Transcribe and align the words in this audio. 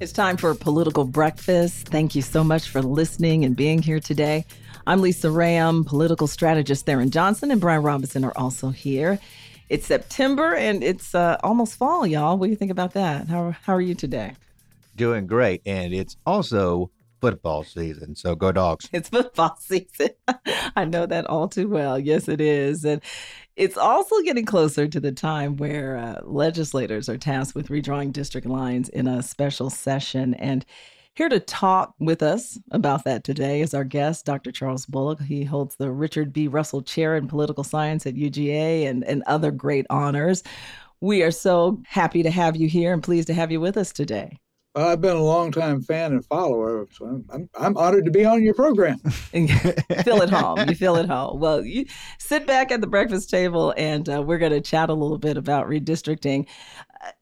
It's 0.00 0.12
time 0.12 0.36
for 0.36 0.54
political 0.54 1.04
breakfast. 1.04 1.88
Thank 1.88 2.14
you 2.14 2.22
so 2.22 2.44
much 2.44 2.68
for 2.68 2.80
listening 2.80 3.44
and 3.44 3.56
being 3.56 3.82
here 3.82 3.98
today. 3.98 4.44
I'm 4.86 5.00
Lisa 5.00 5.26
Rayam, 5.26 5.84
political 5.84 6.28
strategist 6.28 6.86
Theron 6.86 7.10
Johnson, 7.10 7.50
and 7.50 7.60
Brian 7.60 7.82
Robinson 7.82 8.24
are 8.24 8.32
also 8.36 8.68
here. 8.68 9.18
It's 9.68 9.86
September 9.86 10.54
and 10.54 10.84
it's 10.84 11.16
uh, 11.16 11.38
almost 11.42 11.74
fall, 11.74 12.06
y'all. 12.06 12.38
What 12.38 12.46
do 12.46 12.50
you 12.50 12.56
think 12.56 12.70
about 12.70 12.92
that? 12.92 13.26
How, 13.26 13.50
how 13.50 13.74
are 13.74 13.80
you 13.80 13.96
today? 13.96 14.34
Doing 14.94 15.26
great. 15.26 15.62
And 15.66 15.92
it's 15.92 16.16
also 16.24 16.92
football 17.20 17.64
season. 17.64 18.14
So 18.14 18.36
go 18.36 18.52
dogs. 18.52 18.88
It's 18.92 19.08
football 19.08 19.56
season. 19.60 20.10
I 20.76 20.84
know 20.84 21.06
that 21.06 21.26
all 21.26 21.48
too 21.48 21.68
well. 21.68 21.98
Yes, 21.98 22.28
it 22.28 22.40
is. 22.40 22.84
And 22.84 23.02
it's 23.58 23.76
also 23.76 24.20
getting 24.22 24.44
closer 24.44 24.86
to 24.86 25.00
the 25.00 25.10
time 25.10 25.56
where 25.56 25.96
uh, 25.96 26.20
legislators 26.22 27.08
are 27.08 27.18
tasked 27.18 27.56
with 27.56 27.68
redrawing 27.68 28.12
district 28.12 28.46
lines 28.46 28.88
in 28.88 29.08
a 29.08 29.20
special 29.20 29.68
session. 29.68 30.34
And 30.34 30.64
here 31.14 31.28
to 31.28 31.40
talk 31.40 31.92
with 31.98 32.22
us 32.22 32.56
about 32.70 33.02
that 33.02 33.24
today 33.24 33.60
is 33.60 33.74
our 33.74 33.82
guest, 33.82 34.24
Dr. 34.24 34.52
Charles 34.52 34.86
Bullock. 34.86 35.20
He 35.20 35.42
holds 35.42 35.74
the 35.74 35.90
Richard 35.90 36.32
B. 36.32 36.46
Russell 36.46 36.82
Chair 36.82 37.16
in 37.16 37.26
Political 37.26 37.64
Science 37.64 38.06
at 38.06 38.14
UGA 38.14 38.86
and, 38.86 39.02
and 39.02 39.24
other 39.26 39.50
great 39.50 39.86
honors. 39.90 40.44
We 41.00 41.24
are 41.24 41.32
so 41.32 41.82
happy 41.84 42.22
to 42.22 42.30
have 42.30 42.54
you 42.54 42.68
here 42.68 42.92
and 42.92 43.02
pleased 43.02 43.26
to 43.26 43.34
have 43.34 43.50
you 43.50 43.60
with 43.60 43.76
us 43.76 43.92
today. 43.92 44.38
Well, 44.74 44.88
I've 44.88 45.00
been 45.00 45.16
a 45.16 45.22
long-time 45.22 45.82
fan 45.82 46.12
and 46.12 46.24
follower, 46.24 46.86
so 46.92 47.22
I'm, 47.30 47.48
I'm 47.58 47.76
honored 47.76 48.04
to 48.04 48.10
be 48.10 48.24
on 48.24 48.42
your 48.42 48.54
program. 48.54 48.98
feel 50.02 50.22
at 50.22 50.30
home. 50.30 50.68
You 50.68 50.74
feel 50.74 50.96
at 50.96 51.08
home. 51.08 51.40
Well, 51.40 51.64
you 51.64 51.86
sit 52.18 52.46
back 52.46 52.70
at 52.70 52.80
the 52.80 52.86
breakfast 52.86 53.30
table, 53.30 53.74
and 53.76 54.08
uh, 54.08 54.22
we're 54.22 54.38
going 54.38 54.52
to 54.52 54.60
chat 54.60 54.90
a 54.90 54.94
little 54.94 55.18
bit 55.18 55.36
about 55.36 55.68
redistricting. 55.68 56.46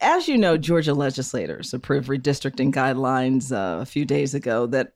As 0.01 0.27
you 0.27 0.37
know, 0.37 0.57
Georgia 0.57 0.93
legislators 0.93 1.73
approved 1.73 2.09
redistricting 2.09 2.73
guidelines 2.75 3.53
uh, 3.53 3.81
a 3.81 3.87
few 3.87 4.05
days 4.05 4.35
ago 4.35 4.67
that 4.67 4.95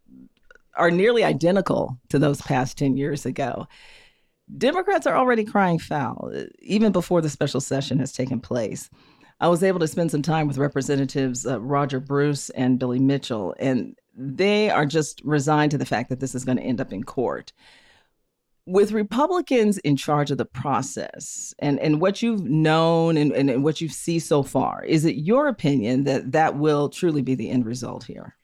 are 0.75 0.91
nearly 0.91 1.23
identical 1.23 1.99
to 2.09 2.19
those 2.19 2.41
passed 2.43 2.79
10 2.79 2.97
years 2.97 3.27
ago. 3.27 3.69
Democrats 4.59 5.07
are 5.07 5.17
already 5.17 5.45
crying 5.45 5.79
foul, 5.79 6.33
even 6.59 6.91
before 6.91 7.21
the 7.21 7.31
special 7.31 7.61
session 7.61 8.01
has 8.01 8.13
taken 8.13 8.41
place. 8.41 8.91
I 9.41 9.49
was 9.49 9.63
able 9.63 9.81
to 9.81 9.89
spend 9.89 10.11
some 10.11 10.23
time 10.23 10.47
with 10.47 10.59
Representatives 10.59 11.47
uh, 11.47 11.61
Roger 11.61 11.99
Bruce 11.99 12.51
and 12.51 12.79
Billy 12.79 12.99
Mitchell, 12.99 13.55
and 13.59 13.97
they 14.15 14.69
are 14.69 14.85
just 14.85 15.23
resigned 15.25 15.71
to 15.71 15.79
the 15.79 15.87
fact 15.87 16.11
that 16.11 16.21
this 16.21 16.35
is 16.35 16.45
going 16.45 16.59
to 16.59 16.63
end 16.63 16.81
up 16.81 16.93
in 16.93 17.05
court. 17.05 17.53
With 18.67 18.93
Republicans 18.93 19.79
in 19.79 19.97
charge 19.97 20.31
of 20.31 20.37
the 20.37 20.45
process 20.45 21.55
and, 21.59 21.81
and 21.81 22.01
what 22.01 22.23
you've 22.23 22.45
known 22.45 23.17
and, 23.17 23.33
and, 23.33 23.49
and 23.49 23.65
what 23.65 23.81
you 23.81 23.89
see 23.89 24.19
so 24.19 24.43
far, 24.43 24.85
is 24.85 25.07
it 25.07 25.17
your 25.17 25.49
opinion 25.49 26.05
that 26.05 26.33
that 26.33 26.57
will 26.57 26.91
truly 26.91 27.23
be 27.23 27.35
the 27.35 27.51
end 27.51 27.65
result 27.65 28.05
here? 28.05 28.37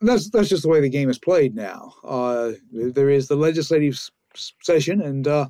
That's 0.00 0.30
that's 0.30 0.48
just 0.48 0.62
the 0.62 0.70
way 0.70 0.80
the 0.80 0.88
game 0.88 1.10
is 1.10 1.18
played 1.18 1.54
now. 1.54 1.92
Uh, 2.02 2.52
there 2.72 3.10
is 3.10 3.28
the 3.28 3.36
legislative 3.36 4.00
session, 4.62 5.02
and 5.02 5.28
uh, 5.28 5.48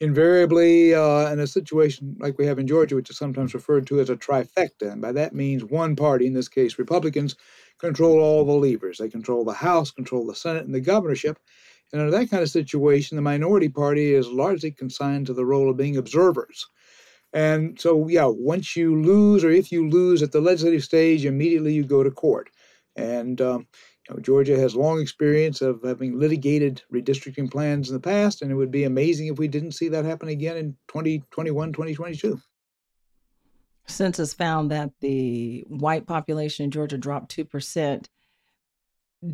invariably 0.00 0.94
uh, 0.94 1.30
in 1.30 1.40
a 1.40 1.46
situation 1.46 2.16
like 2.18 2.38
we 2.38 2.46
have 2.46 2.58
in 2.58 2.66
Georgia, 2.66 2.96
which 2.96 3.10
is 3.10 3.18
sometimes 3.18 3.54
referred 3.54 3.86
to 3.86 4.00
as 4.00 4.10
a 4.10 4.16
trifecta. 4.16 4.90
And 4.90 5.02
by 5.02 5.12
that 5.12 5.34
means 5.34 5.64
one 5.64 5.94
party, 5.94 6.26
in 6.26 6.32
this 6.32 6.48
case 6.48 6.78
Republicans, 6.78 7.36
control 7.78 8.18
all 8.18 8.44
the 8.44 8.52
levers. 8.52 8.98
They 8.98 9.08
control 9.08 9.44
the 9.44 9.52
House, 9.52 9.90
control 9.90 10.26
the 10.26 10.34
Senate, 10.34 10.64
and 10.64 10.74
the 10.74 10.80
governorship. 10.80 11.38
And 11.92 12.00
under 12.00 12.12
that 12.12 12.30
kind 12.30 12.42
of 12.42 12.48
situation, 12.48 13.16
the 13.16 13.22
minority 13.22 13.68
party 13.68 14.14
is 14.14 14.28
largely 14.28 14.70
consigned 14.70 15.26
to 15.26 15.34
the 15.34 15.44
role 15.44 15.68
of 15.68 15.76
being 15.76 15.96
observers. 15.96 16.68
And 17.32 17.80
so, 17.80 18.08
yeah, 18.08 18.26
once 18.26 18.76
you 18.76 19.00
lose, 19.00 19.44
or 19.44 19.50
if 19.50 19.70
you 19.70 19.88
lose 19.88 20.22
at 20.22 20.32
the 20.32 20.40
legislative 20.40 20.82
stage, 20.82 21.24
immediately 21.24 21.74
you 21.74 21.84
go 21.84 22.02
to 22.02 22.10
court. 22.10 22.50
And 22.96 23.40
um, 23.40 23.66
know, 24.10 24.20
Georgia 24.20 24.58
has 24.58 24.74
long 24.74 25.00
experience 25.00 25.60
of 25.60 25.82
having 25.82 26.18
litigated 26.18 26.82
redistricting 26.92 27.50
plans 27.50 27.88
in 27.88 27.94
the 27.94 28.00
past, 28.00 28.42
and 28.42 28.50
it 28.50 28.54
would 28.54 28.70
be 28.70 28.84
amazing 28.84 29.28
if 29.28 29.38
we 29.38 29.48
didn't 29.48 29.72
see 29.72 29.88
that 29.88 30.04
happen 30.04 30.28
again 30.28 30.56
in 30.56 30.76
2021, 30.88 31.72
2022. 31.72 32.40
Census 33.86 34.34
found 34.34 34.70
that 34.70 34.90
the 35.00 35.64
white 35.68 36.06
population 36.06 36.64
in 36.64 36.70
Georgia 36.70 36.98
dropped 36.98 37.34
2%. 37.34 38.06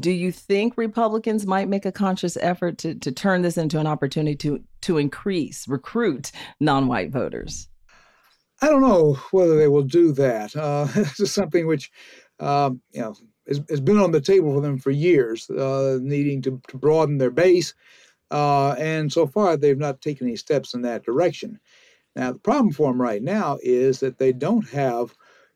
Do 0.00 0.10
you 0.10 0.32
think 0.32 0.76
Republicans 0.76 1.46
might 1.46 1.68
make 1.68 1.86
a 1.86 1.92
conscious 1.92 2.36
effort 2.38 2.78
to, 2.78 2.94
to 2.96 3.12
turn 3.12 3.42
this 3.42 3.56
into 3.56 3.78
an 3.78 3.86
opportunity 3.86 4.36
to, 4.36 4.64
to 4.82 4.98
increase, 4.98 5.68
recruit 5.68 6.32
non 6.58 6.88
white 6.88 7.10
voters? 7.10 7.68
I 8.62 8.68
don't 8.68 8.80
know 8.80 9.14
whether 9.30 9.56
they 9.56 9.68
will 9.68 9.82
do 9.82 10.12
that. 10.12 10.56
Uh, 10.56 10.84
this 10.94 11.20
is 11.20 11.32
something 11.32 11.66
which, 11.66 11.90
um, 12.40 12.80
you 12.90 13.02
know, 13.02 13.14
has, 13.48 13.60
has 13.68 13.80
been 13.80 13.98
on 13.98 14.12
the 14.12 14.20
table 14.20 14.52
for 14.52 14.60
them 14.60 14.78
for 14.78 14.90
years, 14.90 15.48
uh, 15.50 15.98
needing 16.00 16.42
to, 16.42 16.60
to, 16.68 16.76
broaden 16.76 17.18
their 17.18 17.30
base. 17.30 17.74
Uh, 18.30 18.72
and 18.72 19.12
so 19.12 19.26
far, 19.26 19.56
they've 19.56 19.78
not 19.78 20.00
taken 20.00 20.26
any 20.26 20.36
steps 20.36 20.74
in 20.74 20.82
that 20.82 21.04
direction. 21.04 21.58
Now, 22.16 22.32
the 22.32 22.38
problem 22.38 22.72
for 22.72 22.90
them 22.90 23.00
right 23.00 23.22
now 23.22 23.58
is 23.62 24.00
that 24.00 24.18
they 24.18 24.32
don't 24.32 24.68
have 24.70 25.14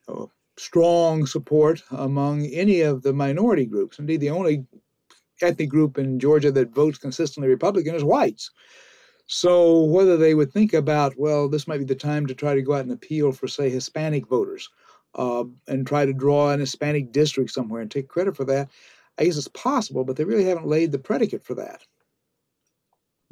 uh, 0.09 0.27
strong 0.59 1.27
support 1.27 1.83
among 1.91 2.47
any 2.47 2.83
of 2.83 3.03
the 3.03 3.13
minority 3.13 3.65
groups. 3.65 3.99
Indeed, 3.99 4.21
the 4.21 4.31
only 4.31 4.67
ethnic 5.43 5.71
group 5.71 5.99
in 5.99 6.21
Georgia 6.21 6.53
that 6.53 6.75
votes 6.75 6.99
consistently 6.99 7.49
Republican 7.49 7.95
is 7.95 8.05
whites. 8.05 8.51
So, 9.27 9.85
whether 9.85 10.17
they 10.17 10.35
would 10.35 10.53
think 10.53 10.75
about, 10.75 11.17
well, 11.17 11.49
this 11.49 11.69
might 11.69 11.79
be 11.79 11.85
the 11.85 11.95
time 11.95 12.27
to 12.27 12.35
try 12.35 12.55
to 12.55 12.63
go 12.63 12.75
out 12.75 12.81
and 12.81 12.93
appeal 12.93 13.31
for, 13.31 13.47
say, 13.47 13.71
Hispanic 13.71 14.27
voters, 14.27 14.69
uh, 15.15 15.45
and 15.69 15.87
try 15.87 16.07
to 16.07 16.13
draw 16.13 16.51
an 16.51 16.61
Hispanic 16.61 17.13
district 17.13 17.51
somewhere 17.51 17.81
and 17.81 17.91
take 17.91 18.09
credit 18.09 18.37
for 18.37 18.45
that. 18.45 18.71
I 19.19 19.25
guess 19.25 19.37
it's 19.37 19.49
possible, 19.49 20.05
but 20.05 20.17
they 20.17 20.25
really 20.25 20.45
haven't 20.45 20.67
laid 20.67 20.93
the 20.93 20.99
predicate 20.99 21.45
for 21.45 21.55
that. 21.55 21.83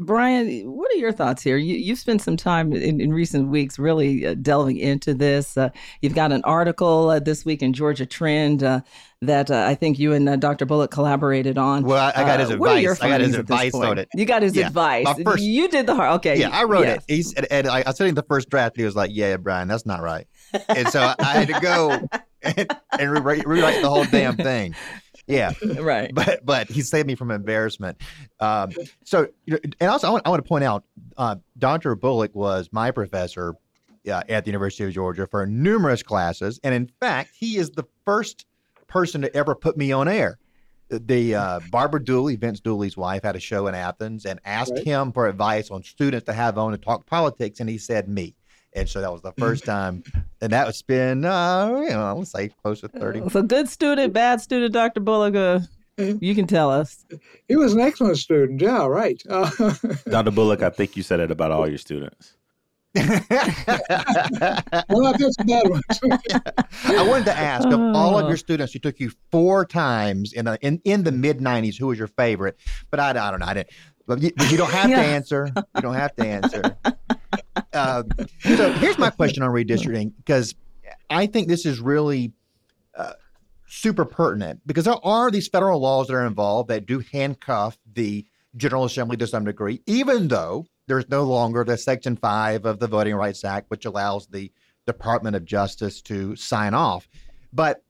Brian, 0.01 0.47
what 0.71 0.93
are 0.93 0.97
your 0.97 1.11
thoughts 1.11 1.43
here? 1.43 1.57
You, 1.57 1.75
you've 1.75 1.99
spent 1.99 2.23
some 2.23 2.37
time 2.37 2.73
in, 2.73 3.01
in 3.01 3.13
recent 3.13 3.49
weeks 3.49 3.81
really 3.81 4.25
uh, 4.25 4.35
delving 4.35 4.77
into 4.77 5.13
this. 5.13 5.57
Uh, 5.57 5.71
you've 6.03 6.15
got 6.15 6.31
an 6.31 6.41
article 6.45 7.11
uh, 7.11 7.19
this 7.19 7.45
week 7.45 7.63
in 7.63 7.73
Georgia 7.73 8.07
Trend 8.07 8.63
uh, 8.63 8.81
that 9.23 9.51
uh, 9.51 9.65
I 9.67 9.75
think 9.75 9.99
you 9.99 10.13
and 10.13 10.29
uh, 10.29 10.37
Dr. 10.37 10.67
Bullock 10.67 10.93
collaborated 10.93 11.59
on. 11.59 11.83
Well, 11.83 12.13
I, 12.15 12.23
I 12.23 12.25
got 12.25 12.39
his 12.39 12.51
advice. 12.51 13.01
I 13.01 13.09
got 13.09 13.21
his 13.21 13.35
advice 13.35 13.75
on 13.75 13.99
it. 13.99 14.09
You 14.15 14.25
got 14.25 14.43
his 14.43 14.55
yeah. 14.55 14.69
advice. 14.69 15.09
First, 15.25 15.43
you 15.43 15.69
did 15.69 15.89
the 15.89 15.97
hard. 15.97 16.13
Okay. 16.19 16.39
Yeah, 16.39 16.51
I 16.51 16.63
wrote 16.63 16.87
yes. 16.87 17.05
it. 17.09 17.13
He's, 17.13 17.35
and, 17.35 17.51
and 17.51 17.67
I, 17.67 17.83
I 17.85 17.91
sent 17.91 18.09
him 18.09 18.15
the 18.15 18.23
first 18.23 18.51
draft. 18.51 18.77
He 18.77 18.85
was 18.85 18.95
like, 18.95 19.11
"Yeah, 19.13 19.37
Brian, 19.37 19.67
that's 19.67 19.85
not 19.85 20.01
right." 20.01 20.29
And 20.69 20.89
so 20.89 21.15
I 21.19 21.33
had 21.33 21.49
to 21.49 21.61
go 21.61 22.09
and, 22.43 22.77
and 22.99 23.11
rewrite, 23.11 23.47
rewrite 23.47 23.83
the 23.83 23.89
whole 23.89 24.05
damn 24.05 24.37
thing. 24.37 24.75
Yeah, 25.29 25.53
right. 25.79 26.11
But 26.15 26.45
but 26.45 26.69
he 26.69 26.81
saved 26.81 27.07
me 27.07 27.15
from 27.15 27.31
embarrassment. 27.31 27.99
Um, 28.41 28.73
so 29.05 29.29
and 29.47 29.91
also 29.91 30.09
I 30.09 30.11
want, 30.11 30.27
I 30.27 30.31
want 30.31 30.43
to 30.43 30.49
point 30.49 30.65
out, 30.65 30.85
uh, 31.17 31.37
Dr. 31.59 31.95
Bullock 31.95 32.35
was 32.35 32.71
my 32.73 32.91
professor 32.91 33.55
uh, 34.11 34.23
at 34.29 34.45
the 34.45 34.49
University 34.49 34.85
of 34.85 34.93
Georgia 34.93 35.27
for 35.27 35.47
numerous 35.47 36.03
classes, 36.03 36.59
and 36.65 36.75
in 36.75 36.91
fact, 36.99 37.33
he 37.39 37.59
is 37.59 37.71
the 37.71 37.85
first 38.07 38.47
person 38.87 39.21
to 39.21 39.37
ever 39.37 39.55
put 39.55 39.77
me 39.77 39.93
on 39.93 40.09
air. 40.09 40.39
The 40.89 41.35
uh, 41.35 41.61
Barbara 41.71 42.03
Dooley, 42.03 42.37
Vince 42.37 42.61
Dooley's 42.61 42.97
wife, 42.97 43.23
had 43.23 43.37
a 43.37 43.41
show 43.41 43.67
in 43.67 43.75
Athens 43.75 44.25
and 44.25 44.41
asked 44.47 44.73
right. 44.73 44.85
him 44.85 45.13
for 45.13 45.29
advice 45.29 45.71
on 45.71 45.83
students 45.83 46.25
to 46.25 46.33
have 46.33 46.57
on 46.57 46.73
to 46.73 46.79
talk 46.79 47.05
politics, 47.05 47.61
and 47.61 47.69
he 47.69 47.77
said 47.77 48.09
me. 48.09 48.35
And 48.75 48.89
so 48.89 49.01
that 49.01 49.13
was 49.13 49.23
the 49.23 49.33
first 49.33 49.65
time, 49.75 50.03
and 50.41 50.53
that 50.53 50.67
was 50.67 50.81
been, 50.83 51.25
uh, 51.25 51.81
you 51.83 51.91
know, 51.91 52.15
let's 52.17 52.31
say 52.33 52.49
close 52.63 52.81
to 52.83 52.89
30. 52.89 53.29
So 53.31 53.43
good 53.43 53.69
student, 53.69 54.13
bad 54.13 54.41
student, 54.41 54.73
Dr. 54.73 55.01
Bullock, 55.01 55.35
uh, 55.35 55.61
you 56.21 56.35
can 56.35 56.47
tell 56.47 56.71
us. 56.71 57.05
He 57.49 57.57
was 57.57 57.75
an 57.75 57.81
excellent 57.81 58.19
student. 58.19 58.61
Yeah, 58.61 58.87
right. 58.87 59.21
Uh, 59.29 59.51
Dr. 60.09 60.31
Bullock, 60.31 60.63
I 60.63 60.71
think 60.71 60.97
you 60.97 61.03
said 61.03 61.21
it 61.21 61.31
about 61.31 61.51
all 61.51 61.69
your 61.69 61.79
students. 61.79 62.35
well, 62.95 63.21
that's 63.29 65.37
a 65.39 65.45
bad 65.45 65.69
one. 65.69 65.83
I 66.85 67.07
wanted 67.07 67.27
to 67.27 67.37
ask 67.37 67.67
of 67.69 67.81
all 67.95 68.19
of 68.19 68.29
your 68.29 68.37
students 68.37 68.73
who 68.73 68.79
took 68.79 68.99
you 68.99 69.13
four 69.31 69.65
times 69.65 70.33
in 70.33 70.47
the, 70.47 70.59
in, 70.63 70.81
in 70.85 71.05
the 71.05 71.13
mid 71.13 71.39
90s, 71.39 71.77
who 71.79 71.89
was 71.89 71.99
your 71.99 72.09
favorite? 72.09 72.57
But 72.91 73.01
I, 73.01 73.11
I 73.11 73.31
don't 73.31 73.41
know. 73.41 73.47
I 73.47 73.55
didn't. 73.55 73.71
But 74.07 74.23
you, 74.23 74.33
but 74.37 74.51
you 74.51 74.57
don't 74.57 74.71
have 74.71 74.89
Yeah. 74.89 75.03
to 75.03 75.09
answer. 75.09 75.51
You 75.77 75.83
don't 75.83 75.95
have 75.95 76.15
to 76.17 76.27
answer. 76.27 76.77
Uh, 77.73 78.03
so 78.41 78.73
here's 78.75 78.99
my 78.99 79.11
question 79.11 79.43
on 79.43 79.51
redistricting 79.51 80.13
because 80.17 80.55
I 81.11 81.27
think 81.27 81.49
this 81.49 81.65
is 81.67 81.81
really 81.81 82.33
uh, 82.97 83.13
super 83.67 84.05
pertinent 84.05 84.61
because 84.67 84.85
there 84.85 85.05
are 85.05 85.31
these 85.31 85.49
federal 85.49 85.81
laws 85.81 86.09
that 86.09 86.15
are 86.15 86.27
involved 86.27 86.69
that 86.71 86.87
do 86.87 87.03
handcuff 87.13 87.79
the 87.95 88.27
General 88.57 88.85
Assembly 88.85 89.17
to 89.19 89.27
some 89.27 89.45
degree, 89.45 89.83
even 89.87 90.29
though 90.29 90.67
there's 90.87 91.09
no 91.09 91.23
longer 91.25 91.65
the 91.65 91.77
Section 91.77 92.17
5 92.17 92.65
of 92.65 92.79
the 92.81 92.87
Voting 92.87 93.15
Rights 93.15 93.45
Act, 93.45 93.71
which 93.71 93.85
allows 93.85 94.27
the 94.27 94.51
Department 94.87 95.37
of 95.37 95.45
Justice 95.45 96.01
to 96.03 96.35
sign 96.35 96.75
off. 96.75 97.09
But 97.53 97.83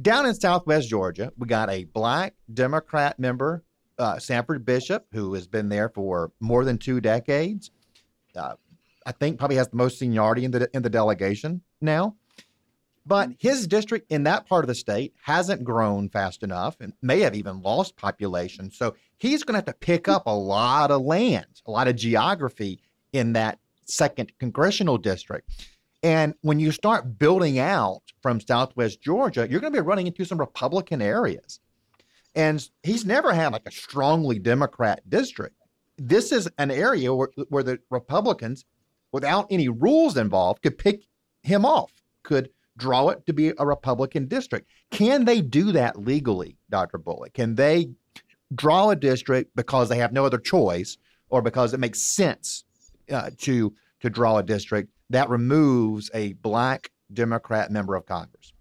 down 0.00 0.26
in 0.26 0.34
Southwest 0.34 0.88
Georgia, 0.88 1.32
we 1.38 1.46
got 1.46 1.70
a 1.70 1.84
black 1.84 2.34
Democrat 2.52 3.18
member, 3.18 3.62
uh, 3.98 4.18
Sanford 4.18 4.64
Bishop, 4.64 5.06
who 5.12 5.34
has 5.34 5.46
been 5.46 5.68
there 5.68 5.88
for 5.88 6.32
more 6.40 6.64
than 6.64 6.78
two 6.78 7.00
decades. 7.00 7.70
Uh, 8.34 8.54
I 9.06 9.12
think 9.12 9.38
probably 9.38 9.56
has 9.56 9.68
the 9.68 9.76
most 9.76 9.98
seniority 9.98 10.44
in 10.44 10.50
the 10.50 10.68
in 10.74 10.82
the 10.82 10.90
delegation 10.90 11.62
now. 11.80 12.16
But 13.04 13.30
mm-hmm. 13.30 13.48
his 13.48 13.66
district 13.66 14.10
in 14.10 14.24
that 14.24 14.46
part 14.46 14.64
of 14.64 14.68
the 14.68 14.74
state 14.74 15.14
hasn't 15.22 15.64
grown 15.64 16.08
fast 16.08 16.42
enough 16.42 16.76
and 16.80 16.92
may 17.02 17.20
have 17.20 17.34
even 17.34 17.62
lost 17.62 17.96
population. 17.96 18.70
So 18.70 18.94
he's 19.18 19.42
going 19.42 19.54
to 19.54 19.58
have 19.58 19.64
to 19.66 19.86
pick 19.86 20.08
up 20.08 20.26
a 20.26 20.34
lot 20.34 20.90
of 20.90 21.02
land, 21.02 21.62
a 21.66 21.70
lot 21.70 21.88
of 21.88 21.96
geography 21.96 22.80
in 23.12 23.32
that 23.32 23.58
second 23.86 24.32
congressional 24.38 24.98
district. 24.98 25.66
And 26.02 26.34
when 26.42 26.58
you 26.58 26.72
start 26.72 27.18
building 27.18 27.58
out 27.58 28.02
from 28.22 28.40
Southwest 28.40 29.00
Georgia, 29.00 29.46
you're 29.48 29.60
going 29.60 29.72
to 29.72 29.82
be 29.82 29.86
running 29.86 30.06
into 30.08 30.24
some 30.24 30.38
Republican 30.38 31.00
areas. 31.00 31.60
And 32.34 32.66
he's 32.82 33.04
never 33.04 33.32
had 33.32 33.52
like 33.52 33.66
a 33.66 33.70
strongly 33.70 34.38
Democrat 34.38 35.08
district. 35.08 35.56
This 35.98 36.32
is 36.32 36.48
an 36.58 36.70
area 36.70 37.14
where, 37.14 37.28
where 37.50 37.62
the 37.62 37.78
Republicans, 37.90 38.64
without 39.12 39.46
any 39.50 39.68
rules 39.68 40.16
involved, 40.16 40.62
could 40.62 40.78
pick 40.78 41.02
him 41.42 41.64
off, 41.64 41.92
could 42.22 42.50
draw 42.76 43.10
it 43.10 43.24
to 43.26 43.32
be 43.32 43.52
a 43.58 43.66
Republican 43.66 44.26
district. 44.26 44.68
Can 44.90 45.24
they 45.24 45.40
do 45.40 45.72
that 45.72 46.00
legally, 46.00 46.56
Dr. 46.70 46.98
Bullock? 46.98 47.34
Can 47.34 47.54
they 47.54 47.90
draw 48.54 48.90
a 48.90 48.96
district 48.96 49.54
because 49.54 49.88
they 49.88 49.98
have 49.98 50.12
no 50.12 50.24
other 50.24 50.38
choice 50.38 50.98
or 51.28 51.42
because 51.42 51.72
it 51.72 51.80
makes 51.80 52.00
sense 52.00 52.64
uh, 53.10 53.30
to 53.38 53.72
to 54.00 54.10
draw 54.10 54.38
a 54.38 54.42
district 54.42 54.90
that 55.10 55.28
removes 55.28 56.10
a 56.12 56.32
black 56.34 56.90
Democrat 57.12 57.70
member 57.70 57.94
of 57.94 58.04
Congress? 58.04 58.52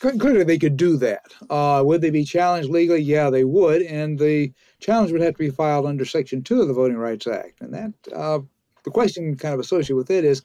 Clearly, 0.00 0.42
they 0.42 0.58
could 0.58 0.76
do 0.76 0.96
that. 0.96 1.32
Uh, 1.48 1.80
would 1.86 2.00
they 2.00 2.10
be 2.10 2.24
challenged 2.24 2.68
legally? 2.68 3.00
Yeah, 3.00 3.30
they 3.30 3.44
would, 3.44 3.82
and 3.82 4.18
the 4.18 4.52
challenge 4.80 5.12
would 5.12 5.20
have 5.20 5.34
to 5.34 5.38
be 5.38 5.50
filed 5.50 5.86
under 5.86 6.04
Section 6.04 6.42
Two 6.42 6.60
of 6.60 6.66
the 6.66 6.74
Voting 6.74 6.96
Rights 6.96 7.28
Act. 7.28 7.60
And 7.60 7.72
that 7.72 7.92
uh, 8.12 8.40
the 8.84 8.90
question 8.90 9.36
kind 9.36 9.54
of 9.54 9.60
associated 9.60 9.96
with 9.96 10.10
it 10.10 10.24
is, 10.24 10.42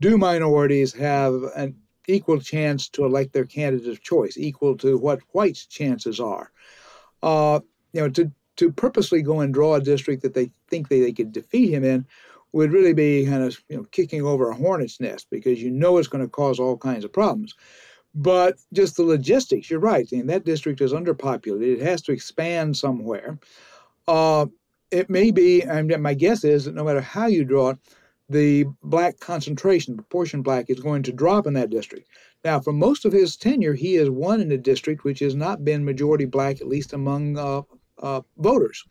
do 0.00 0.16
minorities 0.16 0.92
have 0.94 1.34
an 1.56 1.76
equal 2.06 2.40
chance 2.40 2.88
to 2.90 3.04
elect 3.04 3.32
their 3.32 3.44
candidate 3.44 3.88
of 3.88 4.02
choice, 4.02 4.36
equal 4.36 4.76
to 4.78 4.98
what 4.98 5.20
whites' 5.32 5.66
chances 5.66 6.20
are? 6.20 6.50
Uh, 7.22 7.60
you 7.92 8.00
know, 8.00 8.08
to 8.10 8.30
to 8.56 8.70
purposely 8.70 9.20
go 9.20 9.40
and 9.40 9.52
draw 9.52 9.74
a 9.74 9.80
district 9.80 10.22
that 10.22 10.34
they 10.34 10.50
think 10.68 10.88
they, 10.88 11.00
they 11.00 11.12
could 11.12 11.32
defeat 11.32 11.72
him 11.72 11.82
in 11.82 12.06
would 12.52 12.72
really 12.72 12.92
be 12.92 13.26
kind 13.26 13.42
of 13.42 13.60
you 13.68 13.76
know 13.76 13.84
kicking 13.90 14.22
over 14.22 14.48
a 14.48 14.54
hornet's 14.54 15.00
nest 15.00 15.26
because 15.30 15.60
you 15.60 15.70
know 15.70 15.98
it's 15.98 16.08
going 16.08 16.22
to 16.22 16.30
cause 16.30 16.60
all 16.60 16.76
kinds 16.76 17.04
of 17.04 17.12
problems. 17.12 17.54
But 18.14 18.58
just 18.72 18.96
the 18.96 19.02
logistics, 19.02 19.68
you're 19.68 19.80
right. 19.80 20.06
I 20.12 20.16
mean, 20.16 20.28
that 20.28 20.44
district 20.44 20.80
is 20.80 20.92
underpopulated. 20.92 21.80
It 21.80 21.82
has 21.82 22.00
to 22.02 22.12
expand 22.12 22.76
somewhere. 22.76 23.38
Uh, 24.06 24.46
it 24.94 25.10
may 25.10 25.32
be, 25.32 25.60
and 25.62 26.00
my 26.00 26.14
guess 26.14 26.44
is 26.44 26.64
that 26.64 26.74
no 26.74 26.84
matter 26.84 27.00
how 27.00 27.26
you 27.26 27.44
draw 27.44 27.70
it, 27.70 27.78
the 28.28 28.64
black 28.82 29.18
concentration, 29.18 29.96
proportion 29.96 30.40
black, 30.40 30.70
is 30.70 30.78
going 30.78 31.02
to 31.02 31.12
drop 31.12 31.46
in 31.46 31.54
that 31.54 31.68
district. 31.68 32.08
Now, 32.44 32.60
for 32.60 32.72
most 32.72 33.04
of 33.04 33.12
his 33.12 33.36
tenure, 33.36 33.74
he 33.74 33.94
has 33.94 34.08
won 34.08 34.40
in 34.40 34.52
a 34.52 34.56
district 34.56 35.02
which 35.02 35.18
has 35.18 35.34
not 35.34 35.64
been 35.64 35.84
majority 35.84 36.24
black, 36.24 36.60
at 36.60 36.68
least 36.68 36.92
among 36.92 37.36
uh, 37.36 37.62
uh, 37.98 38.22
voters. 38.38 38.84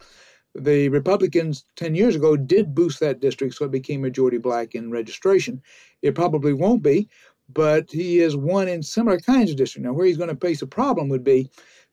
The 0.54 0.90
Republicans 0.90 1.66
10 1.78 1.96
years 1.96 2.16
ago 2.16 2.36
did 2.36 2.76
boost 2.76 3.00
that 3.00 3.22
district 3.22 3.56
so 3.56 3.66
it 3.66 3.72
became 3.72 4.02
majority 4.02 4.38
black 4.38 4.76
in 4.76 4.92
registration. 4.92 5.62
It 6.02 6.16
probably 6.16 6.54
won't 6.54 6.84
be, 6.84 7.10
but 7.50 7.90
he 7.90 8.18
has 8.18 8.36
won 8.36 8.68
in 8.68 8.84
similar 8.84 9.20
kinds 9.20 9.52
of 9.52 9.58
districts. 9.58 9.86
Now, 9.86 9.94
where 9.94 10.06
he's 10.06 10.18
going 10.18 10.30
to 10.30 10.36
face 10.36 10.62
a 10.62 10.68
problem 10.68 11.08
would 11.10 11.24
be 11.24 11.50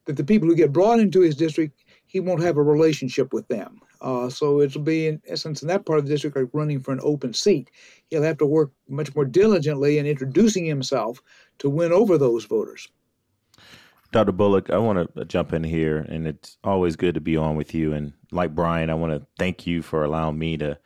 that 0.06 0.16
the 0.16 0.24
people 0.24 0.48
who 0.48 0.56
get 0.56 0.72
brought 0.72 0.98
into 0.98 1.20
his 1.20 1.36
district, 1.36 1.84
he 2.06 2.18
won't 2.18 2.42
have 2.42 2.56
a 2.56 2.62
relationship 2.62 3.32
with 3.32 3.46
them. 3.48 3.80
Uh, 4.00 4.28
so 4.28 4.60
it'll 4.60 4.80
be, 4.82 5.06
in 5.06 5.20
essence, 5.28 5.62
in 5.62 5.68
that 5.68 5.84
part 5.84 5.98
of 5.98 6.06
the 6.06 6.10
district, 6.10 6.36
like 6.36 6.48
running 6.52 6.80
for 6.80 6.92
an 6.92 7.00
open 7.02 7.34
seat. 7.34 7.70
He'll 8.08 8.22
have 8.22 8.38
to 8.38 8.46
work 8.46 8.70
much 8.88 9.14
more 9.14 9.24
diligently 9.24 9.98
in 9.98 10.06
introducing 10.06 10.64
himself 10.64 11.22
to 11.58 11.68
win 11.68 11.92
over 11.92 12.16
those 12.16 12.44
voters. 12.44 12.88
Dr. 14.12 14.32
Bullock, 14.32 14.70
I 14.70 14.78
want 14.78 15.14
to 15.14 15.24
jump 15.24 15.52
in 15.52 15.62
here, 15.62 15.98
and 16.08 16.26
it's 16.26 16.58
always 16.64 16.96
good 16.96 17.14
to 17.14 17.20
be 17.20 17.36
on 17.36 17.54
with 17.54 17.74
you. 17.74 17.92
And 17.92 18.12
like 18.32 18.54
Brian, 18.54 18.90
I 18.90 18.94
want 18.94 19.12
to 19.12 19.24
thank 19.38 19.66
you 19.66 19.82
for 19.82 20.02
allowing 20.02 20.38
me 20.38 20.56
to 20.56 20.78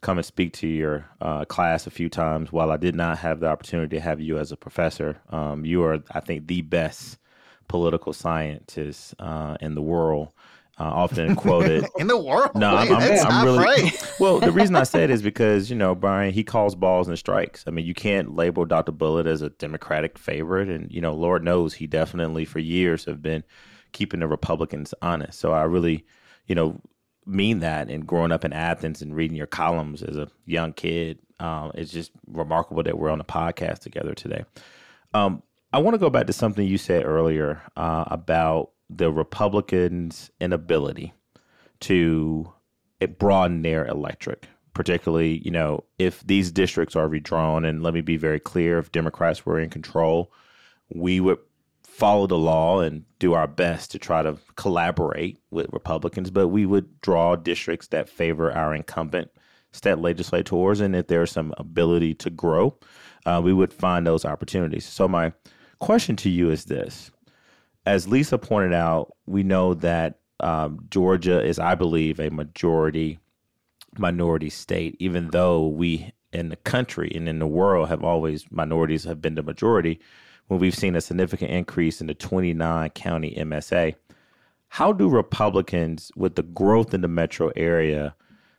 come 0.00 0.18
and 0.18 0.26
speak 0.26 0.52
to 0.54 0.66
your 0.66 1.06
uh, 1.20 1.44
class 1.44 1.86
a 1.86 1.90
few 1.90 2.08
times. 2.08 2.50
While 2.50 2.72
I 2.72 2.76
did 2.76 2.96
not 2.96 3.18
have 3.18 3.38
the 3.38 3.46
opportunity 3.46 3.96
to 3.96 4.02
have 4.02 4.20
you 4.20 4.38
as 4.38 4.50
a 4.50 4.56
professor, 4.56 5.20
um, 5.30 5.64
you 5.64 5.84
are, 5.84 6.00
I 6.10 6.20
think, 6.20 6.48
the 6.48 6.62
best 6.62 7.18
political 7.68 8.12
scientist 8.12 9.14
uh, 9.20 9.56
in 9.60 9.76
the 9.76 9.82
world. 9.82 10.32
Uh, 10.82 10.86
often 10.86 11.36
quoted 11.36 11.86
In 12.00 12.08
the 12.08 12.18
world? 12.18 12.50
No, 12.56 12.74
I'm, 12.74 12.92
I'm, 12.92 13.02
I'm 13.02 13.18
not 13.28 13.44
really. 13.44 13.58
right. 13.58 14.14
well, 14.18 14.40
the 14.40 14.50
reason 14.50 14.74
I 14.74 14.82
said 14.82 15.10
is 15.10 15.22
because 15.22 15.70
you 15.70 15.76
know 15.76 15.94
Brian, 15.94 16.32
he 16.32 16.42
calls 16.42 16.74
balls 16.74 17.06
and 17.06 17.16
strikes. 17.16 17.62
I 17.68 17.70
mean, 17.70 17.86
you 17.86 17.94
can't 17.94 18.34
label 18.34 18.64
Dr. 18.64 18.90
Bullock 18.90 19.26
as 19.26 19.42
a 19.42 19.50
Democratic 19.50 20.18
favorite, 20.18 20.68
and 20.68 20.90
you 20.90 21.00
know, 21.00 21.14
Lord 21.14 21.44
knows 21.44 21.74
he 21.74 21.86
definitely 21.86 22.44
for 22.44 22.58
years 22.58 23.04
have 23.04 23.22
been 23.22 23.44
keeping 23.92 24.18
the 24.18 24.26
Republicans 24.26 24.92
honest. 25.00 25.38
So 25.38 25.52
I 25.52 25.62
really, 25.62 26.04
you 26.46 26.56
know, 26.56 26.80
mean 27.26 27.60
that. 27.60 27.88
And 27.88 28.04
growing 28.04 28.32
up 28.32 28.44
in 28.44 28.52
Athens 28.52 29.02
and 29.02 29.14
reading 29.14 29.36
your 29.36 29.46
columns 29.46 30.02
as 30.02 30.16
a 30.16 30.28
young 30.46 30.72
kid, 30.72 31.20
um, 31.38 31.70
it's 31.76 31.92
just 31.92 32.10
remarkable 32.26 32.82
that 32.82 32.98
we're 32.98 33.10
on 33.10 33.20
a 33.20 33.24
podcast 33.24 33.80
together 33.80 34.14
today. 34.14 34.44
Um, 35.14 35.44
I 35.72 35.78
want 35.78 35.94
to 35.94 35.98
go 35.98 36.10
back 36.10 36.26
to 36.26 36.32
something 36.32 36.66
you 36.66 36.76
said 36.76 37.04
earlier 37.04 37.62
uh, 37.76 38.04
about 38.08 38.72
the 38.96 39.10
Republicans' 39.10 40.30
inability 40.40 41.12
to 41.80 42.52
broaden 43.18 43.62
their 43.62 43.86
electorate, 43.86 44.46
particularly, 44.74 45.42
you 45.44 45.50
know, 45.50 45.84
if 45.98 46.24
these 46.26 46.52
districts 46.52 46.94
are 46.94 47.08
redrawn. 47.08 47.64
And 47.64 47.82
let 47.82 47.94
me 47.94 48.00
be 48.00 48.16
very 48.16 48.40
clear 48.40 48.78
if 48.78 48.92
Democrats 48.92 49.44
were 49.44 49.58
in 49.58 49.70
control, 49.70 50.32
we 50.88 51.20
would 51.20 51.38
follow 51.82 52.26
the 52.26 52.38
law 52.38 52.80
and 52.80 53.04
do 53.18 53.34
our 53.34 53.46
best 53.46 53.90
to 53.90 53.98
try 53.98 54.22
to 54.22 54.38
collaborate 54.56 55.38
with 55.50 55.72
Republicans, 55.72 56.30
but 56.30 56.48
we 56.48 56.64
would 56.64 57.00
draw 57.00 57.36
districts 57.36 57.88
that 57.88 58.08
favor 58.08 58.50
our 58.52 58.74
incumbent 58.74 59.30
state 59.72 59.98
legislators. 59.98 60.80
And 60.80 60.96
if 60.96 61.08
there's 61.08 61.30
some 61.30 61.52
ability 61.58 62.14
to 62.14 62.30
grow, 62.30 62.78
uh, 63.26 63.40
we 63.44 63.52
would 63.52 63.72
find 63.72 64.06
those 64.06 64.24
opportunities. 64.24 64.86
So, 64.86 65.06
my 65.06 65.32
question 65.80 66.16
to 66.16 66.30
you 66.30 66.50
is 66.50 66.64
this 66.64 67.10
as 67.86 68.08
Lisa 68.08 68.38
pointed 68.38 68.72
out, 68.72 69.14
we 69.26 69.42
know 69.42 69.74
that 69.74 70.20
um, 70.40 70.86
Georgia 70.90 71.44
is, 71.44 71.58
I 71.58 71.74
believe, 71.74 72.20
a 72.20 72.30
majority 72.30 73.18
minority 73.98 74.48
state, 74.48 74.96
even 74.98 75.28
though 75.28 75.66
we 75.66 76.12
in 76.32 76.48
the 76.48 76.56
country 76.56 77.12
and 77.14 77.28
in 77.28 77.38
the 77.38 77.46
world 77.46 77.88
have 77.88 78.02
always 78.02 78.50
minorities 78.50 79.04
have 79.04 79.20
been 79.20 79.34
the 79.34 79.42
majority. 79.42 80.00
When 80.48 80.58
we've 80.60 80.74
seen 80.74 80.96
a 80.96 81.00
significant 81.00 81.50
increase 81.50 82.00
in 82.00 82.06
the 82.06 82.14
29 82.14 82.90
county 82.90 83.34
MSA, 83.38 83.94
how 84.68 84.92
do 84.92 85.08
Republicans, 85.08 86.10
with 86.16 86.34
the 86.34 86.42
growth 86.42 86.94
in 86.94 87.02
the 87.02 87.08
metro 87.08 87.52
area, 87.54 88.14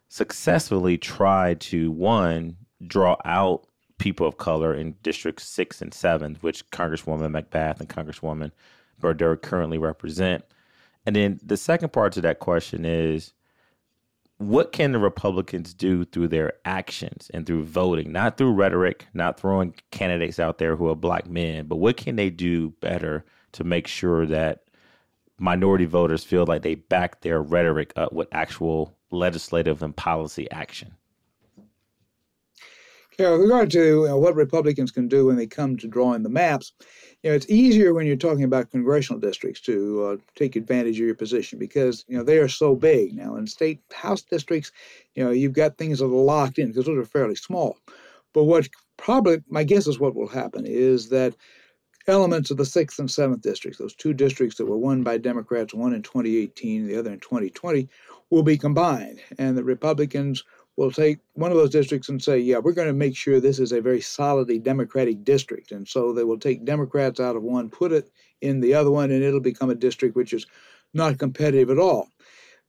successfully 0.08 0.98
try 0.98 1.56
to 1.56 1.92
one 1.92 2.56
draw 2.86 3.18
out 3.26 3.66
people 3.98 4.28
of 4.28 4.38
color 4.38 4.74
in 4.74 4.96
districts 5.02 5.46
six 5.48 5.82
and 5.82 5.94
seven, 5.94 6.38
which 6.42 6.70
Congresswoman 6.70 7.32
McBath 7.32 7.80
and 7.80 7.90
Congresswoman 7.90 8.52
Bourdeaux 9.00 9.36
currently 9.36 9.78
represent. 9.78 10.44
And 11.06 11.16
then 11.16 11.40
the 11.44 11.58
second 11.58 11.92
part 11.92 12.14
to 12.14 12.22
that 12.22 12.40
question 12.40 12.86
is 12.86 13.34
what 14.38 14.72
can 14.72 14.92
the 14.92 15.00
Republicans 15.00 15.74
do 15.74 16.06
through 16.06 16.28
their 16.28 16.54
actions 16.66 17.30
and 17.34 17.46
through 17.46 17.64
voting, 17.64 18.12
not 18.12 18.38
through 18.38 18.54
rhetoric, 18.54 19.08
not 19.14 19.40
throwing 19.40 19.76
candidates 19.92 20.40
out 20.40 20.58
there 20.58 20.76
who 20.76 20.90
are 20.90 20.96
black 20.96 21.30
men, 21.30 21.68
but 21.68 21.78
what 21.78 21.98
can 21.98 22.16
they 22.16 22.30
do 22.30 22.70
better 22.82 23.24
to 23.54 23.64
make 23.64 23.88
sure 23.88 24.26
that 24.26 24.64
minority 25.38 25.86
voters 25.86 26.24
feel 26.24 26.46
like 26.46 26.62
they 26.62 26.76
back 26.76 27.22
their 27.22 27.42
rhetoric 27.42 27.94
up 27.96 28.14
with 28.14 28.28
actual 28.32 28.96
legislative 29.12 29.84
and 29.84 29.96
policy 29.96 30.50
action? 30.52 30.94
Yeah, 33.20 33.32
with 33.32 33.42
regard 33.42 33.70
to 33.72 33.86
you 33.86 34.18
what 34.18 34.36
Republicans 34.36 34.92
can 34.92 35.08
do 35.08 35.28
when 35.28 35.36
they 35.36 35.46
come 35.46 35.78
to 35.78 35.88
drawing 35.88 36.24
the 36.24 36.30
maps, 36.30 36.74
you 37.24 37.30
know, 37.30 37.36
it's 37.36 37.50
easier 37.50 37.94
when 37.94 38.06
you're 38.06 38.18
talking 38.18 38.44
about 38.44 38.70
congressional 38.72 39.20
districts 39.20 39.62
to 39.62 40.06
uh, 40.06 40.18
take 40.36 40.58
advantage 40.58 41.00
of 41.00 41.06
your 41.06 41.16
position 41.16 41.58
because 41.58 42.04
you 42.10 42.18
know 42.18 42.24
they 42.24 42.38
are 42.38 42.50
so 42.50 42.76
big 42.76 43.16
now. 43.16 43.38
In 43.38 43.48
state 43.48 43.80
house 43.94 44.22
districts, 44.22 44.72
you 45.16 45.24
know, 45.24 45.32
you've 45.32 45.54
got 45.54 45.78
things 45.78 46.00
that 46.00 46.06
are 46.06 46.10
locked 46.10 46.60
in 46.60 46.68
because 46.68 46.86
those 46.86 46.98
are 46.98 47.06
fairly 47.06 47.36
small. 47.36 47.78
But 48.34 48.44
what 48.44 48.68
probably 48.98 49.42
my 49.48 49.64
guess 49.64 49.88
is 49.88 50.00
what 50.00 50.16
will 50.16 50.28
happen 50.28 50.66
is 50.66 51.10
that 51.10 51.34
elements 52.08 52.52
of 52.52 52.58
the 52.58 52.66
sixth 52.66 53.00
and 53.00 53.10
seventh 53.10 53.42
districts, 53.42 53.80
those 53.80 53.96
two 53.96 54.14
districts 54.14 54.58
that 54.58 54.66
were 54.66 54.78
won 54.78 55.04
by 55.04 55.18
Democrats, 55.18 55.74
one 55.74 55.94
in 55.94 56.02
2018, 56.02 56.88
the 56.88 56.98
other 56.98 57.14
in 57.14 57.20
2020, 57.22 57.88
will 58.30 58.44
be 58.44 58.58
combined, 58.58 59.22
and 59.38 59.58
the 59.58 59.64
Republicans 59.64 60.44
will 60.76 60.92
take 60.92 61.20
one 61.34 61.52
of 61.52 61.58
those 61.58 61.70
districts 61.70 62.10
and 62.10 62.22
say, 62.22 62.40
yeah, 62.40 62.58
we're 62.58 62.74
going 62.74 62.88
to 62.88 62.94
make 62.94 63.16
sure 63.16 63.40
this 63.40 63.60
is 63.60 63.72
a 63.72 63.82
very 63.82 64.02
solidly 64.02 64.58
Democratic 64.58 65.24
district. 65.24 65.72
And 65.72 65.88
so 65.88 66.12
they 66.14 66.24
will 66.24 66.40
take 66.40 66.66
Democrats 66.66 67.20
out 67.20 67.36
of 67.36 67.44
one, 67.44 67.70
put 67.70 67.92
it 67.92 68.10
in 68.42 68.60
the 68.60 68.74
other 68.74 68.90
one, 68.90 69.12
and 69.12 69.24
it'll 69.24 69.40
become 69.40 69.70
a 69.70 69.76
district 69.76 70.16
which 70.16 70.34
is 70.34 70.48
not 70.94 71.20
competitive 71.20 71.70
at 71.70 71.78
all. 71.78 72.10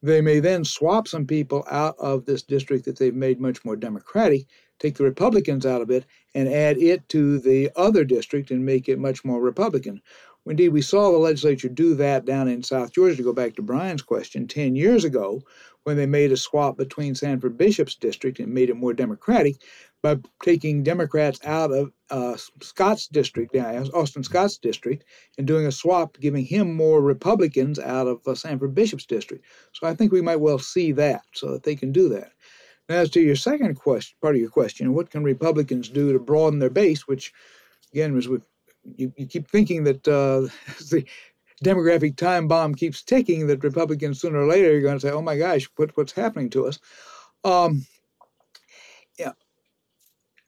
They 0.02 0.20
may 0.20 0.38
then 0.38 0.64
swap 0.64 1.08
some 1.08 1.26
people 1.26 1.64
out 1.70 1.96
of 1.99 2.26
this 2.26 2.42
district 2.42 2.84
that 2.84 2.99
they've 2.99 3.14
made 3.14 3.40
much 3.40 3.64
more 3.64 3.75
Democratic, 3.75 4.46
take 4.78 4.96
the 4.96 5.04
Republicans 5.04 5.64
out 5.64 5.80
of 5.80 5.90
it, 5.90 6.04
and 6.34 6.46
add 6.46 6.76
it 6.76 7.08
to 7.08 7.38
the 7.38 7.70
other 7.75 8.04
district 8.04 8.50
and 8.50 8.66
make 8.66 8.87
it 8.87 8.99
much 8.99 9.25
more 9.25 9.40
Republican. 9.40 10.02
Indeed, 10.46 10.70
we 10.70 10.82
saw 10.82 11.10
the 11.10 11.18
legislature 11.18 11.70
do 11.70 11.94
that 11.94 12.26
down 12.26 12.48
in 12.48 12.62
South 12.62 12.92
Georgia, 12.92 13.16
to 13.16 13.22
go 13.22 13.32
back 13.32 13.54
to 13.56 13.62
Brian's 13.62 14.02
question, 14.02 14.46
10 14.46 14.76
years 14.76 15.04
ago, 15.04 15.42
when 15.84 15.96
they 15.96 16.06
made 16.06 16.32
a 16.32 16.36
swap 16.36 16.76
between 16.76 17.14
Sanford 17.14 17.56
Bishop's 17.56 17.94
district 17.94 18.38
and 18.38 18.52
made 18.52 18.68
it 18.68 18.76
more 18.76 18.92
Democratic 18.92 19.56
by 20.02 20.18
taking 20.42 20.82
Democrats 20.82 21.40
out 21.44 21.72
of 21.72 21.92
uh, 22.10 22.36
Scott's 22.60 23.06
district, 23.06 23.56
Austin 23.56 24.22
Scott's 24.22 24.58
district, 24.58 25.04
and 25.38 25.46
doing 25.46 25.66
a 25.66 25.72
swap, 25.72 26.18
giving 26.20 26.44
him 26.44 26.74
more 26.74 27.00
Republicans 27.00 27.78
out 27.78 28.06
of 28.06 28.20
uh, 28.26 28.34
Sanford 28.34 28.74
Bishop's 28.74 29.06
district. 29.06 29.46
So 29.72 29.86
I 29.86 29.94
think 29.94 30.12
we 30.12 30.20
might 30.20 30.40
well 30.40 30.58
see 30.58 30.92
that 30.92 31.22
so 31.32 31.52
that 31.52 31.62
they 31.62 31.74
can 31.74 31.90
do 31.90 32.10
that. 32.10 32.32
Now, 32.88 32.96
as 32.96 33.08
to 33.10 33.20
your 33.20 33.36
second 33.36 33.76
question, 33.76 34.16
part 34.20 34.34
of 34.34 34.42
your 34.42 34.50
question, 34.50 34.92
what 34.92 35.10
can 35.10 35.24
Republicans 35.24 35.88
do 35.88 36.12
to 36.12 36.18
broaden 36.18 36.58
their 36.58 36.68
base, 36.68 37.08
which, 37.08 37.32
again, 37.92 38.14
was 38.14 38.28
with 38.28 38.46
you, 38.97 39.12
you 39.17 39.26
keep 39.26 39.49
thinking 39.49 39.85
that 39.85 40.07
uh, 40.09 40.41
the 40.91 41.05
demographic 41.64 42.17
time 42.17 42.49
bomb 42.49 42.75
keeps 42.75 43.03
ticking, 43.03 43.47
that 43.47 43.64
Republicans 43.64 44.21
sooner 44.21 44.41
or 44.41 44.47
later 44.47 44.76
are 44.76 44.81
going 44.81 44.99
to 44.99 45.00
say, 45.00 45.11
"Oh 45.12 45.23
my 45.23 45.37
gosh, 45.37 45.69
what, 45.76 45.97
what's 45.97 46.12
happening 46.12 46.50
to 46.50 46.67
us?" 46.67 46.79
Um, 47.45 47.87
yeah, 49.19 49.33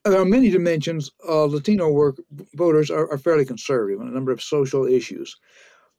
there 0.05 0.21
are 0.21 0.25
many 0.25 0.50
dimensions. 0.50 1.11
Uh, 1.26 1.45
Latino 1.45 1.90
work 1.90 2.16
voters 2.55 2.90
are, 2.90 3.11
are, 3.11 3.19
fairly 3.19 3.45
conservative 3.45 4.00
on 4.00 4.09
a 4.09 4.12
number 4.12 4.33
of 4.33 4.43
social 4.43 4.87
issues, 4.87 5.37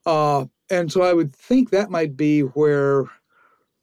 uh, 0.06 0.46
and 0.70 0.92
so 0.92 1.02
I 1.02 1.14
would 1.14 1.34
think 1.36 1.70
that 1.70 1.92
might 1.92 2.18
be 2.18 2.42
where 2.42 3.06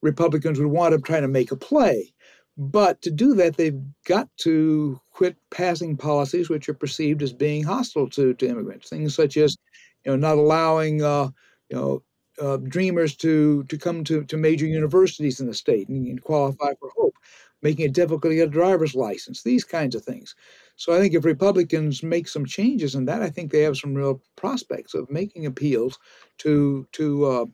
Republicans 0.03 0.59
would 0.59 0.69
want 0.69 0.95
to 0.95 1.01
try 1.01 1.21
to 1.21 1.29
make 1.29 1.51
a 1.51 1.57
play. 1.57 2.14
But 2.57 3.03
to 3.03 3.11
do 3.11 3.35
that, 3.35 3.57
they've 3.57 3.81
got 4.05 4.29
to 4.39 5.01
quit 5.11 5.37
passing 5.51 5.97
policies 5.97 6.49
which 6.49 6.69
are 6.69 6.75
perceived 6.75 7.23
as 7.23 7.33
being 7.33 7.65
hostile 7.65 8.09
to, 8.11 8.35
to 8.35 8.49
immigrants. 8.49 8.89
Things 8.89 9.15
such 9.15 9.37
as, 9.37 9.57
you 10.05 10.13
know, 10.13 10.17
not 10.17 10.39
allowing, 10.39 11.03
uh, 11.03 11.31
you 11.69 11.77
know, 11.77 12.03
uh, 12.41 12.57
dreamers 12.59 13.17
to 13.17 13.63
to 13.65 13.79
come 13.79 14.03
to, 14.05 14.25
to 14.25 14.37
major 14.37 14.67
universities 14.67 15.41
in 15.41 15.47
the 15.47 15.55
state 15.55 15.89
and, 15.89 16.07
and, 16.07 16.23
qualify 16.23 16.73
for 16.81 16.91
hope, 16.97 17.15
making 17.63 17.87
it 17.87 17.93
difficult 17.93 18.33
to 18.33 18.35
get 18.35 18.49
a 18.49 18.51
driver's 18.51 18.95
license, 18.95 19.43
these 19.43 19.63
kinds 19.65 19.95
of 19.95 20.05
things. 20.05 20.35
So 20.77 20.93
I 20.93 21.01
think 21.01 21.15
if 21.15 21.25
Republicans 21.25 22.03
make 22.03 22.27
some 22.27 22.45
changes 22.45 22.97
in 22.97 23.05
that, 23.05 23.23
I 23.23 23.31
think 23.31 23.51
they 23.53 23.63
have 23.63 23.77
some 23.77 23.95
real 23.95 24.21
prospects 24.37 24.95
of 24.95 25.11
making 25.11 25.47
appeals 25.47 25.99
to 26.39 26.87
to 26.93 27.25
uh, 27.25 27.47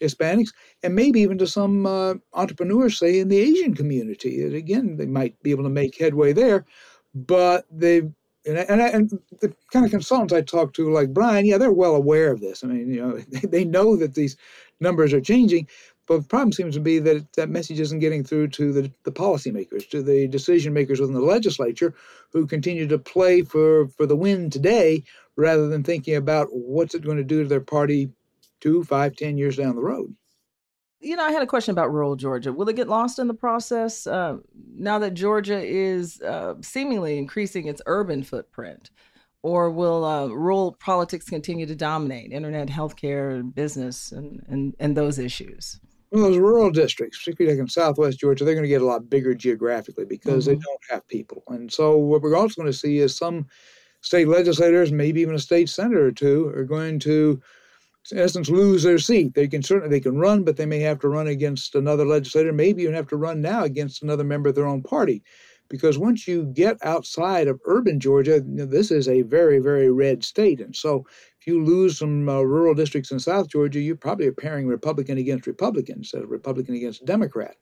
Hispanics, 0.00 0.52
and 0.82 0.94
maybe 0.94 1.20
even 1.20 1.38
to 1.38 1.46
some 1.46 1.86
uh, 1.86 2.14
entrepreneurs, 2.32 2.98
say 2.98 3.18
in 3.18 3.28
the 3.28 3.38
Asian 3.38 3.74
community. 3.74 4.42
And 4.42 4.54
again, 4.54 4.96
they 4.96 5.06
might 5.06 5.40
be 5.42 5.50
able 5.50 5.64
to 5.64 5.70
make 5.70 5.98
headway 5.98 6.32
there, 6.32 6.64
but 7.14 7.66
they 7.70 8.02
and, 8.46 8.58
and, 8.58 8.80
and, 8.80 9.10
the 9.40 9.54
kind 9.72 9.86
of 9.86 9.90
consultants 9.90 10.32
I 10.32 10.42
talk 10.42 10.74
to, 10.74 10.92
like 10.92 11.14
Brian, 11.14 11.46
yeah, 11.46 11.56
they're 11.56 11.72
well 11.72 11.94
aware 11.94 12.30
of 12.30 12.40
this. 12.40 12.62
I 12.62 12.66
mean, 12.66 12.92
you 12.92 13.00
know, 13.00 13.18
they, 13.28 13.40
they 13.40 13.64
know 13.64 13.96
that 13.96 14.14
these 14.14 14.36
numbers 14.80 15.12
are 15.12 15.20
changing, 15.20 15.66
but 16.06 16.18
the 16.18 16.28
problem 16.28 16.52
seems 16.52 16.74
to 16.74 16.80
be 16.80 16.98
that 16.98 17.32
that 17.34 17.48
message 17.48 17.80
isn't 17.80 18.00
getting 18.00 18.22
through 18.22 18.48
to 18.48 18.72
the, 18.72 18.90
the 19.04 19.12
policymakers, 19.12 19.88
to 19.90 20.02
the 20.02 20.28
decision 20.28 20.74
makers 20.74 21.00
within 21.00 21.14
the 21.14 21.20
legislature, 21.20 21.94
who 22.32 22.46
continue 22.46 22.86
to 22.86 22.98
play 22.98 23.42
for, 23.42 23.88
for 23.88 24.04
the 24.04 24.16
win 24.16 24.50
today 24.50 25.02
rather 25.36 25.68
than 25.68 25.82
thinking 25.82 26.16
about 26.16 26.48
what's 26.50 26.94
it 26.94 27.02
going 27.02 27.16
to 27.16 27.24
do 27.24 27.42
to 27.42 27.48
their 27.48 27.60
party 27.60 28.10
two, 28.60 28.84
five, 28.84 29.16
ten 29.16 29.36
years 29.38 29.56
down 29.56 29.76
the 29.76 29.82
road. 29.82 30.14
You 31.00 31.16
know, 31.16 31.24
I 31.24 31.32
had 31.32 31.42
a 31.42 31.46
question 31.46 31.72
about 31.72 31.92
rural 31.92 32.16
Georgia. 32.16 32.52
Will 32.52 32.68
it 32.68 32.76
get 32.76 32.88
lost 32.88 33.18
in 33.18 33.28
the 33.28 33.34
process 33.34 34.06
uh, 34.06 34.38
now 34.74 34.98
that 35.00 35.12
Georgia 35.12 35.60
is 35.62 36.20
uh, 36.22 36.54
seemingly 36.62 37.18
increasing 37.18 37.66
its 37.66 37.82
urban 37.86 38.22
footprint? 38.22 38.90
Or 39.42 39.70
will 39.70 40.06
uh, 40.06 40.28
rural 40.28 40.74
politics 40.80 41.28
continue 41.28 41.66
to 41.66 41.76
dominate 41.76 42.32
internet, 42.32 42.68
healthcare, 42.68 43.54
business, 43.54 44.10
and, 44.10 44.42
and, 44.48 44.74
and 44.80 44.96
those 44.96 45.18
issues? 45.18 45.78
Well, 46.14 46.22
those 46.22 46.38
rural 46.38 46.70
districts, 46.70 47.18
particularly 47.18 47.56
like 47.56 47.62
in 47.62 47.68
southwest 47.68 48.20
Georgia, 48.20 48.44
they're 48.44 48.54
going 48.54 48.62
to 48.62 48.68
get 48.68 48.80
a 48.80 48.86
lot 48.86 49.10
bigger 49.10 49.34
geographically 49.34 50.04
because 50.04 50.46
mm-hmm. 50.46 50.54
they 50.54 50.60
don't 50.60 50.80
have 50.88 51.06
people. 51.08 51.42
And 51.48 51.70
so, 51.70 51.98
what 51.98 52.22
we're 52.22 52.36
also 52.36 52.62
going 52.62 52.72
to 52.72 52.78
see 52.78 52.98
is 52.98 53.16
some 53.16 53.46
state 54.00 54.28
legislators, 54.28 54.92
maybe 54.92 55.20
even 55.20 55.34
a 55.34 55.40
state 55.40 55.68
senator 55.68 56.06
or 56.06 56.12
two, 56.12 56.48
are 56.54 56.64
going 56.64 57.00
to 57.00 57.42
in 58.12 58.18
essence 58.18 58.48
lose 58.48 58.82
their 58.82 58.98
seat. 58.98 59.34
They 59.34 59.48
can 59.48 59.62
certainly 59.62 59.96
they 59.96 60.00
can 60.00 60.18
run, 60.18 60.44
but 60.44 60.56
they 60.56 60.66
may 60.66 60.80
have 60.80 61.00
to 61.00 61.08
run 61.08 61.26
against 61.26 61.74
another 61.74 62.04
legislator, 62.04 62.52
maybe 62.52 62.82
even 62.82 62.94
have 62.94 63.08
to 63.08 63.16
run 63.16 63.40
now 63.40 63.64
against 63.64 64.02
another 64.02 64.24
member 64.24 64.48
of 64.50 64.54
their 64.54 64.66
own 64.66 64.82
party. 64.82 65.22
Because 65.70 65.96
once 65.96 66.28
you 66.28 66.44
get 66.44 66.76
outside 66.84 67.48
of 67.48 67.60
urban 67.64 67.98
Georgia, 67.98 68.42
this 68.44 68.90
is 68.90 69.08
a 69.08 69.22
very, 69.22 69.58
very 69.58 69.90
red 69.90 70.22
state. 70.22 70.60
And 70.60 70.76
so 70.76 71.06
if 71.40 71.46
you 71.46 71.64
lose 71.64 71.98
some 71.98 72.28
uh, 72.28 72.42
rural 72.42 72.74
districts 72.74 73.10
in 73.10 73.18
South 73.18 73.48
Georgia, 73.48 73.80
you 73.80 73.96
probably 73.96 74.30
pairing 74.30 74.66
Republican 74.66 75.16
against 75.16 75.46
Republican 75.46 75.98
instead 75.98 76.22
of 76.22 76.30
Republican 76.30 76.74
against 76.74 77.06
Democrat. 77.06 77.56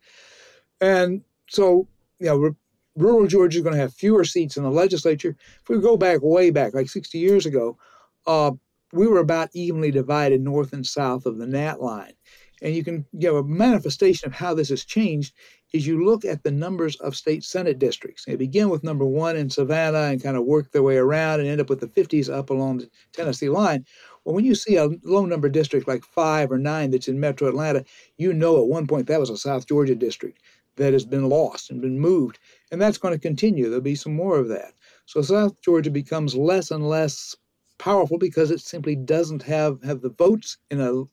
And 0.80 1.22
so, 1.48 1.86
you 2.18 2.26
know, 2.26 2.54
rural 2.96 3.26
Georgia 3.28 3.58
is 3.58 3.62
going 3.62 3.76
to 3.76 3.80
have 3.80 3.94
fewer 3.94 4.24
seats 4.24 4.56
in 4.56 4.64
the 4.64 4.70
legislature. 4.70 5.36
If 5.62 5.68
we 5.68 5.80
go 5.80 5.96
back 5.96 6.18
way 6.22 6.50
back, 6.50 6.74
like 6.74 6.90
60 6.90 7.18
years 7.18 7.46
ago, 7.46 7.78
uh, 8.26 8.50
we 8.92 9.06
were 9.06 9.18
about 9.18 9.50
evenly 9.54 9.90
divided 9.90 10.40
north 10.40 10.72
and 10.72 10.86
south 10.86 11.26
of 11.26 11.38
the 11.38 11.46
gnat 11.46 11.80
line. 11.80 12.12
And 12.60 12.74
you 12.74 12.84
can 12.84 13.04
give 13.18 13.34
a 13.34 13.42
manifestation 13.42 14.28
of 14.28 14.34
how 14.34 14.54
this 14.54 14.68
has 14.68 14.84
changed 14.84 15.34
is 15.72 15.86
you 15.86 16.04
look 16.04 16.24
at 16.24 16.42
the 16.42 16.50
numbers 16.50 16.96
of 16.96 17.16
state 17.16 17.42
senate 17.42 17.78
districts. 17.78 18.24
They 18.24 18.36
begin 18.36 18.68
with 18.68 18.84
number 18.84 19.04
one 19.04 19.36
in 19.36 19.50
Savannah 19.50 20.10
and 20.10 20.22
kind 20.22 20.36
of 20.36 20.44
work 20.44 20.70
their 20.70 20.82
way 20.82 20.96
around 20.96 21.40
and 21.40 21.48
end 21.48 21.60
up 21.60 21.70
with 21.70 21.80
the 21.80 21.86
50s 21.86 22.32
up 22.32 22.50
along 22.50 22.78
the 22.78 22.90
Tennessee 23.12 23.48
line. 23.48 23.84
Well, 24.24 24.34
when 24.34 24.44
you 24.44 24.54
see 24.54 24.76
a 24.76 24.90
low 25.02 25.24
number 25.24 25.48
district 25.48 25.88
like 25.88 26.04
five 26.04 26.52
or 26.52 26.58
nine 26.58 26.90
that's 26.90 27.08
in 27.08 27.18
metro 27.18 27.48
Atlanta, 27.48 27.84
you 28.18 28.32
know 28.32 28.62
at 28.62 28.68
one 28.68 28.86
point 28.86 29.08
that 29.08 29.18
was 29.18 29.30
a 29.30 29.36
South 29.36 29.66
Georgia 29.66 29.94
district 29.96 30.38
that 30.76 30.92
has 30.92 31.04
been 31.04 31.28
lost 31.28 31.70
and 31.70 31.80
been 31.80 31.98
moved. 31.98 32.38
And 32.70 32.80
that's 32.80 32.98
going 32.98 33.14
to 33.14 33.20
continue. 33.20 33.64
There'll 33.64 33.80
be 33.80 33.94
some 33.94 34.14
more 34.14 34.38
of 34.38 34.48
that. 34.48 34.74
So 35.06 35.22
South 35.22 35.60
Georgia 35.62 35.90
becomes 35.90 36.36
less 36.36 36.70
and 36.70 36.88
less 36.88 37.34
powerful 37.82 38.16
because 38.16 38.52
it 38.52 38.60
simply 38.60 38.94
doesn't 38.94 39.42
have, 39.42 39.82
have 39.82 40.02
the 40.02 40.10
votes 40.10 40.56
in 40.70 40.80
a, 40.80 40.92
an 40.92 41.08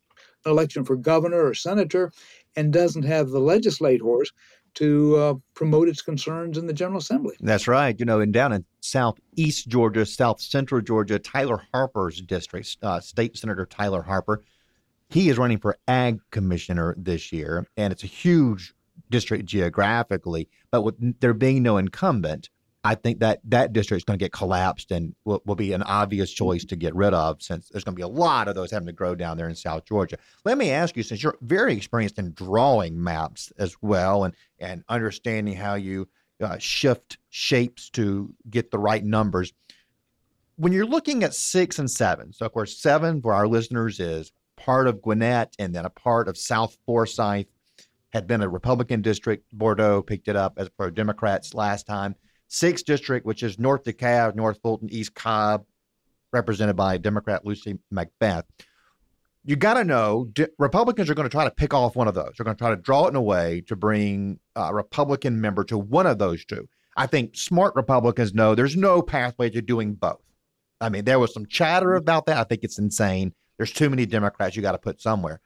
election 0.46 0.86
for 0.86 0.96
governor 0.96 1.44
or 1.44 1.56
senator 1.56 2.12
and 2.56 2.72
doesn't 2.72 3.04
have 3.04 3.30
the 3.30 3.40
legislators 3.40 4.32
to 4.76 5.16
uh, 5.16 5.34
promote 5.56 5.90
its 5.90 6.04
concerns 6.04 6.60
in 6.60 6.68
the 6.68 6.74
General 6.74 7.00
Assembly. 7.00 7.36
That's 7.40 7.68
right. 7.68 8.00
You 8.00 8.06
know, 8.06 8.20
and 8.20 8.32
down 8.32 8.54
in 8.54 8.66
southeast 8.82 9.68
Georgia, 9.68 10.06
south 10.06 10.42
central 10.42 10.80
Georgia, 10.80 11.18
Tyler 11.18 11.64
Harper's 11.74 12.22
district, 12.22 12.78
uh, 12.84 13.00
State 13.00 13.36
Senator 13.36 13.66
Tyler 13.66 14.04
Harper, 14.04 14.44
he 15.10 15.30
is 15.30 15.40
running 15.40 15.58
for 15.58 15.76
ag 15.88 16.20
commissioner 16.30 16.94
this 17.00 17.32
year, 17.32 17.66
and 17.78 17.92
it's 17.92 18.04
a 18.04 18.08
huge 18.08 18.76
district 19.10 19.46
geographically. 19.46 20.48
But 20.70 20.84
with 20.84 21.20
there 21.20 21.34
being 21.34 21.64
no 21.64 21.78
incumbent, 21.78 22.52
I 22.84 22.96
think 22.96 23.20
that 23.20 23.42
that 23.46 23.74
district 23.74 24.00
is 24.00 24.06
going 24.06 24.18
to 24.18 24.24
get 24.24 24.32
collapsed 24.32 24.92
and 24.92 25.14
will, 25.26 25.42
will 25.46 25.56
be 25.56 25.74
an 25.74 25.84
obvious 25.84 26.32
choice 26.32 26.64
to 26.66 26.78
get 26.78 26.96
rid 26.96 27.14
of 27.14 27.42
since 27.42 27.68
there's 27.70 27.84
going 27.84 27.96
to 27.96 28.00
be 28.00 28.04
a 28.04 28.08
lot 28.08 28.48
of 28.48 28.56
those 28.56 28.72
having 28.72 28.88
to 28.88 28.94
grow 28.94 29.16
down 29.16 29.38
there 29.38 29.50
in 29.50 29.56
South 29.56 29.84
Georgia. 29.86 30.18
Let 30.46 30.58
me 30.58 30.72
ask 30.72 30.96
you, 30.96 31.04
since 31.04 31.22
you're 31.22 31.38
very 31.42 31.76
experienced 31.76 32.20
in 32.20 32.34
drawing 32.34 33.02
maps 33.02 33.52
as 33.58 33.76
well 33.82 34.24
and, 34.24 34.34
and 34.60 34.84
understanding 34.88 35.56
how 35.56 35.76
you 35.76 36.08
uh, 36.42 36.58
shift 36.58 37.18
shapes 37.30 37.90
to 37.92 38.34
get 38.50 38.72
the 38.72 38.80
right 38.80 39.04
numbers, 39.04 39.52
when 40.56 40.72
you're 40.72 40.86
looking 40.86 41.24
at 41.24 41.34
six 41.34 41.80
and 41.80 41.92
seven, 41.92 42.32
so 42.32 42.46
of 42.46 42.54
course, 42.54 42.82
seven 42.82 43.22
for 43.22 43.34
our 43.34 43.48
listeners 43.48 44.00
is 44.00 44.32
part 44.56 44.88
of 44.88 45.02
Gwinnett 45.02 45.54
and 45.60 45.76
then 45.76 45.86
a 45.86 45.90
part 45.90 46.30
of 46.30 46.38
South 46.38 46.78
Forsyth 46.86 47.48
had 48.10 48.26
been 48.26 48.42
a 48.42 48.50
Republican 48.50 49.02
district. 49.02 49.46
Bourdeaux 49.52 50.02
picked 50.02 50.30
it 50.30 50.38
up 50.38 50.54
as 50.58 50.70
for 50.78 50.90
Democrats 50.92 51.54
last 51.54 51.86
time 51.86 52.16
sixth 52.50 52.86
district, 52.86 53.26
which 53.26 53.42
is 53.42 53.58
North 53.58 53.86
DeKalb, 53.86 54.36
North 54.36 54.60
Fulton, 54.62 54.90
East 54.92 55.16
Cobb, 55.16 55.64
represented 56.34 56.76
by 56.76 56.98
Democrat 56.98 57.46
Lucy 57.46 57.80
McBath. 57.94 58.44
You 59.46 59.56
got 59.56 59.76
to 59.76 59.86
know 59.86 60.30
Republicans 60.58 61.10
are 61.10 61.16
going 61.16 61.28
to 61.28 61.32
try 61.32 61.46
to 61.46 61.52
pick 61.52 61.74
off 61.74 61.96
one 61.96 62.10
of 62.10 62.14
those. 62.14 62.34
They're 62.38 62.44
going 62.44 62.58
to 62.58 62.62
try 62.62 62.70
to 62.72 62.76
draw 62.76 63.06
it 63.06 63.10
in 63.10 63.16
a 63.16 63.22
way 63.22 63.62
to 63.68 63.76
bring 63.76 64.40
a 64.56 64.74
Republican 64.74 65.40
member 65.40 65.64
to 65.66 65.78
one 65.78 66.06
of 66.06 66.18
those 66.18 66.44
two. 66.44 66.68
I 66.98 67.08
think 67.08 67.38
smart 67.38 67.76
Republicans 67.76 68.34
know 68.34 68.54
there's 68.54 68.76
no 68.76 69.02
pathway 69.02 69.50
to 69.52 69.62
doing 69.62 69.94
both. 69.94 70.22
I 70.82 70.90
mean, 70.90 71.06
there 71.06 71.20
was 71.20 71.34
some 71.34 71.46
chatter 71.46 71.96
about 71.96 72.26
that. 72.26 72.38
I 72.38 72.44
think 72.44 72.64
it's 72.64 72.78
insane. 72.78 73.34
There's 73.58 73.72
too 73.72 73.90
many 73.90 74.06
Democrats 74.06 74.56
you 74.56 74.62
got 74.62 74.74
to 74.74 74.78
put 74.78 75.02
somewhere. 75.02 75.40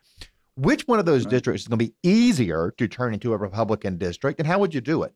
Which 0.55 0.87
one 0.87 0.99
of 0.99 1.05
those 1.05 1.25
districts 1.25 1.63
is 1.63 1.67
going 1.67 1.79
to 1.79 1.85
be 1.85 1.93
easier 2.03 2.73
to 2.77 2.87
turn 2.87 3.13
into 3.13 3.33
a 3.33 3.37
Republican 3.37 3.97
district, 3.97 4.39
and 4.39 4.47
how 4.47 4.59
would 4.59 4.73
you 4.73 4.81
do 4.81 5.03
it? 5.03 5.13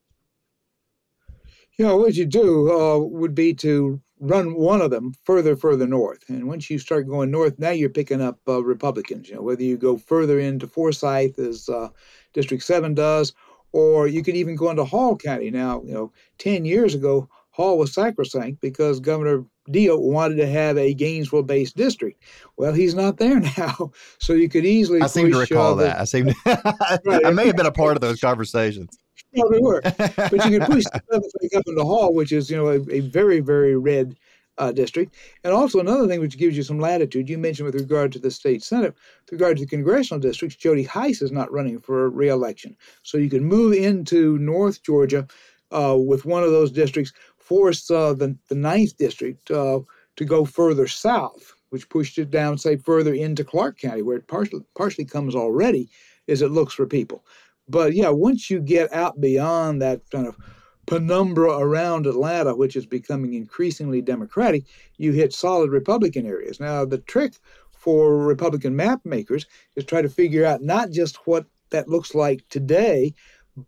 You 1.78 1.86
know, 1.86 1.98
what 1.98 2.16
you 2.16 2.26
do 2.26 2.72
uh, 2.72 2.98
would 2.98 3.36
be 3.36 3.54
to 3.56 4.02
run 4.20 4.56
one 4.56 4.82
of 4.82 4.90
them 4.90 5.14
further, 5.24 5.56
further 5.56 5.86
north. 5.86 6.24
And 6.28 6.48
once 6.48 6.70
you 6.70 6.80
start 6.80 7.08
going 7.08 7.30
north, 7.30 7.60
now 7.60 7.70
you're 7.70 7.90
picking 7.90 8.22
up 8.22 8.40
uh, 8.48 8.64
Republicans. 8.64 9.30
You 9.30 9.36
know, 9.36 9.42
whether 9.42 9.64
you 9.64 9.78
go 9.78 9.98
further 9.98 10.40
into 10.40 10.68
Forsyth, 10.68 11.38
as 11.38 11.70
uh, 11.70 11.90
District 12.34 12.64
7 12.64 12.96
does, 12.96 13.34
or 13.74 14.08
you 14.08 14.24
could 14.24 14.36
even 14.36 14.56
go 14.56 14.72
into 14.72 14.86
Hall 14.86 15.16
County. 15.16 15.52
Now, 15.52 15.84
you 15.84 15.94
know, 15.94 16.12
10 16.40 16.66
years 16.66 16.96
ago, 16.96 17.30
Hall 17.52 17.78
was 17.78 17.94
sacrosanct 17.94 18.62
because 18.62 19.00
Governor 19.00 19.44
Deal 19.70 20.02
wanted 20.02 20.36
to 20.36 20.48
have 20.48 20.78
a 20.78 20.94
Gainesville 20.94 21.44
based 21.44 21.76
district. 21.76 22.24
Well, 22.56 22.74
he's 22.74 22.96
not 22.96 23.18
there 23.18 23.40
now. 23.58 23.92
So 24.20 24.34
you 24.34 24.50
could 24.50 24.66
easily. 24.66 25.02
I 25.02 25.08
seem 25.08 25.32
to 25.32 25.40
recall 25.40 25.74
uh, 25.74 25.84
that. 25.84 26.00
I 26.00 26.06
seem 26.06 26.28
to, 26.28 26.36
right, 27.06 27.22
I 27.26 27.32
may 27.32 27.48
have 27.48 27.56
been 27.56 27.66
a 27.66 27.72
part 27.72 27.98
of 27.98 28.02
those 28.02 28.20
conversations. 28.20 28.98
Probably 29.34 29.62
were. 29.62 29.82
but 29.82 30.46
you 30.46 30.60
could 30.60 30.62
push 30.72 30.84
the 30.84 31.52
up 31.56 31.64
into 31.68 31.84
Hall, 31.84 32.14
which 32.14 32.32
is, 32.32 32.50
you 32.50 32.58
know, 32.58 32.68
a, 32.68 32.80
a 32.90 33.00
very, 33.02 33.40
very 33.40 33.76
red 33.76 34.16
uh, 34.58 34.72
district. 34.72 35.16
And 35.44 35.54
also 35.54 35.80
another 35.80 36.08
thing 36.08 36.20
which 36.20 36.38
gives 36.38 36.58
you 36.58 36.64
some 36.64 36.80
latitude, 36.80 37.30
you 37.30 37.38
mentioned 37.38 37.66
with 37.66 37.76
regard 37.76 38.12
to 38.14 38.20
the 38.20 38.32
state 38.32 38.64
senate, 38.64 38.96
with 39.26 39.32
regard 39.34 39.58
to 39.58 39.64
the 39.64 39.70
congressional 39.70 40.20
districts, 40.20 40.56
Jody 40.56 40.84
Hice 40.84 41.22
is 41.22 41.32
not 41.32 41.52
running 41.52 41.80
for 41.80 42.10
reelection. 42.10 42.76
So 43.04 43.18
you 43.18 43.30
can 43.30 43.44
move 43.44 43.74
into 43.74 44.38
North 44.40 44.84
Georgia 44.84 45.28
uh, 45.72 45.98
with 45.98 46.26
one 46.26 46.44
of 46.44 46.52
those 46.52 46.72
districts, 46.72 47.14
force 47.38 47.90
uh, 47.92 48.14
the, 48.14 48.36
the 48.50 48.56
ninth 48.56 48.98
district 48.98 49.52
uh, 49.52 49.80
to 50.16 50.26
go 50.26 50.46
further 50.46 50.88
south, 50.88 51.54
which 51.70 51.90
pushed 51.90 52.18
it 52.18 52.32
down, 52.32 52.58
say, 52.58 52.78
further 52.78 53.14
into 53.14 53.44
Clarke 53.44 53.78
County, 53.78 54.02
where 54.02 54.18
it 54.18 54.28
partially, 54.28 54.62
partially 54.76 55.06
comes 55.06 55.36
already 55.36 55.90
as 56.28 56.42
it 56.42 56.52
looks 56.52 56.74
for 56.74 56.86
people. 56.86 57.24
But 57.68 57.94
yeah, 57.94 58.10
once 58.10 58.50
you 58.50 58.60
get 58.60 58.94
out 58.94 59.20
beyond 59.20 59.82
that 59.82 60.02
kind 60.10 60.28
of 60.28 60.38
penumbra 60.86 61.58
around 61.58 62.08
Atlanta, 62.08 62.56
which 62.56 62.76
is 62.76 62.86
becoming 62.86 63.34
increasingly 63.34 64.02
Democratic, 64.02 64.64
you 64.98 65.12
hit 65.12 65.34
solid 65.34 65.70
Republican 65.70 66.26
areas. 66.26 66.60
Now, 66.60 66.86
the 66.86 67.00
trick 67.00 67.34
for 67.72 68.18
Republican 68.18 68.76
map 68.76 69.02
makers 69.06 69.46
is 69.76 69.86
try 69.86 70.02
to 70.02 70.10
figure 70.10 70.46
out 70.46 70.62
not 70.62 70.92
just 70.92 71.18
what 71.28 71.46
that 71.70 71.90
looks 71.90 72.16
like 72.16 72.48
today, 72.50 73.14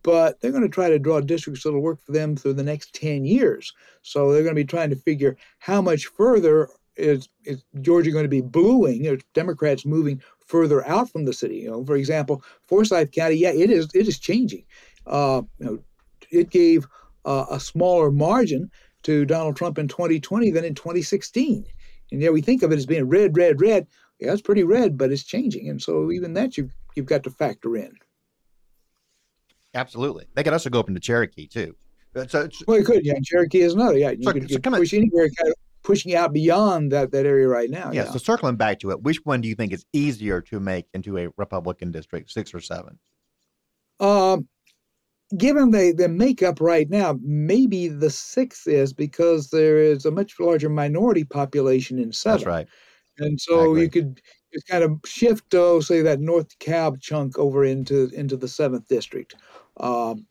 but 0.03 0.39
they're 0.39 0.51
going 0.51 0.63
to 0.63 0.69
try 0.69 0.89
to 0.89 0.99
draw 0.99 1.19
districts 1.19 1.63
that'll 1.63 1.81
work 1.81 2.01
for 2.01 2.11
them 2.11 2.35
through 2.35 2.53
the 2.53 2.63
next 2.63 2.93
10 2.93 3.25
years. 3.25 3.73
So 4.01 4.31
they're 4.31 4.43
going 4.43 4.55
to 4.55 4.61
be 4.61 4.65
trying 4.65 4.91
to 4.91 4.95
figure 4.95 5.35
how 5.59 5.81
much 5.81 6.05
further 6.05 6.69
is, 6.95 7.27
is 7.45 7.63
Georgia 7.81 8.11
going 8.11 8.23
to 8.23 8.29
be 8.29 8.41
bluing, 8.41 9.07
or 9.07 9.17
Democrats 9.33 9.85
moving 9.85 10.21
further 10.49 10.85
out 10.87 11.09
from 11.09 11.25
the 11.25 11.33
city. 11.33 11.57
You 11.57 11.69
know, 11.69 11.85
for 11.85 11.95
example, 11.95 12.43
Forsyth 12.67 13.11
County, 13.11 13.35
yeah, 13.35 13.51
it 13.51 13.69
is 13.69 13.87
it 13.93 14.07
is 14.07 14.19
changing. 14.19 14.65
Uh, 15.05 15.43
you 15.59 15.65
know, 15.65 15.79
it 16.31 16.49
gave 16.49 16.87
uh, 17.23 17.45
a 17.49 17.59
smaller 17.59 18.11
margin 18.11 18.69
to 19.03 19.25
Donald 19.25 19.55
Trump 19.55 19.77
in 19.77 19.87
2020 19.87 20.51
than 20.51 20.65
in 20.65 20.75
2016. 20.75 21.65
And 22.11 22.21
yeah, 22.21 22.31
we 22.31 22.41
think 22.41 22.63
of 22.63 22.71
it 22.71 22.77
as 22.77 22.85
being 22.85 23.07
red, 23.07 23.37
red, 23.37 23.61
red. 23.61 23.87
Yeah, 24.19 24.33
it's 24.33 24.41
pretty 24.41 24.63
red, 24.63 24.97
but 24.97 25.11
it's 25.11 25.23
changing, 25.23 25.69
and 25.69 25.81
so 25.81 26.11
even 26.11 26.33
that 26.33 26.57
you've 26.57 26.75
you've 26.95 27.05
got 27.05 27.23
to 27.23 27.29
factor 27.29 27.77
in. 27.77 27.93
Absolutely, 29.75 30.25
they 30.33 30.43
could 30.43 30.51
also 30.51 30.69
go 30.69 30.79
up 30.79 30.89
into 30.89 30.99
Cherokee 30.99 31.47
too. 31.47 31.75
So, 32.27 32.49
well, 32.67 32.79
you 32.79 32.83
could. 32.83 33.05
Yeah, 33.05 33.13
Cherokee 33.23 33.61
is 33.61 33.75
another. 33.75 33.97
Yeah, 33.97 34.09
you 34.09 34.23
so, 34.23 34.33
could, 34.33 34.51
so 34.51 34.59
push 34.59 34.93
anywhere, 34.93 35.29
kind 35.29 35.51
of 35.51 35.55
pushing 35.89 36.13
out 36.13 36.31
beyond 36.31 36.91
that 36.91 37.11
that 37.11 37.25
area 37.25 37.47
right 37.47 37.71
now. 37.71 37.91
Yeah, 37.91 38.03
yeah. 38.03 38.11
So 38.11 38.19
circling 38.19 38.57
back 38.57 38.79
to 38.81 38.91
it, 38.91 39.01
which 39.01 39.17
one 39.23 39.41
do 39.41 39.47
you 39.47 39.55
think 39.55 39.73
is 39.73 39.85
easier 39.91 40.39
to 40.41 40.59
make 40.59 40.85
into 40.93 41.17
a 41.17 41.29
Republican 41.35 41.91
district, 41.91 42.29
six 42.31 42.53
or 42.53 42.59
seven? 42.59 42.99
Um, 43.99 44.47
given 45.35 45.71
the, 45.71 45.91
the 45.97 46.07
makeup 46.07 46.61
right 46.61 46.87
now, 46.91 47.17
maybe 47.23 47.87
the 47.87 48.11
sixth 48.11 48.67
is 48.67 48.93
because 48.93 49.49
there 49.49 49.79
is 49.79 50.05
a 50.05 50.11
much 50.11 50.39
larger 50.39 50.69
minority 50.69 51.23
population 51.23 51.97
in 51.97 52.13
seven. 52.13 52.37
That's 52.37 52.47
right. 52.47 52.67
And 53.17 53.41
so 53.41 53.73
you 53.75 53.89
could 53.89 54.21
just 54.53 54.67
kind 54.67 54.83
of 54.83 54.99
shift, 55.05 55.53
oh, 55.55 55.79
say 55.79 56.03
that 56.03 56.19
North 56.19 56.57
Cobb 56.59 57.01
chunk 57.01 57.39
over 57.39 57.65
into 57.65 58.09
into 58.13 58.37
the 58.37 58.47
seventh 58.47 58.87
district, 58.87 59.35
um, 59.77 60.27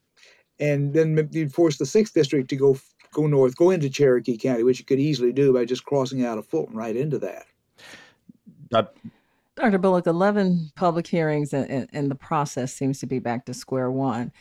and 0.60 0.94
then 0.94 1.28
you'd 1.32 1.52
force 1.52 1.78
the 1.78 1.84
sixth 1.84 2.14
district 2.14 2.48
to 2.50 2.56
go 2.56 2.78
go 3.20 3.26
north, 3.26 3.56
go 3.56 3.70
into 3.70 3.90
Cherokee 3.90 4.36
County, 4.36 4.62
which 4.62 4.78
you 4.78 4.84
could 4.84 5.00
easily 5.00 5.32
do 5.32 5.52
by 5.52 5.64
just 5.64 5.84
crossing 5.84 6.24
out 6.24 6.38
of 6.38 6.46
Fulton 6.46 6.76
right 6.76 6.96
into 6.96 7.18
that. 7.18 7.46
Dr. 9.56 9.78
Bullock, 9.78 10.06
11 10.06 10.72
public 10.76 11.06
hearings 11.06 11.52
and, 11.52 11.68
and, 11.68 11.88
and 11.92 12.10
the 12.10 12.14
process 12.14 12.72
seems 12.72 13.00
to 13.00 13.06
be 13.06 13.18
back 13.18 13.44
to 13.46 13.54
square 13.54 13.90
one 13.90 14.32